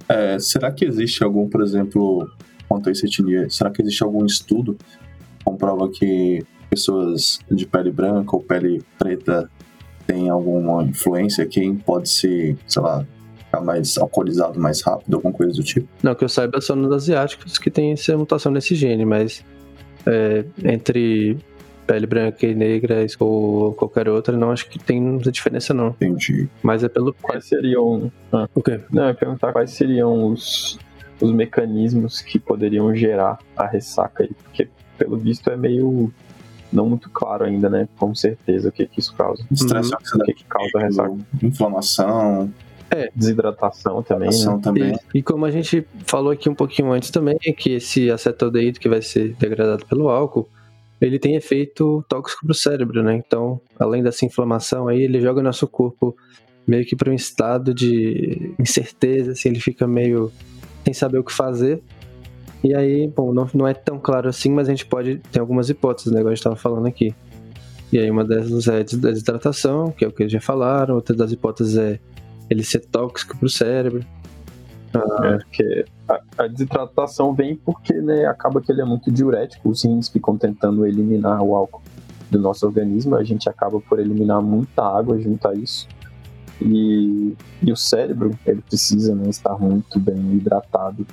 É, 0.08 0.38
será 0.39 0.71
que 0.71 0.86
existe 0.86 1.23
algum, 1.23 1.47
por 1.47 1.62
exemplo, 1.62 2.30
quanto 2.67 2.89
a 2.89 2.91
essa 2.91 3.06
etnia, 3.06 3.49
será 3.49 3.69
que 3.69 3.82
existe 3.82 4.04
algum 4.04 4.25
estudo 4.25 4.75
que 4.75 5.43
comprova 5.43 5.89
que 5.89 6.43
pessoas 6.69 7.39
de 7.49 7.65
pele 7.65 7.91
branca 7.91 8.36
ou 8.36 8.41
pele 8.41 8.82
preta 8.97 9.49
têm 10.06 10.30
alguma 10.30 10.84
influência? 10.84 11.45
Quem 11.45 11.75
pode 11.75 12.10
se, 12.10 12.58
sei 12.67 12.82
lá, 12.82 13.06
ficar 13.51 13.61
mais 13.61 13.97
alcoolizado 13.97 14.59
mais 14.59 14.81
rápido, 14.81 15.15
alguma 15.15 15.33
coisa 15.33 15.53
do 15.53 15.63
tipo? 15.63 15.87
Não, 16.01 16.15
que 16.15 16.23
eu 16.23 16.29
saiba 16.29 16.61
só 16.61 16.75
nos 16.75 16.91
asiáticos 16.93 17.57
que 17.57 17.69
tem 17.69 17.91
essa 17.91 18.17
mutação 18.17 18.51
nesse 18.51 18.73
gene, 18.75 19.05
mas 19.05 19.43
é, 20.05 20.45
entre 20.63 21.37
pele 21.85 22.07
branca 22.07 22.45
e 22.45 22.55
negra 22.55 23.05
ou 23.19 23.73
qualquer 23.73 24.07
outra, 24.07 24.37
não 24.37 24.51
acho 24.51 24.69
que 24.69 24.79
tem 24.79 25.01
muita 25.01 25.31
diferença 25.31 25.73
não. 25.73 25.89
Entendi. 25.89 26.47
Mas 26.63 26.83
é 26.83 26.87
pelo. 26.89 27.13
Quais 27.21 27.45
seriam. 27.45 28.09
Ah, 28.31 28.47
O 28.55 28.61
quê? 28.63 28.79
não, 28.91 29.03
eu 29.03 29.09
ia 29.09 29.13
perguntar 29.15 29.51
quais 29.51 29.71
seriam 29.71 30.25
os, 30.27 30.79
os 31.19 31.31
mecanismos 31.33 32.21
que 32.21 32.39
poderiam 32.39 32.95
gerar 32.95 33.39
a 33.57 33.65
ressaca 33.67 34.23
aí, 34.23 34.29
porque 34.43 34.69
pelo 34.97 35.17
visto 35.17 35.49
é 35.49 35.57
meio. 35.57 36.13
não 36.71 36.87
muito 36.87 37.09
claro 37.09 37.43
ainda, 37.43 37.69
né? 37.69 37.89
Com 37.97 38.15
certeza 38.15 38.69
o 38.69 38.71
que, 38.71 38.85
que 38.85 38.99
isso 39.01 39.13
causa. 39.15 39.43
Estresse 39.51 39.91
O 39.93 40.19
que, 40.23 40.33
que 40.35 40.45
causa 40.45 40.77
a 40.77 40.81
ressaca? 40.83 41.17
inflamação, 41.43 42.53
Desidratação 43.15 44.04
também, 44.04 44.30
né? 44.30 44.60
também. 44.62 44.99
E, 45.13 45.19
e 45.19 45.23
como 45.23 45.45
a 45.45 45.51
gente 45.51 45.86
falou 46.06 46.32
aqui 46.32 46.49
um 46.49 46.56
pouquinho 46.56 46.91
antes 46.91 47.10
também, 47.10 47.38
é 47.45 47.51
que 47.51 47.71
esse 47.73 48.12
acetaldeído 48.12 48.80
que 48.80 48.89
vai 48.89 49.01
ser 49.01 49.34
degradado 49.39 49.86
pelo 49.86 50.10
álcool, 50.10 50.49
ele 50.99 51.17
tem 51.17 51.36
efeito 51.36 52.04
tóxico 52.08 52.45
pro 52.45 52.54
cérebro, 52.54 53.01
né? 53.01 53.15
Então, 53.15 53.60
além 53.80 54.04
dessa 54.04 54.25
inflamação 54.25 54.88
aí, 54.88 55.01
ele 55.01 55.19
joga 55.19 55.39
o 55.39 55.43
nosso 55.43 55.67
corpo 55.67 56.15
meio 56.67 56.86
que 56.86 56.95
para 56.95 57.10
um 57.10 57.13
estado 57.13 57.73
de 57.73 58.54
incerteza, 58.60 59.32
assim, 59.32 59.49
ele 59.49 59.60
fica 59.60 59.88
meio 59.88 60.32
sem 60.84 60.93
saber 60.93 61.17
o 61.17 61.23
que 61.23 61.34
fazer. 61.34 61.82
E 62.63 62.75
aí, 62.75 63.08
bom, 63.08 63.34
não, 63.34 63.49
não 63.54 63.67
é 63.67 63.73
tão 63.73 63.97
claro 63.97 64.30
assim, 64.30 64.51
mas 64.51 64.67
a 64.67 64.71
gente 64.71 64.86
pode 64.86 65.17
ter 65.32 65.39
algumas 65.39 65.69
hipóteses, 65.69 66.12
né? 66.12 66.19
Igual 66.19 66.32
a 66.32 66.36
gente 66.36 66.39
estava 66.39 66.56
falando 66.56 66.86
aqui. 66.86 67.15
E 67.91 67.97
aí 67.97 68.10
uma 68.10 68.23
dessas 68.23 68.67
é 68.67 68.84
des- 68.84 68.95
desidratação, 68.95 69.91
que 69.91 70.06
é 70.06 70.08
o 70.08 70.12
que 70.12 70.23
eles 70.23 70.32
já 70.32 70.39
falaram, 70.39 70.95
outra 70.95 71.15
das 71.15 71.32
hipóteses 71.32 71.77
é 71.77 71.99
ele 72.51 72.63
ser 72.63 72.79
tóxico 72.79 73.37
pro 73.37 73.49
cérebro. 73.49 74.05
Ah. 74.93 75.25
É, 75.25 75.37
porque 75.37 75.85
a, 76.09 76.43
a, 76.43 76.47
desidratação 76.47 77.33
vem 77.33 77.55
porque 77.55 77.93
né, 77.93 78.25
acaba 78.25 78.59
que 78.59 78.69
ele 78.69 78.81
é 78.81 78.85
muito 78.85 79.09
diurético, 79.09 79.69
os 79.69 79.85
rins 79.85 80.09
ficam 80.09 80.37
tentando 80.37 80.85
eliminar 80.85 81.41
o 81.41 81.55
álcool 81.55 81.81
do 82.29 82.37
nosso 82.37 82.65
organismo, 82.65 83.15
a 83.15 83.23
gente 83.23 83.47
acaba 83.47 83.79
por 83.79 83.99
eliminar 83.99 84.41
muita 84.41 84.83
água 84.83 85.17
junto 85.19 85.47
a 85.47 85.53
isso. 85.53 85.87
E, 86.61 87.35
e 87.63 87.71
o 87.71 87.75
cérebro, 87.75 88.37
ele 88.45 88.61
precisa 88.61 89.15
né, 89.15 89.29
estar 89.29 89.57
muito 89.57 89.97
bem 89.97 90.33
hidratado, 90.33 91.07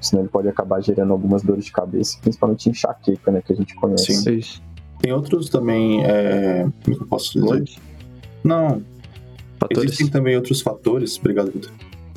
senão 0.00 0.22
ele 0.22 0.30
pode 0.30 0.48
acabar 0.48 0.80
gerando 0.80 1.12
algumas 1.12 1.42
dores 1.42 1.66
de 1.66 1.72
cabeça, 1.72 2.18
principalmente 2.20 2.70
enxaqueca, 2.70 3.30
né, 3.30 3.42
que 3.42 3.52
a 3.52 3.56
gente 3.56 3.74
conhece. 3.74 4.14
Sim. 4.14 4.60
Tem 5.00 5.12
outros 5.12 5.50
também, 5.50 6.02
é... 6.02 6.66
como 6.82 6.96
é 6.96 7.00
eu 7.00 7.06
posso 7.06 7.38
dizer? 7.38 7.78
Não. 8.42 8.82
Fatores. 9.58 9.84
Existem 9.84 10.08
também 10.08 10.36
outros 10.36 10.60
fatores, 10.60 11.18
obrigado, 11.18 11.50
Vitor, 11.50 11.72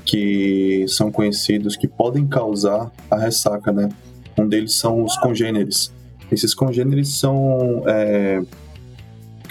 que 0.05 0.85
são 0.87 1.11
conhecidos 1.11 1.75
que 1.75 1.87
podem 1.87 2.27
causar 2.27 2.91
a 3.09 3.17
ressaca, 3.17 3.71
né? 3.71 3.89
Um 4.37 4.47
deles 4.47 4.75
são 4.75 5.03
os 5.03 5.17
congêneres. 5.17 5.91
Esses 6.31 6.53
congêneres 6.53 7.19
são, 7.19 7.83
é... 7.87 8.41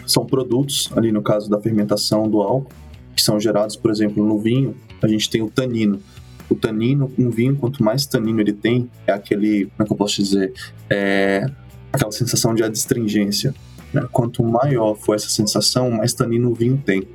são 0.06 0.24
produtos, 0.24 0.90
ali 0.96 1.12
no 1.12 1.22
caso 1.22 1.50
da 1.50 1.60
fermentação 1.60 2.28
do 2.28 2.40
álcool, 2.40 2.72
que 3.14 3.22
são 3.22 3.38
gerados, 3.38 3.76
por 3.76 3.90
exemplo, 3.90 4.24
no 4.24 4.38
vinho, 4.38 4.74
a 5.02 5.08
gente 5.08 5.28
tem 5.28 5.42
o 5.42 5.50
tanino. 5.50 6.00
O 6.48 6.54
tanino, 6.54 7.12
um 7.18 7.30
vinho, 7.30 7.54
quanto 7.56 7.82
mais 7.82 8.06
tanino 8.06 8.40
ele 8.40 8.52
tem, 8.52 8.90
é 9.06 9.12
aquele, 9.12 9.66
como 9.66 9.82
é 9.82 9.84
que 9.84 9.92
eu 9.92 9.96
posso 9.96 10.22
dizer, 10.22 10.52
é 10.88 11.46
aquela 11.92 12.10
sensação 12.12 12.54
de 12.54 12.62
adstringência. 12.62 13.54
Né? 13.92 14.06
Quanto 14.10 14.42
maior 14.42 14.94
for 14.94 15.14
essa 15.14 15.28
sensação, 15.28 15.90
mais 15.90 16.12
tanino 16.12 16.50
o 16.50 16.54
vinho 16.54 16.80
tem. 16.84 17.06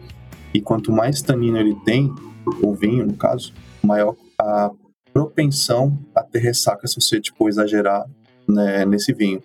E 0.55 0.61
quanto 0.61 0.89
mais 0.89 1.21
tanino 1.21 1.57
ele 1.57 1.75
tem, 1.83 2.15
o 2.63 2.73
vinho, 2.73 3.05
no 3.05 3.17
caso, 3.17 3.53
maior 3.83 4.15
a 4.39 4.71
propensão 5.11 5.99
a 6.15 6.23
ter 6.23 6.39
ressaca 6.39 6.87
se 6.87 6.95
você 6.95 7.19
tipo, 7.19 7.49
exagerar 7.49 8.05
né, 8.47 8.85
nesse 8.85 9.11
vinho. 9.11 9.43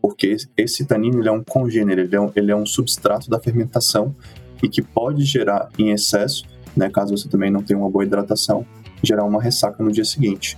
Porque 0.00 0.36
esse 0.56 0.84
tanino 0.84 1.18
ele 1.18 1.28
é 1.28 1.32
um 1.32 1.42
congênero, 1.42 2.02
ele 2.02 2.14
é 2.14 2.20
um, 2.20 2.30
ele 2.36 2.52
é 2.52 2.54
um 2.54 2.64
substrato 2.64 3.28
da 3.28 3.40
fermentação 3.40 4.14
e 4.62 4.68
que 4.68 4.80
pode 4.80 5.24
gerar 5.24 5.68
em 5.76 5.90
excesso, 5.90 6.44
né, 6.76 6.88
caso 6.88 7.16
você 7.16 7.28
também 7.28 7.50
não 7.50 7.60
tenha 7.60 7.80
uma 7.80 7.90
boa 7.90 8.04
hidratação, 8.04 8.64
gerar 9.02 9.24
uma 9.24 9.42
ressaca 9.42 9.82
no 9.82 9.90
dia 9.90 10.04
seguinte. 10.04 10.56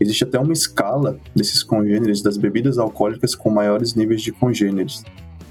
Existe 0.00 0.24
até 0.24 0.38
uma 0.38 0.54
escala 0.54 1.18
desses 1.36 1.62
congêneres 1.62 2.22
das 2.22 2.38
bebidas 2.38 2.78
alcoólicas 2.78 3.34
com 3.34 3.50
maiores 3.50 3.94
níveis 3.94 4.22
de 4.22 4.32
congêneres. 4.32 5.04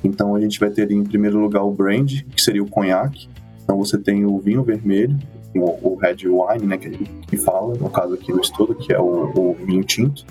Então 0.04 0.34
a 0.34 0.42
gente 0.42 0.60
vai 0.60 0.72
ter 0.72 0.90
em 0.90 1.04
primeiro 1.04 1.38
lugar 1.38 1.62
o 1.62 1.72
brandy, 1.72 2.26
que 2.36 2.42
seria 2.42 2.64
o 2.64 2.68
conhaque. 2.68 3.30
Então 3.64 3.78
você 3.78 3.98
tem 3.98 4.26
o 4.26 4.40
vinho 4.40 4.64
vermelho, 4.64 5.18
o, 5.56 5.94
o 5.94 5.96
red 5.96 6.18
wine, 6.26 6.68
né, 6.68 6.78
que, 6.78 6.90
que 6.90 7.38
fala, 7.38 7.76
no 7.76 7.90
caso 7.90 8.14
aqui 8.16 8.32
do 8.32 8.42
estudo, 8.42 8.76
que 8.76 8.94
é 8.94 9.00
o, 9.00 9.32
o 9.36 9.54
vinho 9.66 9.84
tinto. 9.84 10.26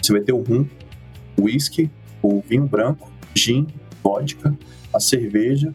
Você 0.00 0.12
vai 0.12 0.22
ter 0.22 0.32
o 0.32 0.42
rum, 0.42 0.66
o 1.36 1.44
whisky, 1.44 1.90
o 2.22 2.40
vinho 2.40 2.66
branco, 2.66 3.10
gin, 3.34 3.66
vodka, 4.02 4.56
a 4.92 5.00
cerveja 5.00 5.72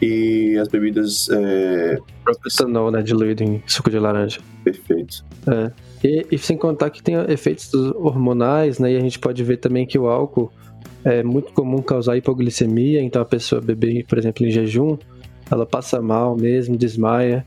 e 0.00 0.56
as 0.58 0.68
bebidas. 0.68 1.28
É... 1.30 1.98
Etanol, 2.46 2.90
né? 2.90 3.02
Diluído 3.02 3.42
em 3.42 3.62
suco 3.66 3.90
de 3.90 3.98
laranja. 3.98 4.40
Perfeito. 4.64 5.24
É. 5.46 5.70
E, 6.04 6.26
e, 6.32 6.38
sem 6.38 6.56
contar 6.56 6.90
que 6.90 7.02
tem 7.02 7.14
efeitos 7.28 7.72
hormonais, 7.94 8.78
né? 8.78 8.92
E 8.92 8.96
a 8.96 9.00
gente 9.00 9.18
pode 9.18 9.42
ver 9.42 9.58
também 9.58 9.86
que 9.86 9.98
o 9.98 10.08
álcool 10.08 10.52
é 11.04 11.22
muito 11.22 11.52
comum 11.52 11.80
causar 11.80 12.16
hipoglicemia, 12.16 13.00
então 13.00 13.22
a 13.22 13.24
pessoa 13.24 13.60
beber, 13.60 14.04
por 14.06 14.18
exemplo, 14.18 14.44
em 14.44 14.50
jejum, 14.50 14.98
ela 15.50 15.66
passa 15.66 16.00
mal 16.00 16.36
mesmo, 16.36 16.76
desmaia, 16.76 17.46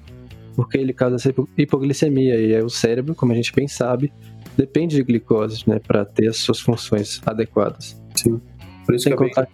porque 0.56 0.78
ele 0.78 0.94
causa 0.94 1.16
essa 1.16 1.34
hipoglicemia. 1.58 2.36
E 2.36 2.54
é 2.54 2.64
o 2.64 2.70
cérebro, 2.70 3.16
como 3.16 3.32
a 3.32 3.36
gente 3.36 3.54
bem 3.54 3.68
sabe, 3.68 4.12
depende 4.58 4.96
de 4.96 5.04
glicose, 5.04 5.64
né? 5.68 5.80
Para 5.80 6.06
ter 6.06 6.28
as 6.28 6.38
suas 6.38 6.60
funções 6.60 7.22
adequadas. 7.26 8.02
Sim. 8.16 8.42
Por 8.86 8.96
isso 8.96 9.04
sem 9.04 9.14
que 9.14 9.18
contar... 9.18 9.44
é 9.44 9.46
bem... 9.46 9.54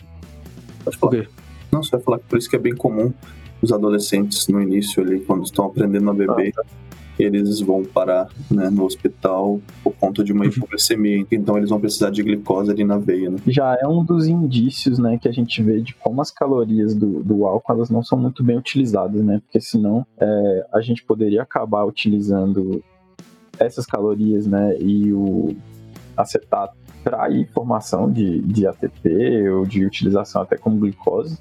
Pode 0.84 0.98
falar. 0.98 1.28
Não, 1.72 1.84
só 1.84 2.00
falar 2.00 2.20
que 2.20 2.26
por 2.26 2.38
isso 2.38 2.50
que 2.50 2.56
é 2.56 2.60
bem 2.60 2.76
comum 2.76 3.14
os 3.62 3.72
adolescentes 3.72 4.48
no 4.48 4.62
início 4.62 5.04
ali, 5.04 5.20
quando 5.22 5.44
estão 5.44 5.66
aprendendo 5.66 6.10
a 6.10 6.14
beber, 6.14 6.54
ah, 6.58 6.62
tá. 6.62 6.70
Eles 7.18 7.60
vão 7.60 7.84
parar 7.84 8.30
né, 8.50 8.70
no 8.70 8.84
hospital 8.86 9.60
por 9.84 9.94
conta 9.94 10.24
de 10.24 10.34
uma 10.34 10.44
uhum. 10.44 10.50
hipoglicemia. 10.50 11.26
Então 11.32 11.58
eles 11.58 11.70
vão 11.70 11.80
precisar 11.80 12.10
de 12.10 12.24
glicose 12.24 12.72
ali 12.72 12.84
na 12.84 12.98
veia. 12.98 13.30
Né? 13.30 13.38
Já 13.48 13.78
é 13.80 13.88
um 13.88 14.04
dos 14.04 14.28
indícios 14.28 15.00
né, 15.00 15.18
que 15.18 15.28
a 15.28 15.32
gente 15.32 15.62
vê 15.62 15.82
de 15.82 15.94
como 15.96 16.22
as 16.22 16.32
calorias 16.32 16.94
do, 16.94 17.24
do 17.24 17.46
álcool 17.46 17.74
elas 17.74 17.90
não 17.90 18.04
são 18.04 18.18
muito 18.18 18.44
bem 18.44 18.58
utilizadas, 18.58 19.24
né? 19.24 19.42
Porque 19.46 19.60
senão 19.60 20.06
é, 20.20 20.68
a 20.74 20.82
gente 20.82 21.04
poderia 21.04 21.42
acabar 21.42 21.86
utilizando 21.86 22.84
essas 23.60 23.86
calorias 23.86 24.46
né, 24.46 24.78
e 24.80 25.14
o 25.14 25.56
acetato 26.18 26.76
para 27.04 27.28
formação 27.54 28.12
de, 28.12 28.42
de 28.42 28.66
ATP 28.68 29.50
ou 29.50 29.66
de 29.66 29.86
utilização 29.86 30.42
até 30.42 30.58
como 30.58 30.80
glicose 30.80 31.38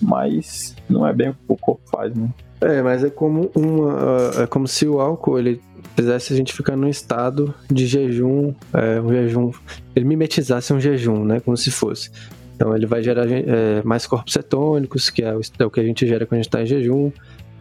mas 0.00 0.74
não 0.88 1.06
é 1.06 1.12
bem 1.12 1.30
o 1.30 1.34
que 1.34 1.40
o 1.48 1.56
corpo 1.56 1.82
faz, 1.90 2.14
né? 2.14 2.28
É, 2.64 2.80
mas 2.80 3.04
é 3.04 3.10
como 3.10 3.50
uma, 3.54 4.42
é 4.42 4.46
como 4.46 4.66
se 4.66 4.86
o 4.86 4.98
álcool 4.98 5.38
ele 5.38 5.60
fizesse 5.94 6.32
a 6.32 6.36
gente 6.36 6.54
ficar 6.54 6.76
num 6.76 6.88
estado 6.88 7.54
de 7.70 7.86
jejum, 7.86 8.54
é, 8.72 8.98
um 8.98 9.12
jejum, 9.12 9.52
ele 9.94 10.06
mimetizasse 10.06 10.72
um 10.72 10.80
jejum, 10.80 11.26
né, 11.26 11.40
como 11.40 11.56
se 11.58 11.70
fosse. 11.70 12.10
Então 12.56 12.74
ele 12.74 12.86
vai 12.86 13.02
gerar 13.02 13.30
é, 13.30 13.82
mais 13.82 14.06
corpos 14.06 14.32
cetônicos, 14.32 15.10
que 15.10 15.22
é 15.22 15.34
o, 15.34 15.40
é 15.58 15.64
o, 15.66 15.70
que 15.70 15.78
a 15.78 15.84
gente 15.84 16.06
gera 16.06 16.24
quando 16.24 16.38
a 16.38 16.42
gente 16.42 16.46
está 16.46 16.62
em 16.62 16.66
jejum, 16.66 17.12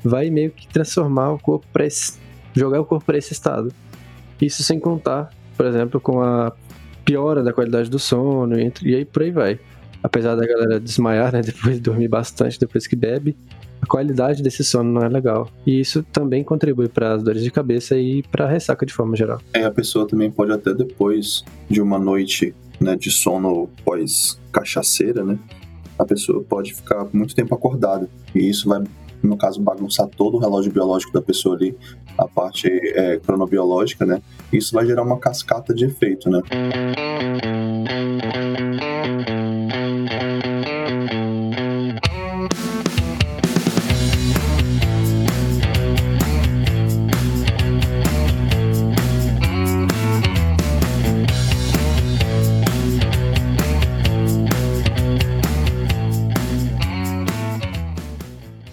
vai 0.01 0.29
meio 0.29 0.51
que 0.51 0.67
transformar 0.69 1.33
o 1.33 1.39
corpo 1.39 1.67
para 1.73 1.85
jogar 2.53 2.79
o 2.79 2.85
corpo 2.85 3.05
para 3.05 3.17
esse 3.17 3.33
estado. 3.33 3.73
Isso 4.41 4.63
sem 4.63 4.79
contar, 4.79 5.31
por 5.57 5.65
exemplo, 5.65 5.99
com 5.99 6.21
a 6.21 6.53
piora 7.03 7.43
da 7.43 7.51
qualidade 7.51 7.89
do 7.89 7.99
sono 7.99 8.57
e, 8.57 8.71
e 8.83 8.95
aí 8.95 9.03
por 9.03 9.21
aí 9.23 9.31
vai 9.31 9.59
apesar 10.03 10.35
da 10.35 10.45
galera 10.45 10.79
desmaiar, 10.79 11.31
né, 11.31 11.41
depois 11.43 11.75
de 11.75 11.81
dormir 11.81 12.09
bastante 12.09 12.59
depois 12.59 12.85
que 12.85 12.95
bebe, 12.95 13.35
a 13.83 13.85
qualidade 13.85 14.41
desse 14.41 14.63
sono 14.63 14.93
não 14.93 15.01
é 15.01 15.09
legal. 15.09 15.49
E 15.67 15.81
isso 15.81 16.03
também 16.03 16.41
contribui 16.41 16.87
para 16.87 17.15
as 17.15 17.23
dores 17.23 17.43
de 17.43 17.51
cabeça 17.51 17.97
e 17.97 18.23
para 18.23 18.45
a 18.45 18.49
ressaca 18.49 18.85
de 18.85 18.93
forma 18.93 19.13
geral. 19.13 19.41
É, 19.53 19.65
a 19.65 19.71
pessoa 19.71 20.07
também 20.07 20.31
pode 20.31 20.53
até 20.53 20.73
depois 20.73 21.43
de 21.69 21.81
uma 21.81 21.99
noite 21.99 22.55
né, 22.79 22.95
de 22.95 23.11
sono 23.11 23.69
pós 23.83 24.39
cachaceira, 24.53 25.23
né, 25.23 25.37
a 25.99 26.05
pessoa 26.05 26.41
pode 26.41 26.73
ficar 26.73 27.07
muito 27.11 27.35
tempo 27.35 27.53
acordada. 27.53 28.09
E 28.33 28.49
isso 28.49 28.69
vai, 28.69 28.81
no 29.21 29.35
caso, 29.35 29.61
bagunçar 29.61 30.07
todo 30.07 30.37
o 30.37 30.39
relógio 30.39 30.71
biológico 30.71 31.11
da 31.11 31.21
pessoa 31.21 31.55
ali, 31.55 31.75
a 32.17 32.25
parte 32.25 32.67
é, 32.67 33.17
cronobiológica, 33.17 34.05
né? 34.05 34.21
Isso 34.51 34.73
vai 34.73 34.85
gerar 34.85 35.03
uma 35.03 35.17
cascata 35.17 35.73
de 35.73 35.85
efeito, 35.85 36.29
né? 36.29 36.41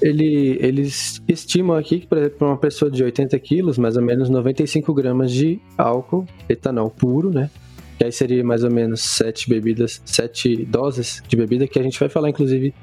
Ele, 0.00 0.58
eles 0.60 1.22
estimam 1.28 1.76
aqui 1.76 2.00
que, 2.00 2.06
para 2.06 2.30
uma 2.40 2.56
pessoa 2.56 2.90
de 2.90 3.02
80 3.02 3.38
quilos, 3.38 3.78
mais 3.78 3.96
ou 3.96 4.02
menos 4.02 4.28
95 4.28 4.92
gramas 4.94 5.30
de 5.30 5.60
álcool, 5.76 6.26
etanol 6.48 6.90
puro, 6.90 7.30
né? 7.30 7.50
Que 7.98 8.04
aí 8.04 8.12
seria 8.12 8.42
mais 8.42 8.64
ou 8.64 8.70
menos 8.70 9.00
7 9.00 9.48
bebidas, 9.48 10.00
7 10.04 10.64
doses 10.64 11.22
de 11.28 11.36
bebida, 11.36 11.66
que 11.66 11.78
a 11.78 11.82
gente 11.82 12.00
vai 12.00 12.08
falar, 12.08 12.30
inclusive, 12.30 12.74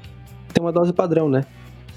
tem 0.52 0.62
uma 0.62 0.72
dose 0.72 0.92
padrão, 0.92 1.28
né? 1.28 1.44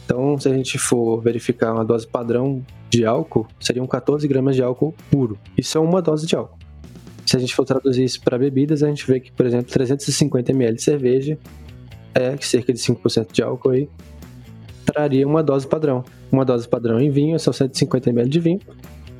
Então, 0.05 0.37
se 0.37 0.49
a 0.49 0.53
gente 0.53 0.77
for 0.77 1.21
verificar 1.21 1.73
uma 1.73 1.85
dose 1.85 2.07
padrão 2.07 2.65
de 2.89 3.05
álcool, 3.05 3.47
seriam 3.59 3.87
14 3.87 4.27
gramas 4.27 4.55
de 4.55 4.63
álcool 4.63 4.93
puro. 5.09 5.37
Isso 5.57 5.77
é 5.77 5.81
uma 5.81 6.01
dose 6.01 6.25
de 6.25 6.35
álcool. 6.35 6.57
Se 7.25 7.37
a 7.37 7.39
gente 7.39 7.55
for 7.55 7.63
traduzir 7.63 8.03
isso 8.03 8.19
para 8.21 8.37
bebidas, 8.37 8.83
a 8.83 8.87
gente 8.87 9.07
vê 9.07 9.19
que, 9.19 9.31
por 9.31 9.45
exemplo, 9.45 9.71
350 9.71 10.51
ml 10.51 10.75
de 10.75 10.83
cerveja 10.83 11.37
é 12.13 12.35
cerca 12.37 12.73
de 12.73 12.79
5% 12.79 13.31
de 13.31 13.41
álcool 13.41 13.69
aí, 13.69 13.89
traria 14.85 15.27
uma 15.27 15.43
dose 15.43 15.67
padrão. 15.67 16.03
Uma 16.31 16.45
dose 16.45 16.67
padrão 16.67 16.99
em 16.99 17.09
vinho 17.09 17.39
são 17.39 17.53
150 17.53 18.09
ml 18.09 18.29
de 18.29 18.39
vinho, 18.39 18.59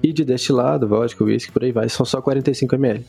e 0.03 0.11
de 0.11 0.25
destilado, 0.25 0.87
vodka, 0.87 1.23
whisky, 1.23 1.51
por 1.51 1.63
aí 1.63 1.71
vai, 1.71 1.87
são 1.87 2.05
só 2.05 2.21
45 2.21 2.75
ml. 2.75 3.05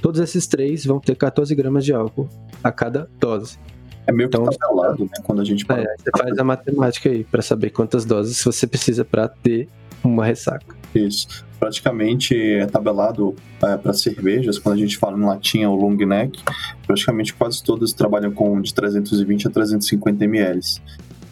Todos 0.00 0.20
esses 0.20 0.46
três 0.46 0.84
vão 0.84 1.00
ter 1.00 1.16
14 1.16 1.54
gramas 1.54 1.84
de 1.84 1.92
álcool 1.92 2.28
a 2.62 2.70
cada 2.70 3.08
dose. 3.18 3.58
É 4.06 4.12
meio 4.12 4.28
que 4.28 4.36
então, 4.36 4.50
tabelado, 4.50 5.04
né? 5.04 5.22
Quando 5.22 5.40
a 5.40 5.44
gente 5.44 5.64
É, 5.70 5.82
você 5.96 6.10
faz 6.16 6.38
a 6.38 6.44
matemática 6.44 7.08
aí 7.08 7.24
para 7.24 7.40
saber 7.40 7.70
quantas 7.70 8.04
doses 8.04 8.42
você 8.44 8.66
precisa 8.66 9.02
para 9.02 9.28
ter 9.28 9.66
uma 10.02 10.26
ressaca. 10.26 10.76
Isso. 10.94 11.44
Praticamente 11.58 12.36
é 12.36 12.66
tabelado 12.66 13.34
é, 13.62 13.78
para 13.78 13.94
cervejas, 13.94 14.58
quando 14.58 14.74
a 14.74 14.78
gente 14.78 14.98
fala 14.98 15.16
em 15.16 15.24
latinha 15.24 15.70
ou 15.70 15.76
long 15.76 15.96
neck, 15.96 16.42
praticamente 16.86 17.32
quase 17.32 17.64
todas 17.64 17.94
trabalham 17.94 18.30
com 18.30 18.60
de 18.60 18.74
320 18.74 19.48
a 19.48 19.50
350 19.50 20.24
ml. 20.24 20.60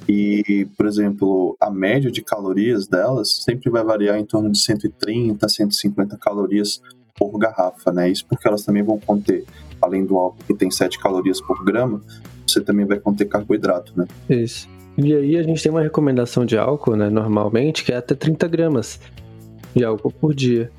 E, 0.08 0.66
por 0.76 0.86
exemplo, 0.86 1.56
a 1.60 1.70
média 1.70 2.10
de 2.10 2.22
calorias 2.22 2.86
delas 2.86 3.42
sempre 3.44 3.70
vai 3.70 3.84
variar 3.84 4.18
em 4.18 4.24
torno 4.24 4.50
de 4.50 4.58
130 4.58 5.44
a 5.44 5.48
150 5.48 6.16
calorias 6.18 6.82
por 7.16 7.38
garrafa, 7.38 7.92
né? 7.92 8.10
Isso 8.10 8.26
porque 8.26 8.48
elas 8.48 8.64
também 8.64 8.82
vão 8.82 8.98
conter, 8.98 9.44
além 9.80 10.04
do 10.04 10.16
álcool 10.16 10.42
que 10.46 10.54
tem 10.54 10.70
7 10.70 10.98
calorias 10.98 11.40
por 11.40 11.64
grama, 11.64 12.00
você 12.46 12.60
também 12.60 12.84
vai 12.84 12.98
conter 12.98 13.26
carboidrato, 13.26 13.92
né? 13.96 14.06
Isso. 14.28 14.68
E 14.98 15.14
aí 15.14 15.36
a 15.36 15.42
gente 15.42 15.62
tem 15.62 15.70
uma 15.70 15.80
recomendação 15.80 16.44
de 16.44 16.58
álcool, 16.58 16.96
né, 16.96 17.08
normalmente, 17.08 17.82
que 17.82 17.92
é 17.92 17.96
até 17.96 18.14
30 18.14 18.46
gramas 18.48 19.00
de 19.74 19.84
álcool 19.84 20.12
por 20.12 20.34
dia, 20.34 20.70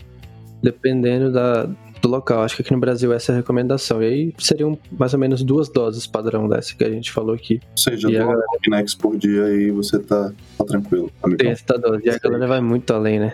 dependendo 0.62 1.32
da, 1.32 1.68
do 2.04 2.10
local. 2.10 2.44
Acho 2.44 2.58
que 2.58 2.62
aqui 2.62 2.74
no 2.74 2.80
Brasil 2.80 3.12
essa 3.14 3.32
é 3.32 3.34
a 3.34 3.38
recomendação. 3.38 4.04
E 4.04 4.06
aí 4.06 4.34
seriam 4.38 4.78
mais 4.92 5.14
ou 5.14 5.20
menos 5.20 5.42
duas 5.42 5.70
doses 5.70 6.06
padrão 6.06 6.48
dessa 6.50 6.76
que 6.76 6.84
a 6.84 6.90
gente 6.92 7.12
falou 7.12 7.34
aqui. 7.34 7.62
Ou 7.72 7.78
seja, 7.78 8.12
E 8.12 8.18
a 8.18 8.24
duas 8.24 8.36
galera- 8.36 8.48
Nex 8.68 8.94
por 8.94 9.18
dia 9.18 9.48
e 9.56 9.72
você 9.72 9.98
tá, 10.00 10.32
tá 10.58 10.66
tranquilo, 10.66 11.10
amigão. 11.24 11.38
Tem 11.38 11.52
essa 11.52 11.78
dose. 11.80 12.02
E 12.06 12.10
a 12.10 12.18
galera 12.20 12.46
vai 12.46 12.60
muito 12.62 12.94
além, 12.94 13.20
né? 13.20 13.34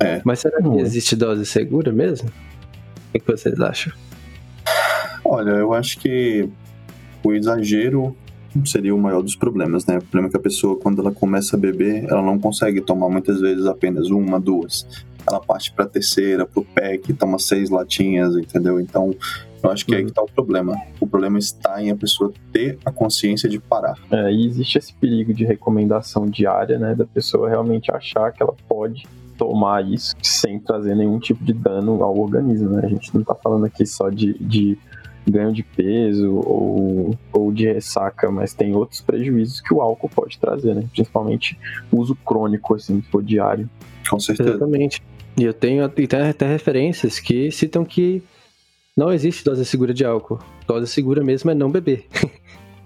É. 0.00 0.20
Mas 0.24 0.40
será 0.40 0.58
que 0.60 0.66
Hum. 0.66 0.80
existe 0.80 1.14
dose 1.14 1.44
segura 1.46 1.92
mesmo? 1.92 2.28
O 2.28 3.12
que 3.12 3.20
que 3.20 3.26
vocês 3.30 3.60
acham? 3.60 3.92
Olha, 5.24 5.50
eu 5.50 5.72
acho 5.72 5.98
que 5.98 6.48
o 7.22 7.32
exagero 7.32 8.16
seria 8.64 8.94
o 8.94 8.98
maior 8.98 9.22
dos 9.22 9.36
problemas, 9.36 9.86
né? 9.86 9.96
O 9.98 10.02
problema 10.02 10.28
é 10.28 10.30
que 10.30 10.36
a 10.36 10.40
pessoa, 10.40 10.76
quando 10.76 11.00
ela 11.00 11.12
começa 11.12 11.56
a 11.56 11.58
beber, 11.58 12.04
ela 12.08 12.20
não 12.22 12.38
consegue 12.38 12.80
tomar 12.80 13.08
muitas 13.08 13.40
vezes 13.40 13.64
apenas 13.66 14.08
uma, 14.10 14.38
duas. 14.40 14.86
Ela 15.32 15.40
parte 15.40 15.72
pra 15.72 15.86
terceira, 15.86 16.46
pro 16.46 16.64
pack, 16.64 17.12
toma 17.14 17.38
seis 17.38 17.70
latinhas, 17.70 18.36
entendeu? 18.36 18.78
Então, 18.80 19.14
eu 19.62 19.70
acho 19.70 19.86
que 19.86 19.94
é 19.94 19.98
aí 19.98 20.04
que 20.04 20.12
tá 20.12 20.22
o 20.22 20.26
problema. 20.26 20.76
O 21.00 21.06
problema 21.06 21.38
está 21.38 21.80
em 21.80 21.90
a 21.90 21.96
pessoa 21.96 22.32
ter 22.52 22.78
a 22.84 22.90
consciência 22.90 23.48
de 23.48 23.58
parar. 23.60 23.96
É, 24.10 24.32
e 24.32 24.46
existe 24.46 24.76
esse 24.76 24.92
perigo 24.94 25.32
de 25.32 25.44
recomendação 25.44 26.26
diária, 26.26 26.78
né? 26.78 26.94
Da 26.94 27.06
pessoa 27.06 27.48
realmente 27.48 27.90
achar 27.90 28.32
que 28.32 28.42
ela 28.42 28.54
pode 28.68 29.04
tomar 29.38 29.84
isso 29.88 30.14
sem 30.22 30.58
trazer 30.58 30.94
nenhum 30.94 31.18
tipo 31.18 31.44
de 31.44 31.52
dano 31.52 32.02
ao 32.02 32.18
organismo, 32.18 32.70
né? 32.70 32.82
A 32.84 32.88
gente 32.88 33.14
não 33.14 33.22
tá 33.22 33.34
falando 33.34 33.64
aqui 33.64 33.86
só 33.86 34.10
de, 34.10 34.34
de 34.34 34.76
ganho 35.28 35.52
de 35.52 35.62
peso 35.62 36.34
ou, 36.34 37.16
ou 37.32 37.52
de 37.52 37.66
ressaca, 37.66 38.30
mas 38.30 38.52
tem 38.52 38.74
outros 38.74 39.00
prejuízos 39.00 39.60
que 39.60 39.72
o 39.72 39.80
álcool 39.80 40.08
pode 40.08 40.38
trazer, 40.38 40.74
né? 40.74 40.84
Principalmente 40.92 41.56
o 41.90 42.00
uso 42.00 42.16
crônico, 42.16 42.74
assim, 42.74 43.00
se 43.00 43.08
for 43.08 43.22
diário. 43.22 43.70
Com 44.08 44.18
certeza. 44.18 44.50
Exatamente. 44.50 45.02
E 45.36 45.44
eu 45.44 45.54
tenho 45.54 45.88
tem 45.88 46.06
até 46.28 46.46
referências 46.46 47.18
que 47.18 47.50
citam 47.50 47.84
que 47.84 48.22
não 48.96 49.12
existe 49.12 49.44
dose 49.44 49.64
segura 49.64 49.94
de 49.94 50.04
álcool. 50.04 50.38
Dose 50.66 50.86
segura 50.86 51.24
mesmo 51.24 51.50
é 51.50 51.54
não 51.54 51.70
beber. 51.70 52.06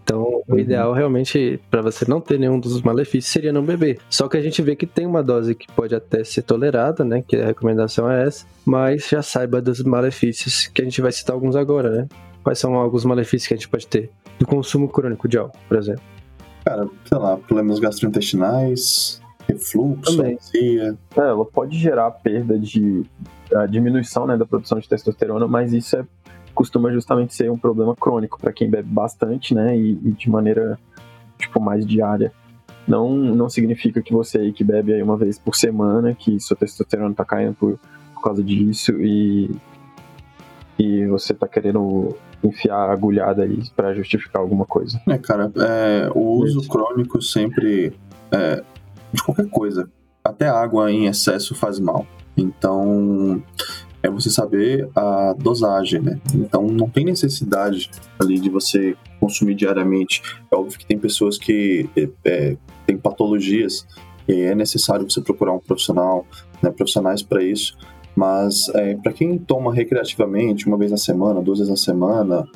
Então, 0.07 0.23
o 0.23 0.45
Uhum. 0.53 0.59
ideal 0.61 0.93
realmente, 0.93 1.59
para 1.69 1.83
você 1.83 2.05
não 2.09 2.21
ter 2.21 2.39
nenhum 2.39 2.61
dos 2.61 2.81
malefícios, 2.81 3.33
seria 3.33 3.53
não 3.53 3.65
beber. 3.65 3.99
Só 4.09 4.29
que 4.29 4.37
a 4.37 4.41
gente 4.41 4.63
vê 4.63 4.77
que 4.77 4.87
tem 4.87 5.05
uma 5.05 5.21
dose 5.21 5.53
que 5.53 5.67
pode 5.73 5.97
até 5.97 6.23
ser 6.23 6.43
tolerada, 6.43 7.05
né? 7.05 7.25
Que 7.27 7.35
a 7.35 7.47
recomendação 7.47 8.09
é 8.09 8.25
essa, 8.25 8.47
mas 8.65 9.09
já 9.09 9.21
saiba 9.21 9.61
dos 9.61 9.83
malefícios, 9.83 10.69
que 10.69 10.81
a 10.81 10.85
gente 10.85 11.03
vai 11.03 11.11
citar 11.11 11.35
alguns 11.35 11.57
agora, 11.57 11.91
né? 11.91 12.09
Quais 12.45 12.57
são 12.61 12.75
alguns 12.75 13.05
malefícios 13.05 13.49
que 13.49 13.55
a 13.55 13.57
gente 13.57 13.69
pode 13.69 13.89
ter? 13.89 14.09
Do 14.39 14.47
consumo 14.47 14.89
crônico 14.89 15.27
de 15.27 15.39
álcool, 15.39 15.59
por 15.67 15.77
exemplo. 15.77 16.03
Cara, 16.65 16.87
sei 17.05 17.19
lá, 17.19 17.37
problemas 17.39 17.81
gastrointestinais, 17.81 19.21
refluxo, 19.49 20.17
Também. 20.17 20.37
azia. 20.37 20.97
É, 21.17 21.21
ela 21.21 21.45
pode 21.45 21.79
gerar 21.79 22.11
perda 22.11 22.59
de 22.59 23.05
a 23.55 23.67
diminuição 23.67 24.27
né, 24.27 24.37
da 24.37 24.45
produção 24.45 24.79
de 24.79 24.89
testosterona, 24.89 25.47
mas 25.47 25.73
isso 25.73 25.97
é, 25.97 26.05
costuma 26.55 26.91
justamente 26.91 27.35
ser 27.35 27.51
um 27.51 27.59
problema 27.59 27.95
crônico 27.95 28.39
para 28.41 28.53
quem 28.53 28.69
bebe 28.69 28.89
bastante, 28.89 29.55
né, 29.55 29.77
e, 29.77 29.93
e 29.93 30.13
de 30.13 30.29
maneira 30.29 30.79
tipo 31.39 31.61
mais 31.61 31.87
diária. 31.87 32.33
Não, 32.87 33.15
não 33.17 33.49
significa 33.49 34.01
que 34.01 34.13
você 34.13 34.39
aí 34.39 34.53
que 34.53 34.63
bebe 34.63 34.93
aí 34.93 35.03
uma 35.03 35.17
vez 35.17 35.39
por 35.39 35.57
semana, 35.57 36.15
que 36.15 36.39
sua 36.39 36.57
testosterona 36.57 37.15
tá 37.15 37.25
caindo 37.25 37.55
por, 37.55 37.79
por 38.15 38.23
causa 38.23 38.43
disso 38.43 38.93
e 39.03 39.51
e 40.79 41.07
você 41.07 41.33
tá 41.33 41.49
querendo 41.49 42.15
enfiar 42.43 42.91
a 42.91 42.93
agulhada 42.93 43.43
aí 43.43 43.63
para 43.75 43.95
justificar 43.95 44.43
alguma 44.43 44.67
coisa. 44.67 45.01
É, 45.09 45.19
cara, 45.19 45.51
é, 45.57 46.11
o 46.15 46.43
uso 46.43 46.69
crônico 46.69 47.21
sempre 47.23 47.95
é, 48.31 48.63
de 49.17 49.23
qualquer 49.23 49.49
coisa. 49.49 49.91
Até 50.23 50.49
água 50.49 50.91
em 50.91 51.07
excesso 51.07 51.55
faz 51.55 51.79
mal. 51.81 52.07
Então, 52.37 53.43
é 54.03 54.11
você 54.11 54.31
saber 54.31 54.89
a 54.95 55.35
dosagem, 55.39 56.01
né? 56.01 56.21
Então, 56.35 56.67
não 56.67 56.89
tem 56.89 57.05
necessidade 57.05 57.91
ali 58.19 58.39
de 58.39 58.51
você 58.51 58.97
consumir 59.19 59.55
diariamente. 59.55 60.23
É 60.51 60.57
óbvio 60.57 60.79
que 60.79 60.87
tem 60.87 60.99
pessoas 60.99 61.39
que 61.39 61.89
é, 61.97 62.09
é, 62.25 62.57
têm 62.87 62.97
patologias 62.97 63.87
e 64.29 64.43
é 64.43 64.55
necessário 64.55 65.09
você 65.09 65.21
procurar 65.21 65.53
um 65.53 65.59
profissional, 65.59 66.27
né, 66.63 66.71
profissionais 66.71 67.23
para 67.23 67.43
isso. 67.43 67.77
Mas 68.15 68.69
é, 68.75 68.95
para 68.97 69.13
quem 69.13 69.39
toma 69.39 69.73
recreativamente, 69.73 70.67
uma 70.67 70.77
vez 70.77 70.91
na 70.91 70.97
semana, 70.97 71.41
duas 71.41 71.59
vezes 71.59 71.71
na 71.71 71.77
semana, 71.77 72.47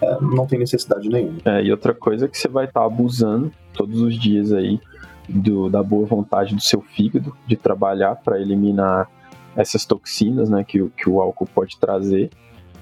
é, 0.00 0.20
não 0.20 0.46
tem 0.46 0.58
necessidade 0.58 1.08
nenhuma. 1.08 1.38
É, 1.44 1.62
e 1.62 1.70
outra 1.70 1.94
coisa 1.94 2.26
é 2.26 2.28
que 2.28 2.38
você 2.38 2.48
vai 2.48 2.66
estar 2.66 2.84
abusando 2.84 3.50
todos 3.72 4.00
os 4.00 4.18
dias 4.18 4.52
aí 4.52 4.78
do, 5.28 5.68
da 5.68 5.82
boa 5.82 6.06
vontade 6.06 6.54
do 6.54 6.60
seu 6.60 6.80
fígado 6.80 7.36
de 7.46 7.56
trabalhar 7.56 8.16
para 8.16 8.40
eliminar 8.40 9.08
essas 9.56 9.84
toxinas 9.84 10.48
né, 10.48 10.64
que, 10.64 10.80
o- 10.80 10.90
que 10.90 11.08
o 11.08 11.20
álcool 11.20 11.46
pode 11.54 11.78
trazer. 11.78 12.30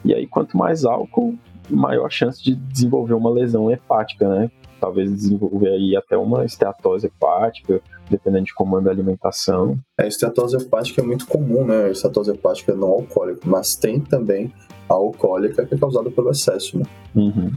E 0.05 0.15
aí, 0.15 0.27
quanto 0.27 0.57
mais 0.57 0.85
álcool, 0.85 1.35
maior 1.69 2.11
chance 2.11 2.43
de 2.43 2.55
desenvolver 2.55 3.15
uma 3.15 3.31
lesão 3.31 3.71
hepática, 3.71 4.29
né? 4.29 4.51
Talvez 4.81 5.11
desenvolver 5.13 5.71
aí 5.71 5.97
até 5.97 6.17
uma 6.17 6.45
esteatose 6.45 7.07
hepática, 7.07 7.81
dependendo 8.11 8.45
de 8.45 8.55
como 8.55 8.77
anda 8.77 8.91
a 8.91 8.93
alimentação. 8.93 9.77
A 9.99 10.07
esteatose 10.07 10.57
hepática 10.57 11.01
é 11.01 11.05
muito 11.05 11.27
comum, 11.27 11.65
né? 11.65 11.87
A 11.87 11.91
esteatose 11.91 12.31
hepática 12.31 12.75
não 12.75 12.89
alcoólica, 12.89 13.41
mas 13.47 13.75
tem 13.75 13.99
também 14.01 14.53
a 14.89 14.95
alcoólica 14.95 15.65
que 15.67 15.75
é 15.75 15.79
causada 15.79 16.11
pelo 16.11 16.31
excesso, 16.31 16.79
né? 16.79 16.85
Uhum. 17.15 17.51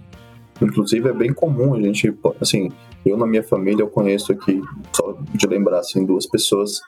Inclusive 0.62 1.10
é 1.10 1.14
bem 1.14 1.34
comum 1.34 1.76
a 1.76 1.82
gente, 1.82 2.12
assim, 2.42 2.72
eu 3.06 3.18
na 3.18 3.26
minha 3.26 3.44
família 3.44 3.84
eu 3.84 3.88
conheço 3.88 4.32
aqui, 4.32 4.62
só 4.94 5.18
de 5.34 5.48
lembrar 5.48 5.80
assim, 5.80 6.06
duas 6.06 6.26
pessoas 6.26 6.80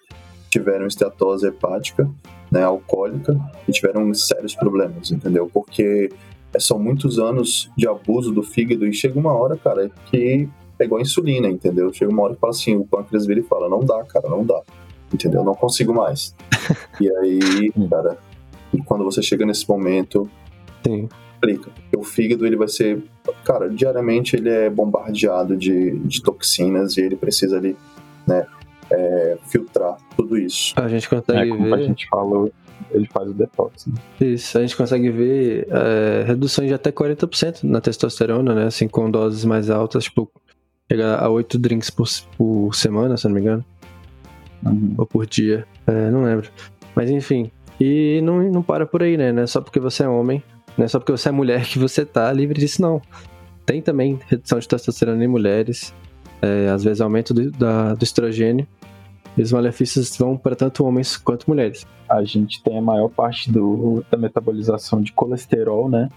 que 0.44 0.60
tiveram 0.60 0.86
esteatose 0.86 1.48
hepática, 1.48 2.10
né, 2.52 2.64
alcoólica, 2.64 3.38
e 3.68 3.72
tiveram 3.72 4.14
sérios 4.14 4.54
problemas, 4.54 5.12
entendeu? 5.12 5.50
Porque 5.52 6.10
é, 6.54 6.60
são 6.60 6.78
muitos 6.78 7.18
anos 7.18 7.72
de 7.78 7.88
abuso 7.88 8.32
do 8.32 8.44
fígado 8.44 8.86
e 8.86 8.94
chega 8.94 9.18
uma 9.18 9.34
hora, 9.34 9.56
cara, 9.56 9.90
que 10.08 10.50
é 10.78 10.84
igual 10.84 11.00
a 11.00 11.02
insulina, 11.02 11.48
entendeu? 11.48 11.94
Chega 11.94 12.12
uma 12.12 12.24
hora 12.24 12.34
que 12.34 12.40
fala 12.40 12.52
assim, 12.52 12.76
o 12.76 12.86
pâncreas 12.86 13.26
vira 13.26 13.40
e 13.40 13.44
fala, 13.44 13.70
não 13.70 13.80
dá, 13.80 14.04
cara, 14.04 14.28
não 14.28 14.46
dá, 14.46 14.62
entendeu? 15.14 15.44
Não 15.44 15.56
consigo 15.56 15.94
mais. 15.94 16.36
e 17.00 17.10
aí, 17.10 17.72
cara, 17.90 18.18
quando 18.86 19.06
você 19.06 19.22
chega 19.22 19.46
nesse 19.46 19.68
momento, 19.70 20.30
Sim. 20.86 21.08
Porque 21.42 21.98
o 21.98 22.04
fígado, 22.04 22.46
ele 22.46 22.56
vai 22.56 22.68
ser... 22.68 23.04
Cara, 23.44 23.70
diariamente 23.70 24.36
ele 24.36 24.50
é 24.50 24.70
bombardeado 24.70 25.58
de, 25.58 25.98
de 26.00 26.22
toxinas 26.22 26.96
e 26.98 27.02
ele 27.02 27.16
precisa 27.16 27.58
ali, 27.58 27.76
né, 28.28 28.46
é, 28.92 29.38
filtrar 29.48 29.98
tudo 30.16 30.38
isso. 30.38 30.74
A 30.78 30.88
gente 30.88 31.06
É, 31.08 31.10
consegue 31.10 31.50
como 31.52 31.74
a 31.74 31.78
ver. 31.78 31.84
gente 31.86 32.08
falou, 32.10 32.52
ele 32.92 33.08
faz 33.08 33.30
o 33.30 33.34
detox. 33.34 33.88
Né? 33.88 33.94
Isso, 34.20 34.58
a 34.58 34.62
gente 34.62 34.76
consegue 34.78 35.10
ver 35.10 35.68
é, 35.70 36.24
reduções 36.28 36.68
de 36.68 36.74
até 36.74 36.92
40% 36.92 37.64
na 37.64 37.80
testosterona, 37.82 38.54
né? 38.54 38.66
Assim, 38.66 38.88
com 38.88 39.10
doses 39.10 39.44
mais 39.46 39.70
altas, 39.70 40.04
tipo, 40.06 40.30
chega 40.92 41.16
a 41.16 41.30
8 41.30 41.58
drinks 41.58 41.90
por, 41.90 42.08
por 42.38 42.76
semana, 42.76 43.16
se 43.18 43.26
eu 43.26 43.30
não 43.30 43.36
me 43.36 43.42
engano, 43.42 43.66
Uhum. 44.64 44.94
ou 44.98 45.06
por 45.08 45.26
dia, 45.26 45.66
é, 45.88 46.12
não 46.12 46.24
lembro. 46.24 46.50
Mas 46.96 47.10
enfim, 47.10 47.50
e 47.80 48.20
não, 48.24 48.44
não 48.52 48.62
para 48.62 48.86
por 48.86 49.02
aí, 49.02 49.18
né? 49.18 49.32
Não 49.32 49.42
é 49.42 49.48
só 49.48 49.60
porque 49.60 49.80
você 49.80 50.04
é 50.04 50.08
homem, 50.08 50.44
não 50.78 50.86
é 50.86 50.88
só 50.88 51.00
porque 51.00 51.12
você 51.12 51.30
é 51.30 51.32
mulher 51.32 51.66
que 51.66 51.78
você 51.80 52.06
tá 52.06 52.32
livre 52.32 52.60
disso, 52.60 52.82
não. 52.82 53.02
Tem 53.66 53.82
também 53.82 54.20
redução 54.28 54.60
de 54.60 54.68
testosterona 54.68 55.24
em 55.24 55.28
mulheres, 55.28 55.94
é, 56.42 56.70
às 56.70 56.84
vezes 56.84 57.02
aumento 57.02 57.34
do, 57.34 57.52
da- 57.52 57.94
do 57.94 58.04
estrogênio, 58.04 58.68
e 59.38 59.42
os 59.42 59.52
malefícios 59.52 60.18
vão 60.18 60.36
para 60.36 60.56
tanto 60.56 60.84
homens 60.86 61.16
quanto 61.16 61.48
mulheres. 61.50 61.86
A 62.10 62.24
gente 62.24 62.62
tem 62.64 62.78
a 62.78 62.82
maior 62.82 63.08
parte 63.10 63.50
do, 63.52 64.04
da 64.12 64.18
metabolização 64.18 65.02
de 65.02 65.14
colesterol, 65.14 65.90
né? 65.90 66.10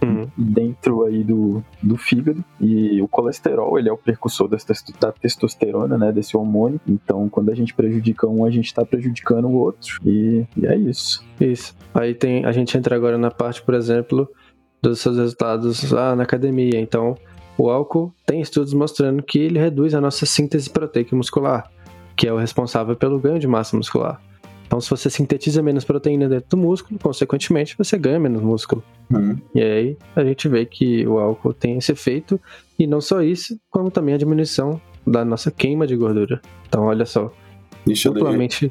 Uhum. 0.00 0.28
dentro 0.36 1.02
aí 1.04 1.24
do, 1.24 1.60
do 1.82 1.96
fígado 1.96 2.44
e 2.60 3.02
o 3.02 3.08
colesterol 3.08 3.76
ele 3.78 3.88
é 3.88 3.92
o 3.92 3.96
precursor 3.96 4.46
das 4.46 4.62
testo- 4.62 4.92
da 5.00 5.10
testosterona, 5.10 5.98
né, 5.98 6.12
desse 6.12 6.36
hormônio. 6.36 6.80
Então, 6.86 7.28
quando 7.28 7.50
a 7.50 7.54
gente 7.54 7.74
prejudica 7.74 8.26
um, 8.28 8.44
a 8.44 8.50
gente 8.50 8.66
está 8.66 8.84
prejudicando 8.84 9.46
o 9.46 9.54
outro 9.54 10.00
e, 10.06 10.46
e 10.56 10.66
é 10.66 10.76
isso. 10.76 11.24
Isso. 11.40 11.74
Aí 11.92 12.14
tem, 12.14 12.44
a 12.44 12.52
gente 12.52 12.78
entra 12.78 12.94
agora 12.94 13.18
na 13.18 13.30
parte, 13.30 13.60
por 13.60 13.74
exemplo, 13.74 14.28
dos 14.80 15.00
seus 15.00 15.16
resultados 15.16 15.90
lá 15.90 16.14
na 16.14 16.22
academia. 16.22 16.78
Então, 16.80 17.16
o 17.56 17.68
álcool 17.68 18.14
tem 18.24 18.40
estudos 18.40 18.72
mostrando 18.72 19.20
que 19.20 19.40
ele 19.40 19.58
reduz 19.58 19.94
a 19.94 20.00
nossa 20.00 20.24
síntese 20.24 20.70
proteica 20.70 21.16
muscular, 21.16 21.68
que 22.16 22.28
é 22.28 22.32
o 22.32 22.36
responsável 22.36 22.94
pelo 22.94 23.18
ganho 23.18 23.40
de 23.40 23.48
massa 23.48 23.76
muscular. 23.76 24.20
Então, 24.68 24.82
se 24.82 24.90
você 24.90 25.08
sintetiza 25.08 25.62
menos 25.62 25.82
proteína 25.82 26.28
dentro 26.28 26.50
do 26.50 26.56
músculo, 26.58 27.00
consequentemente, 27.02 27.74
você 27.76 27.96
ganha 27.96 28.20
menos 28.20 28.42
músculo. 28.42 28.84
Uhum. 29.10 29.38
E 29.54 29.62
aí 29.62 29.96
a 30.14 30.22
gente 30.22 30.46
vê 30.46 30.66
que 30.66 31.06
o 31.06 31.18
álcool 31.18 31.54
tem 31.54 31.78
esse 31.78 31.90
efeito, 31.90 32.38
e 32.78 32.86
não 32.86 33.00
só 33.00 33.22
isso, 33.22 33.58
como 33.70 33.90
também 33.90 34.14
a 34.14 34.18
diminuição 34.18 34.78
da 35.06 35.24
nossa 35.24 35.50
queima 35.50 35.86
de 35.86 35.96
gordura. 35.96 36.42
Então, 36.68 36.84
olha 36.84 37.06
só, 37.06 37.32
Isso 37.86 38.12
duplamente 38.12 38.68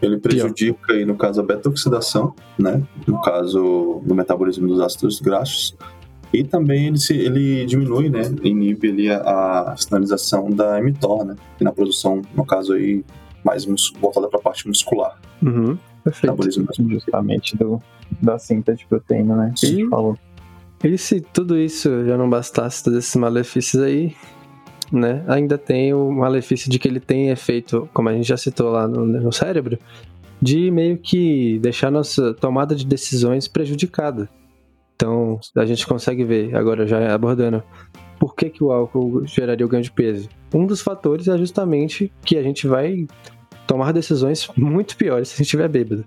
ele 0.00 0.18
prejudica 0.18 0.92
aí, 0.92 1.04
no 1.04 1.16
caso, 1.16 1.40
a 1.40 1.44
beta-oxidação, 1.44 2.34
né? 2.58 2.82
No 3.06 3.20
caso 3.20 4.00
do 4.04 4.14
metabolismo 4.14 4.68
dos 4.68 4.80
ácidos 4.80 5.20
graxos. 5.20 5.76
E 6.32 6.44
também 6.44 6.86
ele, 6.88 6.98
se, 6.98 7.16
ele 7.16 7.64
diminui, 7.66 8.08
né? 8.08 8.22
Inibe 8.42 8.90
ali 8.90 9.10
a, 9.10 9.72
a 9.72 9.76
sinalização 9.76 10.50
da 10.50 10.80
mTOR, 10.80 11.24
né? 11.24 11.36
E 11.60 11.64
na 11.64 11.72
produção, 11.72 12.22
no 12.34 12.44
caso 12.44 12.74
aí, 12.74 13.04
mais 13.44 13.64
voltada 14.00 14.28
para 14.28 14.38
a 14.38 14.42
parte 14.42 14.66
muscular. 14.66 15.18
Uhum, 15.42 15.78
perfeito. 16.04 16.36
Justamente 16.88 17.56
do, 17.56 17.80
da 18.20 18.38
síntese 18.38 18.78
de 18.80 18.86
proteína, 18.86 19.36
né? 19.36 19.52
Que 19.56 19.66
a 19.66 19.68
gente 19.70 19.82
E- 19.84 19.88
falou. 19.88 20.18
E 20.84 20.96
se 20.96 21.20
tudo 21.20 21.58
isso 21.58 22.04
já 22.06 22.16
não 22.16 22.30
bastasse, 22.30 22.84
todos 22.84 22.98
esses 23.00 23.16
malefícios 23.16 23.82
aí, 23.82 24.14
né? 24.92 25.24
Ainda 25.26 25.58
tem 25.58 25.92
o 25.92 26.10
malefício 26.12 26.70
de 26.70 26.78
que 26.78 26.86
ele 26.86 27.00
tem 27.00 27.30
efeito, 27.30 27.88
como 27.92 28.08
a 28.08 28.12
gente 28.12 28.28
já 28.28 28.36
citou 28.36 28.70
lá 28.70 28.86
no, 28.86 29.04
no 29.04 29.32
cérebro, 29.32 29.76
de 30.40 30.70
meio 30.70 30.96
que 30.96 31.58
deixar 31.58 31.90
nossa 31.90 32.32
tomada 32.32 32.76
de 32.76 32.86
decisões 32.86 33.48
prejudicada. 33.48 34.28
Então, 34.98 35.38
a 35.56 35.64
gente 35.64 35.86
consegue 35.86 36.24
ver, 36.24 36.56
agora 36.56 36.84
já 36.84 37.14
abordando, 37.14 37.62
por 38.18 38.34
que, 38.34 38.50
que 38.50 38.64
o 38.64 38.72
álcool 38.72 39.24
geraria 39.24 39.64
o 39.64 39.68
ganho 39.68 39.84
de 39.84 39.92
peso. 39.92 40.28
Um 40.52 40.66
dos 40.66 40.80
fatores 40.80 41.28
é 41.28 41.38
justamente 41.38 42.12
que 42.24 42.36
a 42.36 42.42
gente 42.42 42.66
vai 42.66 43.06
tomar 43.64 43.92
decisões 43.92 44.48
muito 44.56 44.96
piores 44.96 45.28
se 45.28 45.34
a 45.34 45.36
gente 45.36 45.46
estiver 45.46 45.68
bêbado. 45.68 46.04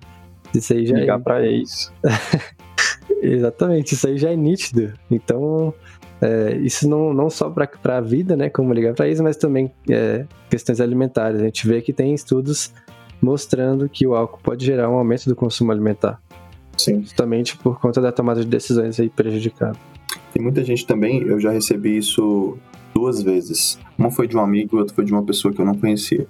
Isso 0.53 0.73
aí 0.73 0.85
já 0.85 0.97
é 0.97 0.99
Ligar 0.99 1.21
pra 1.21 1.41
ex. 1.41 1.89
Exatamente, 3.23 3.93
isso 3.93 4.05
aí 4.07 4.17
já 4.17 4.29
é 4.29 4.35
nítido. 4.35 4.91
Então, 5.09 5.73
é, 6.19 6.57
isso 6.57 6.89
não, 6.89 7.13
não 7.13 7.29
só 7.29 7.49
para 7.49 7.97
a 7.97 8.01
vida, 8.01 8.35
né, 8.35 8.49
como 8.49 8.73
ligar 8.73 8.93
para 8.93 9.07
isso, 9.07 9.23
mas 9.23 9.37
também 9.37 9.71
é, 9.89 10.25
questões 10.49 10.81
alimentares. 10.81 11.39
A 11.39 11.45
gente 11.45 11.65
vê 11.65 11.81
que 11.81 11.93
tem 11.93 12.13
estudos 12.13 12.73
mostrando 13.21 13.87
que 13.87 14.05
o 14.05 14.15
álcool 14.15 14.41
pode 14.43 14.65
gerar 14.65 14.89
um 14.89 14.95
aumento 14.95 15.29
do 15.29 15.35
consumo 15.35 15.71
alimentar, 15.71 16.21
Sim. 16.83 17.01
justamente 17.01 17.57
por 17.57 17.79
conta 17.79 17.99
da 18.01 18.11
tomada 18.11 18.41
de 18.41 18.47
decisões 18.47 18.99
aí 18.99 19.09
prejudicada. 19.09 19.77
Tem 20.33 20.41
muita 20.41 20.63
gente 20.63 20.85
também, 20.85 21.21
eu 21.21 21.39
já 21.39 21.51
recebi 21.51 21.97
isso 21.97 22.57
duas 22.93 23.21
vezes. 23.21 23.79
Uma 23.97 24.11
foi 24.11 24.27
de 24.27 24.35
um 24.35 24.41
amigo 24.41 24.75
e 24.75 24.79
outra 24.79 24.93
foi 24.95 25.05
de 25.05 25.11
uma 25.11 25.23
pessoa 25.23 25.53
que 25.53 25.59
eu 25.61 25.65
não 25.65 25.75
conhecia. 25.75 26.27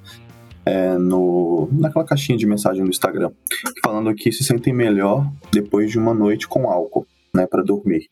É, 0.63 0.95
no, 0.95 1.67
naquela 1.71 2.05
caixinha 2.05 2.37
de 2.37 2.45
mensagem 2.45 2.83
no 2.83 2.89
Instagram, 2.89 3.31
falando 3.83 4.13
que 4.13 4.31
se 4.31 4.43
sentem 4.43 4.71
melhor 4.71 5.27
depois 5.51 5.89
de 5.89 5.97
uma 5.97 6.13
noite 6.13 6.47
com 6.47 6.69
álcool, 6.69 7.07
né, 7.33 7.47
para 7.47 7.63
dormir. 7.63 8.07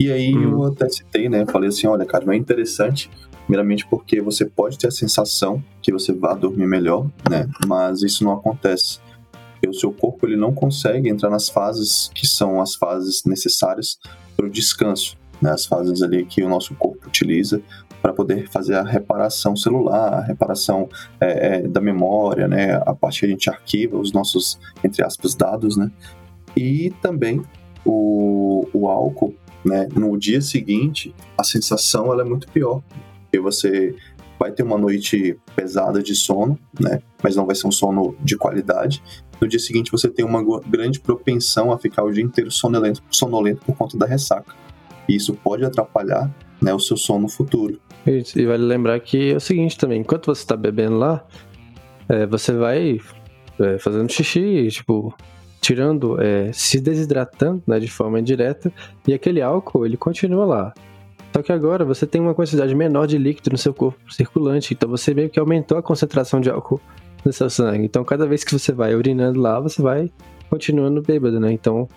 E 0.00 0.12
aí 0.12 0.36
Hum. 0.36 0.52
eu 0.52 0.64
até 0.64 0.86
citei, 0.90 1.30
né, 1.30 1.46
falei 1.46 1.70
assim, 1.70 1.86
olha, 1.86 2.04
cara, 2.04 2.26
não 2.26 2.32
é 2.34 2.36
interessante, 2.36 3.10
primeiramente 3.46 3.86
porque 3.88 4.20
você 4.20 4.44
pode 4.44 4.78
ter 4.78 4.88
a 4.88 4.90
sensação 4.90 5.64
que 5.80 5.90
você 5.90 6.12
vai 6.12 6.36
dormir 6.36 6.66
melhor, 6.66 7.06
né, 7.30 7.48
mas 7.66 8.02
isso 8.02 8.22
não 8.22 8.32
acontece. 8.32 9.00
O 9.66 9.72
seu 9.72 9.92
corpo 9.92 10.26
ele 10.26 10.36
não 10.36 10.52
consegue 10.52 11.08
entrar 11.08 11.30
nas 11.30 11.48
fases 11.48 12.10
que 12.14 12.26
são 12.26 12.60
as 12.60 12.74
fases 12.74 13.22
necessárias 13.24 13.98
para 14.36 14.46
o 14.46 14.50
descanso, 14.50 15.16
né, 15.42 15.50
as 15.50 15.66
fases 15.66 16.02
ali 16.02 16.24
que 16.24 16.42
o 16.42 16.48
nosso 16.48 16.74
corpo 16.74 17.06
utiliza 17.06 17.60
para 18.00 18.12
poder 18.12 18.48
fazer 18.48 18.74
a 18.74 18.82
reparação 18.82 19.56
celular, 19.56 20.14
a 20.14 20.20
reparação 20.20 20.88
é, 21.20 21.56
é, 21.56 21.62
da 21.62 21.80
memória, 21.80 22.46
né, 22.46 22.80
a 22.86 22.94
parte 22.94 23.20
que 23.20 23.26
a 23.26 23.28
gente 23.28 23.50
arquiva 23.50 23.98
os 23.98 24.12
nossos, 24.12 24.58
entre 24.84 25.04
aspas, 25.04 25.34
dados, 25.34 25.76
né, 25.76 25.90
e 26.56 26.90
também 27.02 27.42
o, 27.84 28.66
o 28.72 28.88
álcool, 28.88 29.34
né, 29.64 29.88
no 29.94 30.16
dia 30.16 30.40
seguinte, 30.40 31.14
a 31.36 31.42
sensação 31.42 32.12
ela 32.12 32.22
é 32.22 32.24
muito 32.24 32.48
pior, 32.48 32.82
porque 33.22 33.40
você 33.40 33.94
vai 34.38 34.52
ter 34.52 34.62
uma 34.62 34.78
noite 34.78 35.38
pesada 35.56 36.02
de 36.02 36.14
sono, 36.14 36.58
né, 36.78 37.00
mas 37.22 37.34
não 37.36 37.46
vai 37.46 37.54
ser 37.54 37.66
um 37.66 37.72
sono 37.72 38.14
de 38.20 38.36
qualidade. 38.36 39.02
No 39.40 39.48
dia 39.48 39.58
seguinte 39.58 39.90
você 39.90 40.08
tem 40.08 40.24
uma 40.24 40.42
grande 40.66 41.00
propensão 41.00 41.72
a 41.72 41.78
ficar 41.78 42.04
o 42.04 42.12
dia 42.12 42.24
inteiro 42.24 42.50
sonolento, 42.50 43.02
sonolento 43.10 43.64
por 43.64 43.76
conta 43.76 43.96
da 43.96 44.06
ressaca. 44.06 44.54
E 45.08 45.16
isso 45.16 45.34
pode 45.34 45.64
atrapalhar 45.64 46.30
né, 46.60 46.72
o 46.74 46.78
seu 46.78 46.96
sono 46.96 47.28
futuro. 47.28 47.80
E 48.06 48.46
vale 48.46 48.64
lembrar 48.64 48.98
que 49.00 49.32
é 49.32 49.36
o 49.36 49.40
seguinte 49.40 49.76
também, 49.76 50.00
enquanto 50.00 50.26
você 50.26 50.42
está 50.42 50.56
bebendo 50.56 50.98
lá, 50.98 51.24
é, 52.08 52.26
você 52.26 52.52
vai 52.52 52.98
é, 53.58 53.78
fazendo 53.78 54.10
xixi, 54.10 54.68
tipo, 54.70 55.14
tirando, 55.60 56.20
é, 56.20 56.50
se 56.52 56.80
desidratando 56.80 57.62
né, 57.66 57.78
de 57.78 57.90
forma 57.90 58.18
indireta, 58.20 58.72
e 59.06 59.12
aquele 59.12 59.42
álcool 59.42 59.84
ele 59.84 59.96
continua 59.96 60.44
lá. 60.44 60.74
Só 61.34 61.42
que 61.42 61.52
agora 61.52 61.84
você 61.84 62.06
tem 62.06 62.20
uma 62.20 62.34
quantidade 62.34 62.74
menor 62.74 63.06
de 63.06 63.18
líquido 63.18 63.50
no 63.50 63.58
seu 63.58 63.72
corpo 63.74 63.98
circulante, 64.12 64.74
então 64.74 64.88
você 64.88 65.14
meio 65.14 65.30
que 65.30 65.38
aumentou 65.38 65.78
a 65.78 65.82
concentração 65.82 66.40
de 66.40 66.50
álcool 66.50 66.80
no 67.24 67.32
seu 67.32 67.48
sangue. 67.50 67.84
Então 67.84 68.02
cada 68.04 68.26
vez 68.26 68.42
que 68.44 68.52
você 68.58 68.72
vai 68.72 68.94
urinando 68.94 69.38
lá, 69.40 69.60
você 69.60 69.80
vai 69.82 70.10
continuando 70.50 71.02
bêbado, 71.02 71.38
né? 71.38 71.52
Então 71.52 71.88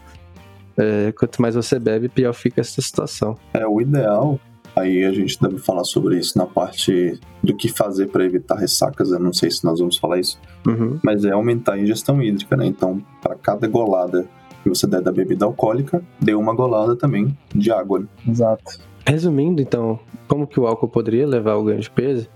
é, 0.78 1.12
quanto 1.14 1.42
mais 1.42 1.56
você 1.56 1.80
bebe, 1.80 2.08
pior 2.10 2.34
fica 2.34 2.62
essa 2.62 2.82
situação. 2.82 3.38
É 3.54 3.66
o 3.66 3.82
ideal. 3.82 4.40
Aí 4.76 5.04
a 5.04 5.12
gente 5.12 5.38
deve 5.42 5.58
falar 5.58 5.84
sobre 5.84 6.18
isso 6.18 6.38
na 6.38 6.46
parte 6.46 7.20
do 7.44 7.54
que 7.56 7.68
fazer 7.68 8.08
para 8.08 8.24
evitar 8.24 8.56
ressacas. 8.56 9.12
Eu 9.12 9.20
não 9.20 9.34
sei 9.34 9.52
se 9.52 9.66
nós 9.66 9.80
vamos 9.80 9.98
falar 9.98 10.20
isso, 10.20 10.40
Uhum. 10.66 10.98
mas 11.04 11.26
é 11.26 11.32
aumentar 11.32 11.74
a 11.74 11.80
ingestão 11.80 12.22
hídrica, 12.22 12.56
né? 12.56 12.66
Então, 12.68 13.04
para 13.22 13.36
cada 13.36 13.68
golada 13.68 14.26
que 14.64 14.70
você 14.70 14.88
der 14.88 15.02
da 15.02 15.12
bebida 15.12 15.44
alcoólica, 15.44 16.02
dê 16.22 16.34
uma 16.36 16.54
golada 16.56 16.96
também 16.96 17.36
de 17.54 17.70
água. 17.72 18.00
né? 18.00 18.06
Exato. 18.30 18.80
Resumindo, 19.06 19.62
então, 19.62 20.00
como 20.28 20.48
que 20.48 20.60
o 20.60 20.68
álcool 20.68 20.88
poderia 20.88 21.28
levar 21.28 21.54
ao 21.54 21.64
ganho 21.64 21.80
de 21.80 21.90
peso, 21.90 22.30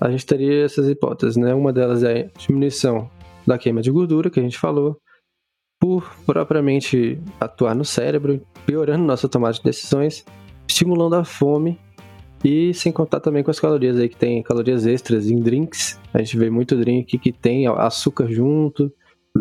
a 0.00 0.10
gente 0.10 0.26
teria 0.26 0.64
essas 0.64 0.88
hipóteses, 0.88 1.36
né? 1.36 1.54
Uma 1.54 1.72
delas 1.72 2.02
é 2.02 2.30
a 2.34 2.38
diminuição 2.38 3.10
da 3.46 3.58
queima 3.58 3.82
de 3.82 3.90
gordura, 3.90 4.30
que 4.30 4.40
a 4.40 4.42
gente 4.42 4.58
falou, 4.58 4.98
por 5.80 6.14
propriamente 6.24 7.20
atuar 7.40 7.74
no 7.74 7.84
cérebro, 7.84 8.40
piorando 8.64 9.04
nossa 9.04 9.28
tomada 9.28 9.54
de 9.54 9.62
decisões, 9.62 10.24
estimulando 10.68 11.14
a 11.14 11.24
fome 11.24 11.78
e 12.44 12.74
sem 12.74 12.92
contar 12.92 13.20
também 13.20 13.42
com 13.42 13.50
as 13.50 13.60
calorias 13.60 13.98
aí, 13.98 14.08
que 14.08 14.16
tem 14.16 14.42
calorias 14.42 14.86
extras 14.86 15.28
em 15.30 15.40
drinks. 15.40 15.98
A 16.12 16.18
gente 16.18 16.36
vê 16.36 16.50
muito 16.50 16.76
drink 16.76 17.18
que 17.18 17.32
tem 17.32 17.66
açúcar 17.66 18.26
junto, 18.28 18.92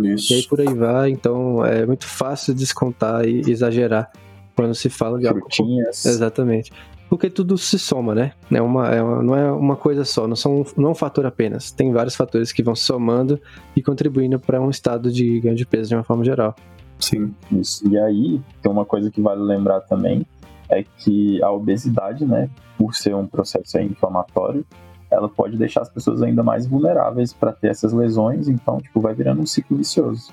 Isso. 0.04 0.34
e 0.34 0.38
aí 0.38 0.44
por 0.44 0.62
aí 0.62 0.74
vai, 0.74 1.10
então 1.10 1.66
é 1.66 1.86
muito 1.86 2.08
fácil 2.08 2.54
descontar 2.54 3.28
e 3.28 3.40
exagerar 3.40 4.12
quando 4.56 4.74
se 4.76 4.90
fala 4.90 5.20
de. 5.20 5.28
Frutinhas. 5.28 6.06
Exatamente. 6.06 6.72
Porque 7.10 7.30
tudo 7.30 7.58
se 7.60 7.78
soma, 7.78 8.16
né? 8.16 8.32
É 8.52 8.62
uma, 8.62 8.90
é 8.90 9.02
uma- 9.02 9.22
não 9.22 9.36
é 9.36 9.52
uma 9.52 9.76
coisa 9.76 10.04
só, 10.04 10.28
não, 10.28 10.36
são, 10.36 10.66
não 10.76 10.90
é 10.90 10.92
um 10.92 10.96
fator 10.96 11.26
apenas. 11.28 11.70
Tem 11.70 11.92
vários 11.92 12.16
fatores 12.16 12.52
que 12.52 12.64
vão 12.64 12.76
somando 12.76 13.40
e 13.76 13.84
contribuindo 13.84 14.40
para 14.40 14.60
um 14.60 14.70
estado 14.70 15.12
de 15.12 15.40
ganho 15.40 15.56
de 15.56 15.66
peso 15.66 15.90
de 15.90 15.96
uma 15.96 16.04
forma 16.04 16.24
geral. 16.26 16.56
Sim. 17.00 17.34
Isso. 17.52 17.88
E 17.88 17.98
aí, 18.00 18.42
tem 18.62 18.72
uma 18.72 18.86
coisa 18.86 19.12
que 19.12 19.22
vale 19.22 19.42
lembrar 19.42 19.82
também, 19.82 20.26
é 20.70 20.84
que 20.84 21.44
a 21.44 21.52
obesidade, 21.52 22.26
né, 22.26 22.50
por 22.78 22.96
ser 22.96 23.14
um 23.14 23.28
processo 23.28 23.78
inflamatório, 23.78 24.66
ela 25.12 25.30
pode 25.30 25.56
deixar 25.56 25.82
as 25.82 25.90
pessoas 25.90 26.24
ainda 26.24 26.42
mais 26.42 26.66
vulneráveis 26.66 27.32
para 27.32 27.52
ter 27.52 27.68
essas 27.68 27.94
lesões, 27.94 28.48
então, 28.48 28.78
tipo, 28.80 29.00
vai 29.00 29.14
virando 29.14 29.42
um 29.42 29.46
ciclo 29.46 29.78
vicioso. 29.78 30.32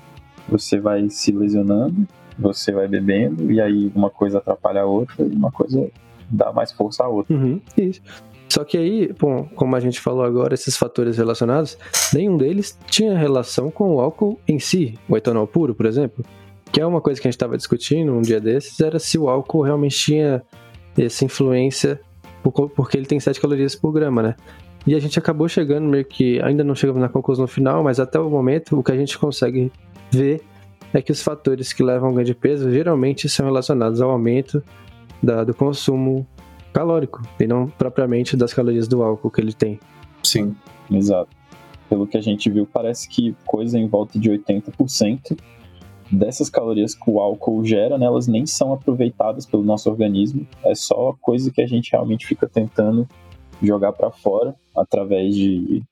Você 0.49 0.81
vai 0.81 1.11
se 1.11 1.31
lesionando, 1.33 2.07
você 2.41 2.73
vai 2.73 2.89
bebendo, 2.89 3.51
e 3.53 3.61
aí 3.61 3.91
uma 3.95 4.11
coisa 4.11 4.39
atrapalha 4.39 4.83
a 4.83 4.87
outra, 4.87 5.25
e 5.25 5.35
uma 5.35 5.51
coisa 5.53 5.89
dá 6.31 6.53
mais 6.53 6.73
força 6.73 7.05
à 7.05 7.09
outra. 7.09 7.35
Uhum, 7.35 7.61
isso. 7.77 8.01
Só 8.49 8.65
que 8.65 8.77
aí, 8.77 9.13
bom, 9.17 9.49
como 9.55 9.77
a 9.77 9.81
gente 9.81 10.01
falou 10.01 10.25
agora, 10.25 10.55
esses 10.55 10.77
fatores 10.77 11.17
relacionados, 11.17 11.79
nenhum 12.13 12.37
deles 12.37 12.77
tinha 12.87 13.17
relação 13.17 13.71
com 13.71 13.95
o 13.95 14.01
álcool 14.01 14.41
em 14.49 14.59
si, 14.59 14.99
o 15.09 15.17
etanol 15.17 15.47
puro, 15.47 15.73
por 15.75 15.87
exemplo. 15.87 16.25
Que 16.73 16.81
é 16.81 16.87
uma 16.87 17.01
coisa 17.01 17.21
que 17.21 17.27
a 17.27 17.31
gente 17.31 17.37
estava 17.37 17.57
discutindo 17.57 18.13
um 18.13 18.23
dia 18.23 18.41
desses, 18.41 18.81
era 18.81 18.99
se 18.99 19.19
o 19.19 19.29
álcool 19.29 19.63
realmente 19.63 19.97
tinha 19.97 20.43
essa 20.99 21.25
influência, 21.25 22.01
por- 22.43 22.69
porque 22.71 22.97
ele 22.97 23.07
tem 23.07 23.21
7 23.21 23.41
calorias 23.41 23.77
por 23.77 23.93
grama, 23.93 24.23
né? 24.23 24.35
E 24.87 24.95
a 24.95 24.99
gente 24.99 25.19
acabou 25.19 25.49
chegando 25.49 25.87
meio 25.89 26.05
que, 26.05 26.41
ainda 26.43 26.65
não 26.65 26.75
chegamos 26.75 27.01
na 27.01 27.09
conclusão 27.09 27.47
final, 27.47 27.85
mas 27.85 28.01
até 28.01 28.19
o 28.19 28.29
momento 28.31 28.79
o 28.79 28.83
que 28.83 28.91
a 28.91 28.97
gente 28.97 29.17
consegue 29.19 29.71
ver 30.11 30.41
é 30.93 31.01
que 31.03 31.13
os 31.13 31.23
fatores 31.23 31.73
que 31.73 31.83
levam 31.83 32.09
ao 32.09 32.15
ganho 32.15 32.27
de 32.27 32.35
peso 32.35 32.71
geralmente 32.71 33.29
são 33.29 33.47
relacionados 33.47 34.01
ao 34.01 34.11
aumento 34.11 34.63
da- 35.23 35.45
do 35.45 35.55
consumo 35.55 36.27
calórico 36.73 37.21
e 37.39 37.47
não 37.47 37.69
propriamente 37.69 38.37
das 38.37 38.53
calorias 38.55 38.89
do 38.89 39.03
álcool 39.03 39.31
que 39.31 39.41
ele 39.41 39.53
tem. 39.53 39.79
Sim. 40.23 40.55
Exato. 40.91 41.31
Pelo 41.89 42.07
que 42.07 42.17
a 42.17 42.21
gente 42.21 42.49
viu, 42.51 42.67
parece 42.67 43.09
que 43.09 43.35
coisa 43.45 43.79
em 43.79 43.89
volta 43.89 44.19
de 44.19 44.31
80% 44.31 45.37
dessas 46.11 46.51
calorias 46.51 46.95
que 46.95 47.09
o 47.09 47.21
álcool 47.21 47.65
gera, 47.65 47.97
né, 47.97 48.07
elas 48.07 48.27
nem 48.27 48.45
são 48.47 48.73
aproveitadas 48.73 49.47
pelo 49.47 49.63
nosso 49.63 49.89
organismo. 49.89 50.47
É 50.65 50.75
só 50.75 51.15
coisa 51.21 51.51
que 51.53 51.63
a 51.63 51.67
gente 51.67 51.93
realmente 51.93 52.27
fica 52.27 52.49
tentando 52.49 53.07
jogar 53.63 53.93
para 53.93 54.11
fora 54.11 54.55
através 54.77 55.35
de 55.35 55.83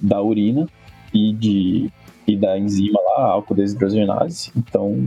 da 0.00 0.20
urina 0.20 0.66
e 1.14 1.32
de 1.32 1.90
e 2.26 2.36
da 2.36 2.58
enzima 2.58 3.00
lá, 3.00 3.24
álcool 3.26 3.54
desidrogenase. 3.54 4.52
Então, 4.56 5.06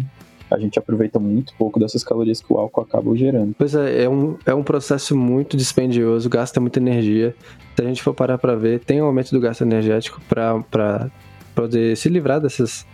a 0.50 0.60
gente 0.60 0.78
aproveita 0.78 1.20
muito 1.20 1.54
pouco 1.58 1.80
dessas 1.80 2.04
calorias 2.04 2.42
que 2.42 2.52
o 2.52 2.58
álcool 2.58 2.82
acaba 2.82 3.16
gerando. 3.16 3.56
Pois 3.58 3.74
é, 3.74 4.04
é 4.04 4.10
um, 4.10 4.38
é 4.46 4.54
um 4.54 4.64
processo 4.64 5.16
muito 5.16 5.58
dispendioso, 5.58 6.30
gasta 6.30 6.60
muita 6.60 6.80
energia. 6.80 7.36
Se 7.76 7.82
a 7.82 7.88
gente 7.88 8.02
for 8.02 8.14
parar 8.14 8.38
para 8.38 8.56
ver, 8.56 8.80
tem 8.80 9.02
um 9.02 9.06
aumento 9.06 9.32
do 9.32 9.40
gasto 9.40 9.62
energético 9.62 10.22
para 10.30 11.10
poder 11.54 11.98
se 11.98 12.10
livrar 12.10 12.40
dessas, 12.40 12.86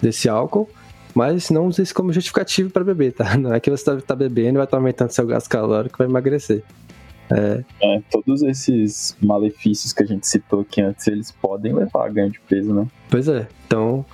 desse 0.00 0.28
álcool, 0.28 0.68
mas 1.14 1.50
não 1.50 1.66
use 1.66 1.82
isso 1.82 1.94
como 1.94 2.12
justificativo 2.12 2.70
para 2.70 2.84
beber, 2.84 3.12
tá? 3.12 3.36
Não 3.38 3.54
é 3.54 3.60
que 3.60 3.70
você 3.70 3.90
está 3.90 3.96
tá 4.00 4.16
bebendo 4.16 4.50
e 4.50 4.58
vai 4.58 4.64
estar 4.64 4.76
aumentando 4.76 5.10
seu 5.10 5.26
gasto 5.26 5.48
calórico 5.48 5.98
vai 5.98 6.08
emagrecer. 6.08 6.62
É. 7.30 7.64
é. 7.82 8.02
todos 8.10 8.42
esses 8.42 9.16
malefícios 9.22 9.92
que 9.92 10.02
a 10.02 10.06
gente 10.06 10.26
citou 10.26 10.60
aqui 10.60 10.80
antes, 10.80 11.06
eles 11.06 11.30
podem 11.30 11.72
levar 11.72 12.06
a 12.06 12.08
ganho 12.08 12.30
de 12.30 12.40
peso, 12.40 12.72
né? 12.72 12.86
Pois 13.08 13.28
é. 13.28 13.46
Então, 13.66 14.04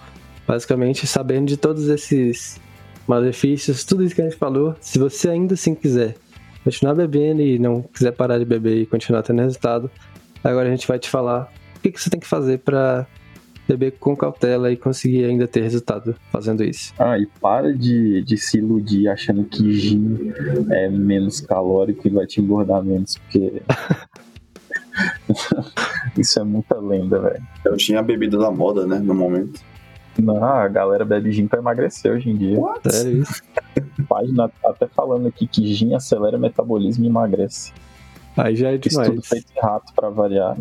basicamente, 0.46 1.06
sabendo 1.06 1.46
de 1.46 1.56
todos 1.56 1.88
esses 1.88 2.60
malefícios, 3.06 3.84
tudo 3.84 4.04
isso 4.04 4.14
que 4.14 4.22
a 4.22 4.24
gente 4.24 4.36
falou, 4.36 4.76
se 4.80 4.98
você 4.98 5.28
ainda 5.28 5.54
assim 5.54 5.74
quiser 5.74 6.14
continuar 6.62 6.94
bebendo 6.94 7.40
e 7.42 7.58
não 7.58 7.82
quiser 7.82 8.12
parar 8.12 8.38
de 8.38 8.44
beber 8.44 8.82
e 8.82 8.86
continuar 8.86 9.22
tendo 9.22 9.42
resultado, 9.42 9.90
agora 10.44 10.68
a 10.68 10.70
gente 10.70 10.86
vai 10.86 10.98
te 10.98 11.08
falar 11.08 11.52
o 11.76 11.80
que, 11.80 11.90
que 11.90 12.00
você 12.00 12.10
tem 12.10 12.20
que 12.20 12.26
fazer 12.26 12.58
para 12.58 13.06
beber 13.70 13.92
com 13.98 14.16
cautela 14.16 14.72
e 14.72 14.76
conseguir 14.76 15.24
ainda 15.24 15.46
ter 15.46 15.62
resultado 15.62 16.16
fazendo 16.32 16.64
isso. 16.64 16.92
Ah, 16.98 17.18
e 17.18 17.26
para 17.26 17.72
de, 17.72 18.22
de 18.22 18.36
se 18.36 18.58
iludir 18.58 19.08
achando 19.08 19.44
que 19.44 19.72
gin 19.72 20.32
é 20.70 20.88
menos 20.88 21.40
calórico 21.40 22.06
e 22.06 22.10
vai 22.10 22.26
te 22.26 22.40
engordar 22.40 22.82
menos, 22.82 23.16
porque. 23.16 23.62
Isso 26.18 26.40
é 26.40 26.44
muita 26.44 26.78
lenda, 26.78 27.20
velho. 27.20 27.42
Eu 27.64 27.76
tinha 27.76 28.00
a 28.00 28.02
bebida 28.02 28.36
da 28.36 28.50
moda, 28.50 28.86
né, 28.86 28.98
no 28.98 29.14
momento. 29.14 29.60
Não, 30.18 30.42
a 30.42 30.66
galera 30.68 31.04
bebe 31.04 31.30
gin 31.30 31.46
pra 31.46 31.60
emagrecer 31.60 32.12
hoje 32.12 32.28
em 32.28 32.36
dia. 32.36 32.58
What? 32.58 32.92
Sério 32.92 33.22
isso? 33.22 33.42
Página 34.08 34.50
até 34.64 34.88
falando 34.88 35.28
aqui 35.28 35.46
que 35.46 35.72
gin 35.72 35.94
acelera 35.94 36.36
o 36.36 36.40
metabolismo 36.40 37.04
e 37.04 37.08
emagrece. 37.08 37.72
Aí 38.36 38.56
já 38.56 38.70
é 38.70 38.76
demais. 38.76 39.08
Estudo 39.08 39.22
feito 39.22 39.46
em 39.56 39.60
rato 39.60 39.94
pra 39.94 40.10
variar. 40.10 40.56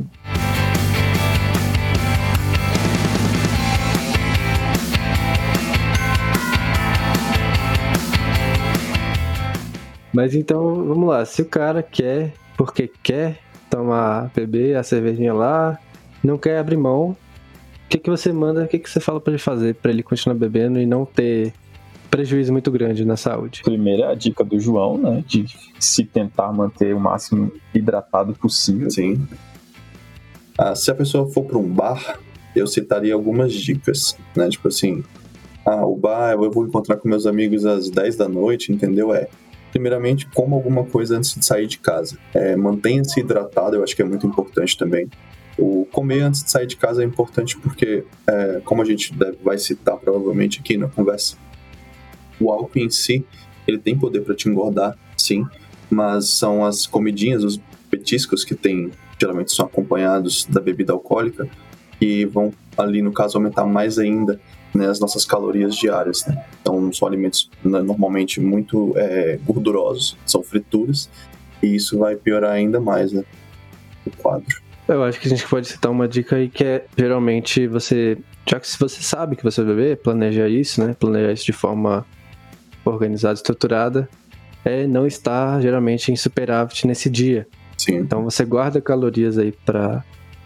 Mas 10.13 10.35
então, 10.35 10.83
vamos 10.85 11.07
lá. 11.07 11.25
Se 11.25 11.41
o 11.41 11.45
cara 11.45 11.83
quer, 11.83 12.33
porque 12.57 12.89
quer 13.03 13.39
tomar, 13.69 14.31
beber 14.35 14.75
a 14.75 14.83
cervejinha 14.83 15.33
lá, 15.33 15.79
não 16.23 16.37
quer 16.37 16.57
abrir 16.57 16.77
mão, 16.77 17.11
o 17.11 17.89
que, 17.89 17.97
que 17.97 18.09
você 18.09 18.31
manda, 18.31 18.63
o 18.63 18.67
que, 18.67 18.79
que 18.79 18.89
você 18.89 18.99
fala 18.99 19.19
para 19.19 19.31
ele 19.31 19.39
fazer 19.39 19.75
para 19.75 19.91
ele 19.91 20.03
continuar 20.03 20.35
bebendo 20.35 20.79
e 20.79 20.85
não 20.85 21.05
ter 21.05 21.53
prejuízo 22.09 22.51
muito 22.51 22.71
grande 22.71 23.05
na 23.05 23.15
saúde? 23.15 23.61
Primeira 23.63 24.05
é 24.05 24.11
a 24.11 24.15
dica 24.15 24.43
do 24.43 24.59
João, 24.59 24.97
né? 24.97 25.23
De 25.25 25.45
se 25.79 26.03
tentar 26.03 26.51
manter 26.51 26.93
o 26.93 26.99
máximo 26.99 27.51
hidratado 27.73 28.33
possível. 28.33 28.89
Sim. 28.89 29.27
Ah, 30.57 30.75
se 30.75 30.91
a 30.91 30.95
pessoa 30.95 31.29
for 31.31 31.45
para 31.45 31.57
um 31.57 31.67
bar, 31.67 32.19
eu 32.55 32.67
citaria 32.67 33.13
algumas 33.13 33.53
dicas, 33.53 34.17
né? 34.35 34.49
Tipo 34.49 34.67
assim, 34.67 35.03
ah, 35.65 35.85
o 35.85 35.95
bar 35.95 36.31
eu 36.31 36.51
vou 36.51 36.65
encontrar 36.65 36.97
com 36.97 37.07
meus 37.07 37.25
amigos 37.25 37.65
às 37.65 37.89
10 37.89 38.15
da 38.17 38.27
noite, 38.27 38.71
entendeu? 38.71 39.13
É, 39.13 39.27
primeiramente, 39.79 40.27
coma 40.35 40.57
alguma 40.57 40.83
coisa 40.83 41.17
antes 41.17 41.33
de 41.33 41.45
sair 41.45 41.65
de 41.65 41.79
casa. 41.79 42.17
É, 42.33 42.53
Mantenha-se 42.57 43.17
hidratado, 43.17 43.77
eu 43.77 43.83
acho 43.83 43.95
que 43.95 44.01
é 44.01 44.05
muito 44.05 44.27
importante 44.27 44.77
também. 44.77 45.07
O 45.57 45.87
comer 45.89 46.21
antes 46.21 46.43
de 46.43 46.51
sair 46.51 46.67
de 46.67 46.75
casa 46.75 47.01
é 47.01 47.05
importante 47.05 47.57
porque, 47.57 48.03
é, 48.27 48.61
como 48.65 48.81
a 48.81 48.85
gente 48.85 49.13
deve, 49.13 49.37
vai 49.41 49.57
citar 49.57 49.95
provavelmente 49.97 50.59
aqui 50.59 50.75
na 50.75 50.89
conversa, 50.89 51.37
o 52.41 52.51
álcool 52.51 52.79
em 52.79 52.89
si, 52.89 53.25
ele 53.65 53.77
tem 53.77 53.97
poder 53.97 54.21
para 54.21 54.35
te 54.35 54.49
engordar, 54.49 54.97
sim, 55.17 55.45
mas 55.89 56.29
são 56.29 56.65
as 56.65 56.85
comidinhas, 56.85 57.43
os 57.43 57.59
petiscos 57.89 58.43
que 58.43 58.55
tem, 58.55 58.91
geralmente 59.17 59.53
são 59.53 59.65
acompanhados 59.65 60.45
da 60.45 60.59
bebida 60.59 60.91
alcoólica, 60.91 61.47
que 61.97 62.25
vão 62.25 62.53
ali, 62.77 63.01
no 63.01 63.13
caso, 63.13 63.37
aumentar 63.37 63.65
mais 63.65 63.97
ainda 63.97 64.39
né, 64.79 64.87
as 64.87 64.99
nossas 64.99 65.25
calorias 65.25 65.75
diárias. 65.75 66.25
Né? 66.25 66.43
Então, 66.61 66.91
são 66.93 67.07
alimentos 67.07 67.49
né, 67.63 67.81
normalmente 67.81 68.39
muito 68.39 68.93
é, 68.95 69.37
gordurosos, 69.45 70.17
são 70.25 70.41
frituras, 70.41 71.09
e 71.61 71.75
isso 71.75 71.99
vai 71.99 72.15
piorar 72.15 72.53
ainda 72.53 72.79
mais 72.79 73.11
né, 73.11 73.23
o 74.05 74.11
quadro. 74.11 74.61
Eu 74.87 75.03
acho 75.03 75.19
que 75.19 75.27
a 75.27 75.29
gente 75.29 75.47
pode 75.47 75.67
citar 75.67 75.91
uma 75.91 76.07
dica 76.07 76.37
aí 76.37 76.49
que 76.49 76.63
é 76.63 76.85
geralmente 76.97 77.67
você, 77.67 78.17
já 78.49 78.59
que 78.59 78.67
se 78.67 78.79
você 78.79 79.03
sabe 79.03 79.35
que 79.35 79.43
você 79.43 79.63
vai 79.63 79.75
beber, 79.75 79.97
planeja 79.97 80.49
isso, 80.49 80.83
né? 80.83 80.95
Planeja 80.99 81.31
isso 81.31 81.45
de 81.45 81.53
forma 81.53 82.03
organizada, 82.83 83.35
estruturada, 83.35 84.09
é 84.65 84.87
não 84.87 85.05
estar 85.05 85.61
geralmente 85.61 86.11
em 86.11 86.15
superávit 86.15 86.87
nesse 86.87 87.07
dia. 87.07 87.47
Sim. 87.77 87.97
Então 87.97 88.23
você 88.23 88.43
guarda 88.43 88.81
calorias 88.81 89.37
aí 89.37 89.51
para 89.63 90.03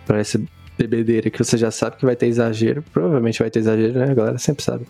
essa 0.10 0.42
bebedeira 0.78 1.30
que 1.30 1.44
você 1.44 1.58
já 1.58 1.72
sabe 1.72 1.98
que 1.98 2.06
vai 2.06 2.16
ter 2.16 2.28
exagero, 2.28 2.84
provavelmente 2.94 3.40
vai 3.40 3.50
ter 3.50 3.60
exagero, 3.60 4.00
né? 4.00 4.12
A 4.12 4.14
galera 4.14 4.38
sempre 4.38 4.64
sabe. 4.64 4.86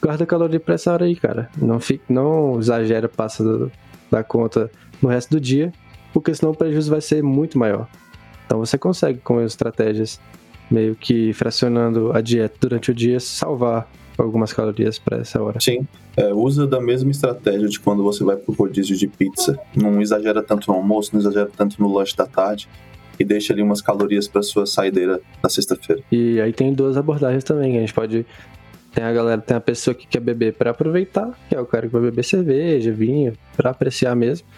Guarda 0.00 0.24
caloria 0.24 0.60
pra 0.60 0.74
essa 0.74 0.92
hora 0.92 1.04
aí, 1.04 1.16
cara. 1.16 1.50
Não, 1.56 1.78
fica, 1.78 2.04
não 2.08 2.58
exagera, 2.58 3.08
passa 3.08 3.42
do, 3.42 3.72
da 4.10 4.22
conta 4.22 4.70
no 5.00 5.08
resto 5.08 5.30
do 5.30 5.40
dia, 5.40 5.72
porque 6.12 6.34
senão 6.34 6.52
o 6.52 6.56
prejuízo 6.56 6.90
vai 6.90 7.00
ser 7.00 7.22
muito 7.22 7.58
maior. 7.58 7.88
Então 8.46 8.58
você 8.58 8.78
consegue, 8.78 9.20
com 9.20 9.40
estratégias, 9.42 10.20
meio 10.70 10.94
que 10.94 11.32
fracionando 11.32 12.12
a 12.12 12.20
dieta 12.20 12.56
durante 12.60 12.90
o 12.90 12.94
dia, 12.94 13.20
salvar 13.20 13.90
algumas 14.18 14.52
calorias 14.52 14.98
para 14.98 15.18
essa 15.18 15.42
hora. 15.42 15.60
Sim, 15.60 15.86
é, 16.16 16.32
usa 16.32 16.66
da 16.66 16.80
mesma 16.80 17.10
estratégia 17.10 17.68
de 17.68 17.80
quando 17.80 18.02
você 18.02 18.22
vai 18.24 18.36
pro 18.36 18.52
rodízio 18.52 18.96
de 18.96 19.06
pizza. 19.06 19.58
Não 19.74 20.00
exagera 20.00 20.42
tanto 20.42 20.70
no 20.70 20.76
almoço, 20.76 21.10
não 21.12 21.20
exagera 21.20 21.48
tanto 21.56 21.80
no 21.80 21.92
lanche 21.92 22.16
da 22.16 22.26
tarde 22.26 22.68
e 23.20 23.24
deixa 23.24 23.52
ali 23.52 23.62
umas 23.62 23.82
calorias 23.82 24.26
para 24.26 24.42
sua 24.42 24.64
saideira 24.64 25.20
na 25.42 25.50
sexta-feira. 25.50 26.02
E 26.10 26.40
aí 26.40 26.54
tem 26.54 26.72
duas 26.72 26.96
abordagens 26.96 27.44
também, 27.44 27.76
a 27.76 27.80
gente 27.80 27.92
pode 27.92 28.24
tem 28.92 29.04
a 29.04 29.12
galera, 29.12 29.40
tem 29.40 29.56
a 29.56 29.60
pessoa 29.60 29.94
que 29.94 30.04
quer 30.04 30.18
beber 30.18 30.54
para 30.54 30.70
aproveitar, 30.70 31.38
que 31.48 31.54
é 31.54 31.60
o 31.60 31.66
cara 31.66 31.86
que 31.86 31.92
vai 31.92 32.02
beber 32.02 32.24
cerveja, 32.24 32.90
vinho, 32.90 33.34
para 33.56 33.70
apreciar 33.70 34.16
mesmo. 34.16 34.48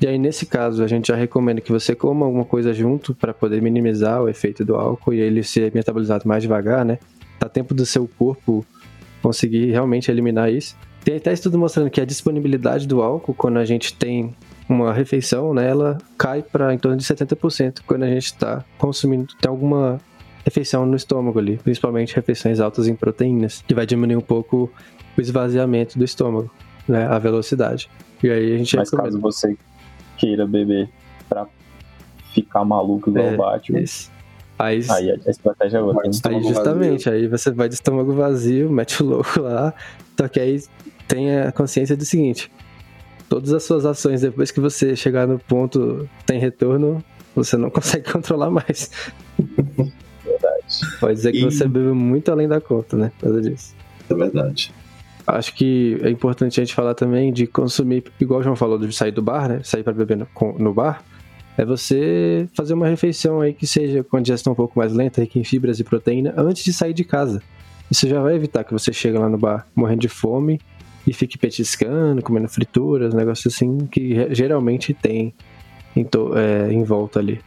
E 0.00 0.06
aí 0.06 0.16
nesse 0.16 0.46
caso, 0.46 0.84
a 0.84 0.86
gente 0.86 1.08
já 1.08 1.16
recomenda 1.16 1.60
que 1.60 1.72
você 1.72 1.92
coma 1.92 2.24
alguma 2.24 2.44
coisa 2.44 2.72
junto 2.72 3.14
para 3.14 3.34
poder 3.34 3.60
minimizar 3.60 4.22
o 4.22 4.28
efeito 4.28 4.64
do 4.64 4.76
álcool 4.76 5.12
e 5.12 5.20
ele 5.20 5.42
ser 5.42 5.74
metabolizado 5.74 6.28
mais 6.28 6.42
devagar, 6.42 6.84
né? 6.84 7.00
Dá 7.40 7.48
tempo 7.48 7.74
do 7.74 7.84
seu 7.84 8.08
corpo 8.16 8.64
conseguir 9.20 9.72
realmente 9.72 10.08
eliminar 10.08 10.52
isso. 10.52 10.76
Tem 11.02 11.16
até 11.16 11.32
estudo 11.32 11.58
mostrando 11.58 11.90
que 11.90 12.00
a 12.00 12.04
disponibilidade 12.04 12.86
do 12.86 13.02
álcool, 13.02 13.34
quando 13.34 13.58
a 13.58 13.64
gente 13.64 13.92
tem 13.94 14.36
uma 14.68 14.92
refeição, 14.92 15.54
né, 15.54 15.68
ela 15.68 15.98
cai 16.16 16.42
para 16.42 16.74
em 16.74 16.78
torno 16.78 16.96
de 16.96 17.04
70% 17.04 17.80
quando 17.86 18.02
a 18.02 18.08
gente 18.08 18.26
está 18.26 18.64
consumindo 18.76 19.34
tem 19.40 19.48
alguma 19.48 19.98
refeição 20.44 20.84
no 20.86 20.96
estômago 20.96 21.38
ali, 21.38 21.56
principalmente 21.58 22.14
refeições 22.14 22.60
altas 22.60 22.86
em 22.86 22.94
proteínas, 22.94 23.62
que 23.66 23.74
vai 23.74 23.86
diminuir 23.86 24.16
um 24.16 24.20
pouco 24.20 24.70
o 25.16 25.20
esvaziamento 25.20 25.98
do 25.98 26.04
estômago, 26.04 26.50
né, 26.86 27.06
a 27.06 27.18
velocidade. 27.18 27.90
E 28.22 28.30
aí 28.30 28.54
a 28.54 28.58
gente 28.58 28.76
Mas 28.76 28.90
recomenda... 28.90 29.10
caso 29.10 29.20
você 29.20 29.56
queira 30.16 30.46
beber 30.46 30.88
para 31.28 31.46
ficar 32.34 32.64
maluco 32.64 33.10
igual 33.10 33.26
é, 33.26 33.36
Batman, 33.36 33.80
isso. 33.80 34.10
Aí, 34.58 34.84
aí 34.90 35.10
a 35.10 35.30
estratégia 35.30 35.78
é 35.78 35.80
outra. 35.80 36.02
Aí 36.24 36.42
justamente, 36.42 37.04
vazio. 37.04 37.12
aí 37.12 37.28
você 37.28 37.50
vai 37.52 37.68
de 37.68 37.74
estômago 37.74 38.12
vazio, 38.12 38.70
mete 38.70 39.02
o 39.02 39.06
louco 39.06 39.40
lá, 39.40 39.72
só 40.18 40.26
que 40.26 40.40
aí 40.40 40.60
tenha 41.06 41.52
consciência 41.52 41.96
do 41.96 42.04
seguinte, 42.04 42.50
todas 43.28 43.52
as 43.52 43.62
suas 43.62 43.84
ações 43.84 44.22
depois 44.22 44.50
que 44.50 44.60
você 44.60 44.96
chegar 44.96 45.26
no 45.26 45.38
ponto 45.38 46.08
tem 46.26 46.38
retorno, 46.38 47.02
você 47.34 47.56
não 47.56 47.70
consegue 47.70 48.10
controlar 48.10 48.50
mais. 48.50 48.90
Verdade. 50.24 50.98
Pode 51.00 51.14
dizer 51.14 51.32
que 51.32 51.38
e... 51.38 51.44
você 51.44 51.66
bebe 51.66 51.92
muito 51.92 52.30
além 52.30 52.48
da 52.48 52.60
conta, 52.60 52.96
né? 52.96 53.12
Por 53.18 53.26
causa 53.26 53.42
disso. 53.42 53.74
É 54.08 54.14
verdade. 54.14 54.72
Acho 55.26 55.54
que 55.54 55.98
é 56.02 56.08
importante 56.08 56.58
a 56.58 56.64
gente 56.64 56.74
falar 56.74 56.94
também 56.94 57.32
de 57.32 57.46
consumir, 57.46 58.02
igual 58.18 58.40
o 58.40 58.42
João 58.42 58.56
falou, 58.56 58.78
de 58.78 58.90
sair 58.94 59.12
do 59.12 59.20
bar, 59.20 59.46
né? 59.46 59.60
Sair 59.62 59.82
para 59.82 59.92
beber 59.92 60.16
no, 60.16 60.26
no 60.58 60.72
bar. 60.72 61.04
É 61.58 61.64
você 61.64 62.48
fazer 62.54 62.72
uma 62.72 62.86
refeição 62.86 63.40
aí 63.40 63.52
que 63.52 63.66
seja 63.66 64.02
com 64.02 64.16
a 64.16 64.20
digestão 64.20 64.52
um 64.52 64.56
pouco 64.56 64.78
mais 64.78 64.92
lenta, 64.92 65.20
rica 65.20 65.38
em 65.38 65.44
fibras 65.44 65.78
e 65.80 65.84
proteína, 65.84 66.32
antes 66.36 66.64
de 66.64 66.72
sair 66.72 66.94
de 66.94 67.04
casa. 67.04 67.42
Isso 67.90 68.08
já 68.08 68.22
vai 68.22 68.36
evitar 68.36 68.64
que 68.64 68.72
você 68.72 68.92
chegue 68.92 69.18
lá 69.18 69.28
no 69.28 69.36
bar 69.36 69.66
morrendo 69.74 70.00
de 70.00 70.08
fome 70.08 70.60
e 71.08 71.12
fique 71.14 71.38
petiscando, 71.38 72.20
comendo 72.20 72.48
frituras, 72.48 73.14
negócio 73.14 73.48
assim 73.48 73.86
que 73.86 74.28
geralmente 74.34 74.92
tem 74.92 75.32
em, 75.96 76.04
to, 76.04 76.36
é, 76.36 76.70
em 76.70 76.84
volta 76.84 77.18
ali. 77.18 77.40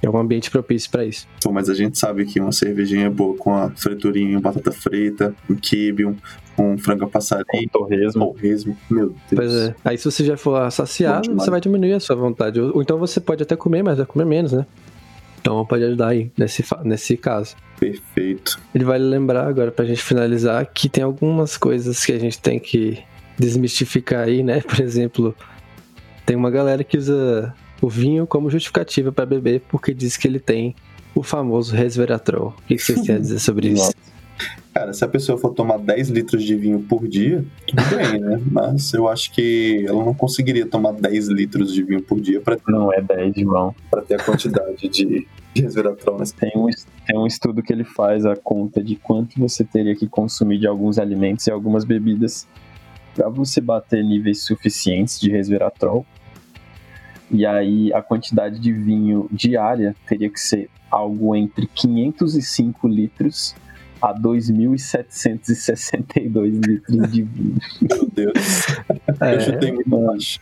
É 0.00 0.08
um 0.08 0.16
ambiente 0.16 0.52
propício 0.52 0.88
para 0.88 1.04
isso. 1.04 1.26
Bom, 1.44 1.50
mas 1.50 1.68
a 1.68 1.74
gente 1.74 1.98
sabe 1.98 2.24
que 2.24 2.38
uma 2.38 2.52
cervejinha 2.52 3.10
boa 3.10 3.36
com 3.36 3.52
a 3.56 3.70
friturinha, 3.70 4.38
batata 4.38 4.70
frita, 4.70 5.34
um 5.50 5.56
quibe, 5.56 6.04
um, 6.04 6.16
um 6.56 6.78
frango 6.78 7.08
passarinho, 7.08 7.64
um 7.64 7.68
torresmo. 7.68 8.26
torresmo. 8.26 8.76
Meu 8.88 9.08
Deus. 9.08 9.16
Pois 9.34 9.52
é. 9.52 9.74
Aí 9.84 9.98
se 9.98 10.04
você 10.04 10.24
já 10.24 10.36
for 10.36 10.70
saciado, 10.70 11.34
você 11.34 11.50
vai 11.50 11.60
diminuir 11.60 11.94
a 11.94 12.00
sua 12.00 12.14
vontade. 12.14 12.60
Ou 12.60 12.80
então 12.80 12.98
você 12.98 13.18
pode 13.18 13.42
até 13.42 13.56
comer, 13.56 13.82
mas 13.82 13.96
vai 13.96 14.06
comer 14.06 14.26
menos, 14.26 14.52
né? 14.52 14.64
Então 15.40 15.66
pode 15.66 15.82
ajudar 15.82 16.08
aí 16.08 16.30
nesse, 16.38 16.62
nesse 16.84 17.16
caso. 17.16 17.56
Perfeito. 17.78 18.58
Ele 18.74 18.84
vai 18.84 18.98
lembrar 18.98 19.46
agora 19.46 19.70
pra 19.70 19.84
gente 19.84 20.02
finalizar 20.02 20.64
que 20.66 20.88
tem 20.88 21.04
algumas 21.04 21.56
coisas 21.56 22.04
que 22.04 22.12
a 22.12 22.18
gente 22.18 22.38
tem 22.38 22.58
que 22.58 23.02
desmistificar 23.38 24.24
aí, 24.24 24.42
né? 24.42 24.60
Por 24.66 24.80
exemplo, 24.80 25.34
tem 26.24 26.36
uma 26.36 26.50
galera 26.50 26.82
que 26.82 26.96
usa 26.96 27.54
o 27.80 27.88
vinho 27.88 28.26
como 28.26 28.50
justificativa 28.50 29.12
para 29.12 29.26
beber 29.26 29.62
porque 29.68 29.92
diz 29.92 30.16
que 30.16 30.26
ele 30.26 30.40
tem 30.40 30.74
o 31.14 31.22
famoso 31.22 31.74
resveratrol. 31.74 32.48
O 32.48 32.62
que 32.66 32.78
vocês 32.78 33.00
têm 33.02 33.14
a 33.14 33.18
dizer 33.18 33.38
sobre 33.38 33.68
isso? 33.72 33.92
Cara, 34.74 34.92
se 34.92 35.02
a 35.02 35.08
pessoa 35.08 35.38
for 35.38 35.54
tomar 35.54 35.78
10 35.78 36.10
litros 36.10 36.44
de 36.44 36.54
vinho 36.54 36.80
por 36.80 37.08
dia, 37.08 37.42
tudo 37.66 37.82
bem, 37.96 38.20
né? 38.20 38.42
Mas 38.50 38.92
eu 38.92 39.08
acho 39.08 39.32
que 39.32 39.84
ela 39.88 40.04
não 40.04 40.12
conseguiria 40.12 40.66
tomar 40.66 40.92
10 40.92 41.28
litros 41.28 41.72
de 41.72 41.82
vinho 41.82 42.02
por 42.02 42.20
dia 42.20 42.40
para 42.40 42.58
Não 42.68 42.92
é 42.92 43.00
10, 43.00 43.38
irmão. 43.38 43.74
pra 43.90 44.02
ter 44.02 44.20
a 44.20 44.22
quantidade 44.22 44.86
de, 44.88 45.26
de 45.54 45.62
resveratrol. 45.62 46.18
Né? 46.18 46.24
Tem 46.38 46.52
um, 46.54 46.66
tem 47.06 47.18
um 47.18 47.26
estudo 47.26 47.62
que 47.62 47.72
ele 47.72 47.84
faz 47.84 48.26
a 48.26 48.36
conta 48.36 48.84
de 48.84 48.96
quanto 48.96 49.40
você 49.40 49.64
teria 49.64 49.96
que 49.96 50.06
consumir 50.06 50.58
de 50.58 50.66
alguns 50.66 50.98
alimentos 50.98 51.46
e 51.46 51.50
algumas 51.50 51.84
bebidas 51.84 52.46
para 53.14 53.30
você 53.30 53.62
bater 53.62 54.04
níveis 54.04 54.44
suficientes 54.44 55.18
de 55.18 55.30
resveratrol. 55.30 56.04
E 57.30 57.46
aí 57.46 57.92
a 57.94 58.02
quantidade 58.02 58.60
de 58.60 58.72
vinho 58.72 59.26
diária 59.32 59.96
teria 60.06 60.28
que 60.28 60.38
ser 60.38 60.68
algo 60.90 61.34
entre 61.34 61.66
505 61.66 62.86
litros 62.86 63.54
a 64.00 64.14
2.762 64.14 66.66
litros 66.66 67.12
de 67.12 67.22
vinho. 67.22 67.56
Meu 67.82 68.08
Deus. 68.12 68.34
Eu 69.20 69.26
É, 69.26 69.40
chutei 69.40 69.72
muito 69.72 69.88
baixo. 69.88 70.40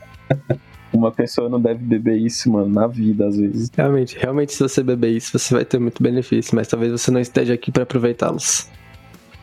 Uma 0.93 1.11
pessoa 1.11 1.49
não 1.49 1.61
deve 1.61 1.83
beber 1.85 2.17
isso, 2.17 2.49
mano, 2.51 2.69
na 2.69 2.87
vida, 2.87 3.27
às 3.27 3.37
vezes. 3.37 3.69
realmente, 3.77 4.17
realmente, 4.19 4.53
se 4.53 4.61
você 4.63 4.81
beber 4.83 5.11
isso, 5.11 5.37
você 5.37 5.53
vai 5.55 5.65
ter 5.65 5.79
muito 5.81 6.01
benefício, 6.03 6.55
mas 6.55 6.69
talvez 6.69 6.93
você 6.93 7.11
não 7.11 7.21
esteja 7.21 7.55
aqui 7.55 7.73
para 7.73 7.83
aproveitá-los. 7.83 8.69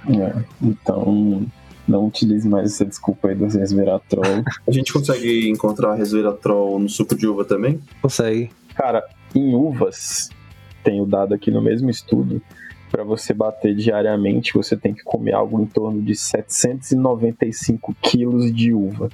É, 0.08 0.34
Então, 0.62 1.46
não 1.88 2.08
utilize 2.08 2.48
mais 2.48 2.72
essa 2.74 2.86
desculpa 2.86 3.28
aí 3.28 3.36
do 3.36 3.48
resveratrol. 3.48 4.24
A 4.66 4.72
gente 4.72 4.94
consegue 4.94 5.50
encontrar 5.50 5.96
resveratrol 5.96 6.80
no 6.80 6.88
suco 6.88 7.16
de 7.16 7.28
uva 7.28 7.44
também? 7.44 7.82
Consegue. 8.02 8.50
Cara, 8.76 9.04
em 9.36 9.54
uvas, 9.54 10.30
tenho 10.84 11.06
dado 11.06 11.34
aqui 11.34 11.52
no 11.52 11.62
mesmo 11.62 11.90
estudo, 11.90 12.42
para 12.92 13.04
você 13.04 13.34
bater 13.34 13.74
diariamente, 13.76 14.54
você 14.54 14.76
tem 14.76 14.94
que 14.94 15.04
comer 15.04 15.34
algo 15.34 15.62
em 15.62 15.66
torno 15.66 16.02
de 16.02 16.14
795 16.16 17.96
quilos 18.02 18.54
de 18.54 18.74
uva. 18.74 19.10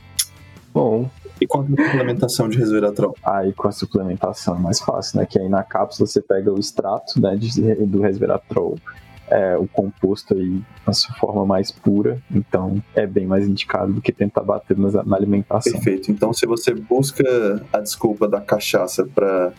Bom, 0.74 1.10
E 1.40 1.46
quanto 1.46 1.80
a 1.80 1.86
suplementação 1.86 2.50
de 2.50 2.58
resveratrol? 2.58 3.16
Aí 3.24 3.54
com 3.54 3.68
a 3.68 3.72
suplementação 3.72 4.56
é 4.56 4.60
mais 4.60 4.80
fácil, 4.80 5.20
né? 5.20 5.26
Que 5.28 5.38
aí 5.40 5.48
na 5.48 5.62
cápsula 5.64 6.08
você 6.08 6.20
pega 6.20 6.52
o 6.52 6.60
extrato 6.60 7.22
né, 7.22 7.36
de- 7.36 7.62
do 7.86 8.02
resveratrol, 8.02 8.76
é, 9.30 9.56
o 9.56 9.68
composto 9.68 10.34
aí 10.34 10.60
na 10.86 10.94
sua 10.94 11.14
forma 11.16 11.46
mais 11.46 11.70
pura, 11.72 12.20
então 12.32 12.82
é 12.96 13.06
bem 13.06 13.28
mais 13.28 13.48
indicado 13.48 13.94
do 13.94 14.02
que 14.02 14.12
tentar 14.12 14.42
bater 14.42 14.76
nas- 14.78 14.94
na 15.06 15.16
alimentação. 15.16 15.74
Perfeito. 15.74 16.12
Então, 16.12 16.34
se 16.34 16.48
você 16.48 16.74
busca 16.74 17.24
a 17.72 17.80
desculpa 17.80 18.28
da 18.28 18.42
cachaça 18.42 19.06
para 19.06 19.52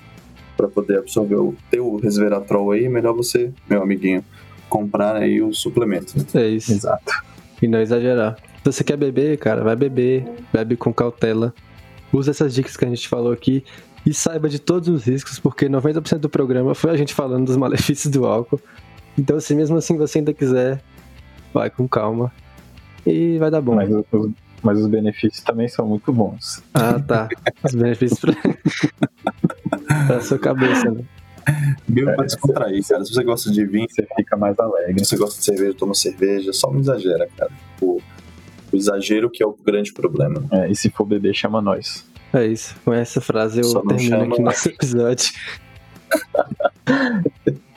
para 0.59 0.69
poder 0.69 0.99
absorver 0.99 1.37
o 1.37 1.55
teu 1.71 1.97
resveratrol 1.97 2.73
aí, 2.73 2.89
melhor 2.89 3.15
você, 3.15 3.53
meu 3.71 3.81
amiguinho, 3.83 4.25
comprar 4.69 5.15
aí 5.17 5.41
o 5.41 5.55
suplemento. 5.55 6.13
é 6.35 6.49
isso. 6.49 6.73
Exato. 6.73 7.13
E 7.63 7.69
não 7.69 7.81
exagerar. 7.81 8.37
Se 8.65 8.73
você 8.73 8.85
quer 8.85 8.97
beber, 8.97 9.39
cara, 9.39 9.63
vai 9.63 9.77
beber. 9.77 10.27
Bebe 10.53 10.77
com 10.77 10.93
cautela. 10.93 11.55
Usa 12.13 12.33
essas 12.33 12.53
dicas 12.53 12.77
que 12.77 12.85
a 12.85 12.89
gente 12.89 13.09
falou 13.09 13.33
aqui. 13.33 13.65
E 14.05 14.13
saiba 14.13 14.49
de 14.49 14.59
todos 14.59 14.89
os 14.89 15.05
riscos, 15.05 15.39
porque 15.39 15.69
90% 15.69 16.19
do 16.19 16.29
programa 16.29 16.75
foi 16.75 16.91
a 16.91 16.97
gente 16.97 17.15
falando 17.15 17.47
dos 17.47 17.57
malefícios 17.57 18.13
do 18.13 18.27
álcool. 18.27 18.61
Então, 19.17 19.39
se 19.41 19.55
mesmo 19.55 19.77
assim 19.77 19.97
você 19.97 20.19
ainda 20.19 20.33
quiser, 20.35 20.83
vai 21.55 21.71
com 21.71 21.87
calma. 21.89 22.33
E 23.07 23.39
vai 23.39 23.51
dar 23.51 23.61
bom. 23.61 23.75
Mas, 23.77 23.89
os- 23.91 24.31
mas 24.63 24.79
os 24.81 24.87
benefícios 24.87 25.43
também 25.43 25.69
são 25.69 25.87
muito 25.87 26.13
bons. 26.13 26.63
Ah, 26.75 26.99
tá. 27.01 27.29
Os 27.65 27.75
benefícios 27.75 28.21
pra... 30.07 30.21
sua 30.21 30.39
cabeça, 30.39 30.91
né? 30.91 31.03
Beba 31.87 32.13
pra 32.15 32.25
descontrair, 32.25 32.87
cara. 32.87 33.05
Se 33.05 33.15
você 33.15 33.25
gosta 33.25 33.51
de 33.51 33.65
vinho, 33.65 33.87
Você 33.89 34.07
fica 34.17 34.37
mais 34.37 34.59
alegre. 34.59 34.99
se 34.99 35.07
você 35.07 35.17
gosta 35.17 35.39
de 35.39 35.45
cerveja, 35.45 35.75
toma 35.75 35.95
cerveja, 35.95 36.53
só 36.53 36.71
não 36.71 36.81
exagera, 36.81 37.29
cara. 37.37 37.51
O, 37.81 38.01
o 38.71 38.77
exagero 38.77 39.31
que 39.31 39.43
é 39.43 39.47
o 39.47 39.57
grande 39.65 39.93
problema. 39.93 40.45
É, 40.53 40.71
e 40.71 40.77
se 40.77 40.91
for 40.91 41.07
beber, 41.07 41.35
chama 41.35 41.63
nós. 41.63 42.07
É 42.33 42.47
isso. 42.47 42.77
Com 42.85 42.93
essa 42.93 43.21
frase 43.21 43.61
eu 43.61 43.65
Só 43.65 43.81
termino 43.81 44.23
aqui 44.25 44.43
nosso 44.43 44.69
episódio. 44.69 45.33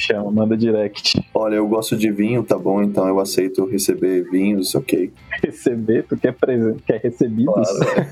Chama, 0.00 0.30
manda 0.30 0.56
direct. 0.56 1.22
Olha, 1.34 1.56
eu 1.56 1.68
gosto 1.68 1.94
de 1.94 2.10
vinho, 2.10 2.42
tá 2.42 2.56
bom, 2.58 2.82
então 2.82 3.06
eu 3.06 3.20
aceito 3.20 3.66
receber 3.66 4.28
vinhos, 4.30 4.74
ok. 4.74 5.12
Receber, 5.42 6.04
tu 6.08 6.16
quer, 6.16 6.32
presente, 6.32 6.82
quer 6.84 7.00
recebidos? 7.02 7.52
Claro. 7.54 8.06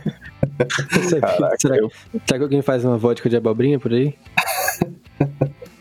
Caraca, 1.20 1.56
será, 1.58 1.76
eu- 1.78 1.90
será 2.26 2.38
que 2.38 2.42
alguém 2.42 2.60
faz 2.62 2.84
uma 2.84 2.98
vodka 2.98 3.28
de 3.30 3.36
abobrinha 3.36 3.78
por 3.80 3.92
aí? 3.92 4.14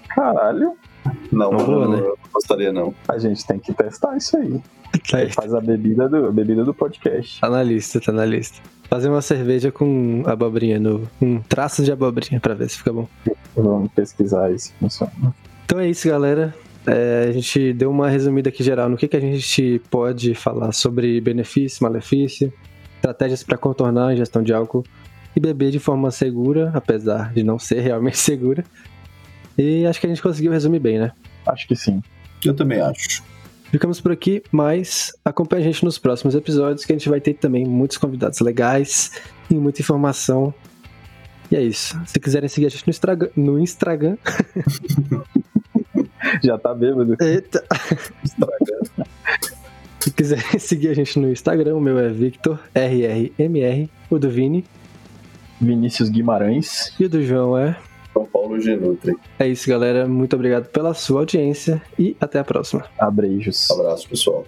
caralho, 0.08 0.74
Não, 1.32 1.52
Não 1.52 1.60
vou, 1.60 1.84
eu 1.84 1.90
né? 1.92 1.98
não 1.98 2.16
gostaria 2.34 2.72
não. 2.72 2.94
a 3.08 3.18
gente 3.18 3.46
tem 3.46 3.60
que 3.60 3.74
testar 3.74 4.16
isso 4.18 4.38
aí. 4.38 4.62
Tá, 5.12 5.18
Faz 5.34 5.54
a 5.54 5.60
bebida 5.62 6.08
do, 6.08 6.28
a 6.28 6.32
bebida 6.32 6.64
do 6.64 6.74
podcast. 6.74 7.40
tá 7.42 7.50
na 7.50 7.62
lista, 7.62 8.00
tá 8.00 8.12
na 8.12 8.26
lista. 8.26 8.60
Fazer 8.90 9.10
uma 9.10 9.22
cerveja 9.22 9.72
com 9.72 10.24
abobrinha 10.26 10.80
no. 10.80 11.08
Um 11.22 11.40
traço 11.42 11.84
de 11.84 11.92
abobrinha 11.92 12.40
pra 12.40 12.54
ver 12.54 12.70
se 12.70 12.78
fica 12.78 12.94
bom. 12.94 13.08
Vamos 13.56 13.92
pesquisar 13.92 14.46
aí 14.46 14.58
se 14.58 14.72
funciona. 14.80 15.12
Então 15.68 15.82
é 15.82 15.90
isso, 15.90 16.08
galera. 16.08 16.56
É, 16.86 17.26
a 17.28 17.32
gente 17.34 17.74
deu 17.74 17.92
uma 17.92 18.08
resumida 18.08 18.48
aqui 18.48 18.64
geral 18.64 18.88
no 18.88 18.96
que, 18.96 19.06
que 19.06 19.18
a 19.18 19.20
gente 19.20 19.82
pode 19.92 20.34
falar 20.34 20.72
sobre 20.72 21.20
benefício, 21.20 21.84
malefício, 21.84 22.54
estratégias 22.96 23.44
para 23.44 23.58
contornar 23.58 24.08
a 24.08 24.14
ingestão 24.14 24.42
de 24.42 24.54
álcool 24.54 24.86
e 25.36 25.42
beber 25.42 25.70
de 25.70 25.78
forma 25.78 26.10
segura, 26.10 26.72
apesar 26.74 27.34
de 27.34 27.44
não 27.44 27.60
ser 27.60 27.82
realmente 27.82 28.16
segura. 28.18 28.64
E 29.58 29.86
acho 29.86 30.00
que 30.00 30.06
a 30.06 30.10
gente 30.10 30.22
conseguiu 30.22 30.54
resumir 30.54 30.80
bem, 30.80 31.00
né? 31.00 31.12
Acho 31.46 31.68
que 31.68 31.76
sim. 31.76 32.02
Eu 32.46 32.54
também 32.54 32.80
acho. 32.80 33.22
Ficamos 33.70 34.00
por 34.00 34.14
aqui, 34.14 34.42
mas 34.50 35.12
acompanhe 35.26 35.64
a 35.64 35.66
gente 35.66 35.84
nos 35.84 35.98
próximos 35.98 36.34
episódios 36.34 36.86
que 36.86 36.94
a 36.94 36.96
gente 36.96 37.10
vai 37.10 37.20
ter 37.20 37.34
também 37.34 37.66
muitos 37.66 37.98
convidados 37.98 38.40
legais 38.40 39.12
e 39.52 39.56
muita 39.56 39.82
informação. 39.82 40.54
E 41.52 41.58
é 41.58 41.62
isso. 41.62 42.00
Se 42.06 42.22
quiserem 42.22 42.48
seguir 42.48 42.68
a 42.68 42.70
gente 42.70 42.88
no 42.88 42.92
Instagram, 42.92 43.30
no 43.36 43.60
Instagram. 43.60 44.18
Já 46.44 46.58
tá 46.58 46.74
bêbado. 46.74 47.16
Eita! 47.22 47.64
Estragando. 48.24 49.08
Se 50.00 50.12
quiserem 50.12 50.60
seguir 50.60 50.90
a 50.90 50.94
gente 50.94 51.20
no 51.20 51.32
Instagram, 51.32 51.76
o 51.76 51.82
meu 51.82 51.98
é 52.00 52.10
Victor 52.10 52.60
RRMR, 52.74 53.90
o 54.10 54.18
do 54.18 54.30
Vini 54.30 54.64
Vinícius 55.60 56.10
Guimarães. 56.10 56.94
e 57.00 57.06
o 57.06 57.10
do 57.10 57.22
João 57.24 57.58
é. 57.58 57.76
São 58.14 58.26
Paulo 58.26 58.60
Genutri. 58.60 59.16
É 59.38 59.48
isso, 59.48 59.70
galera. 59.70 60.08
Muito 60.08 60.36
obrigado 60.36 60.68
pela 60.70 60.94
sua 60.94 61.20
audiência 61.22 61.82
e 62.00 62.16
até 62.20 62.40
a 62.40 62.44
próxima. 62.44 62.86
Abreijos. 62.98 63.70
Abraço, 63.70 64.08
pessoal. 64.10 64.46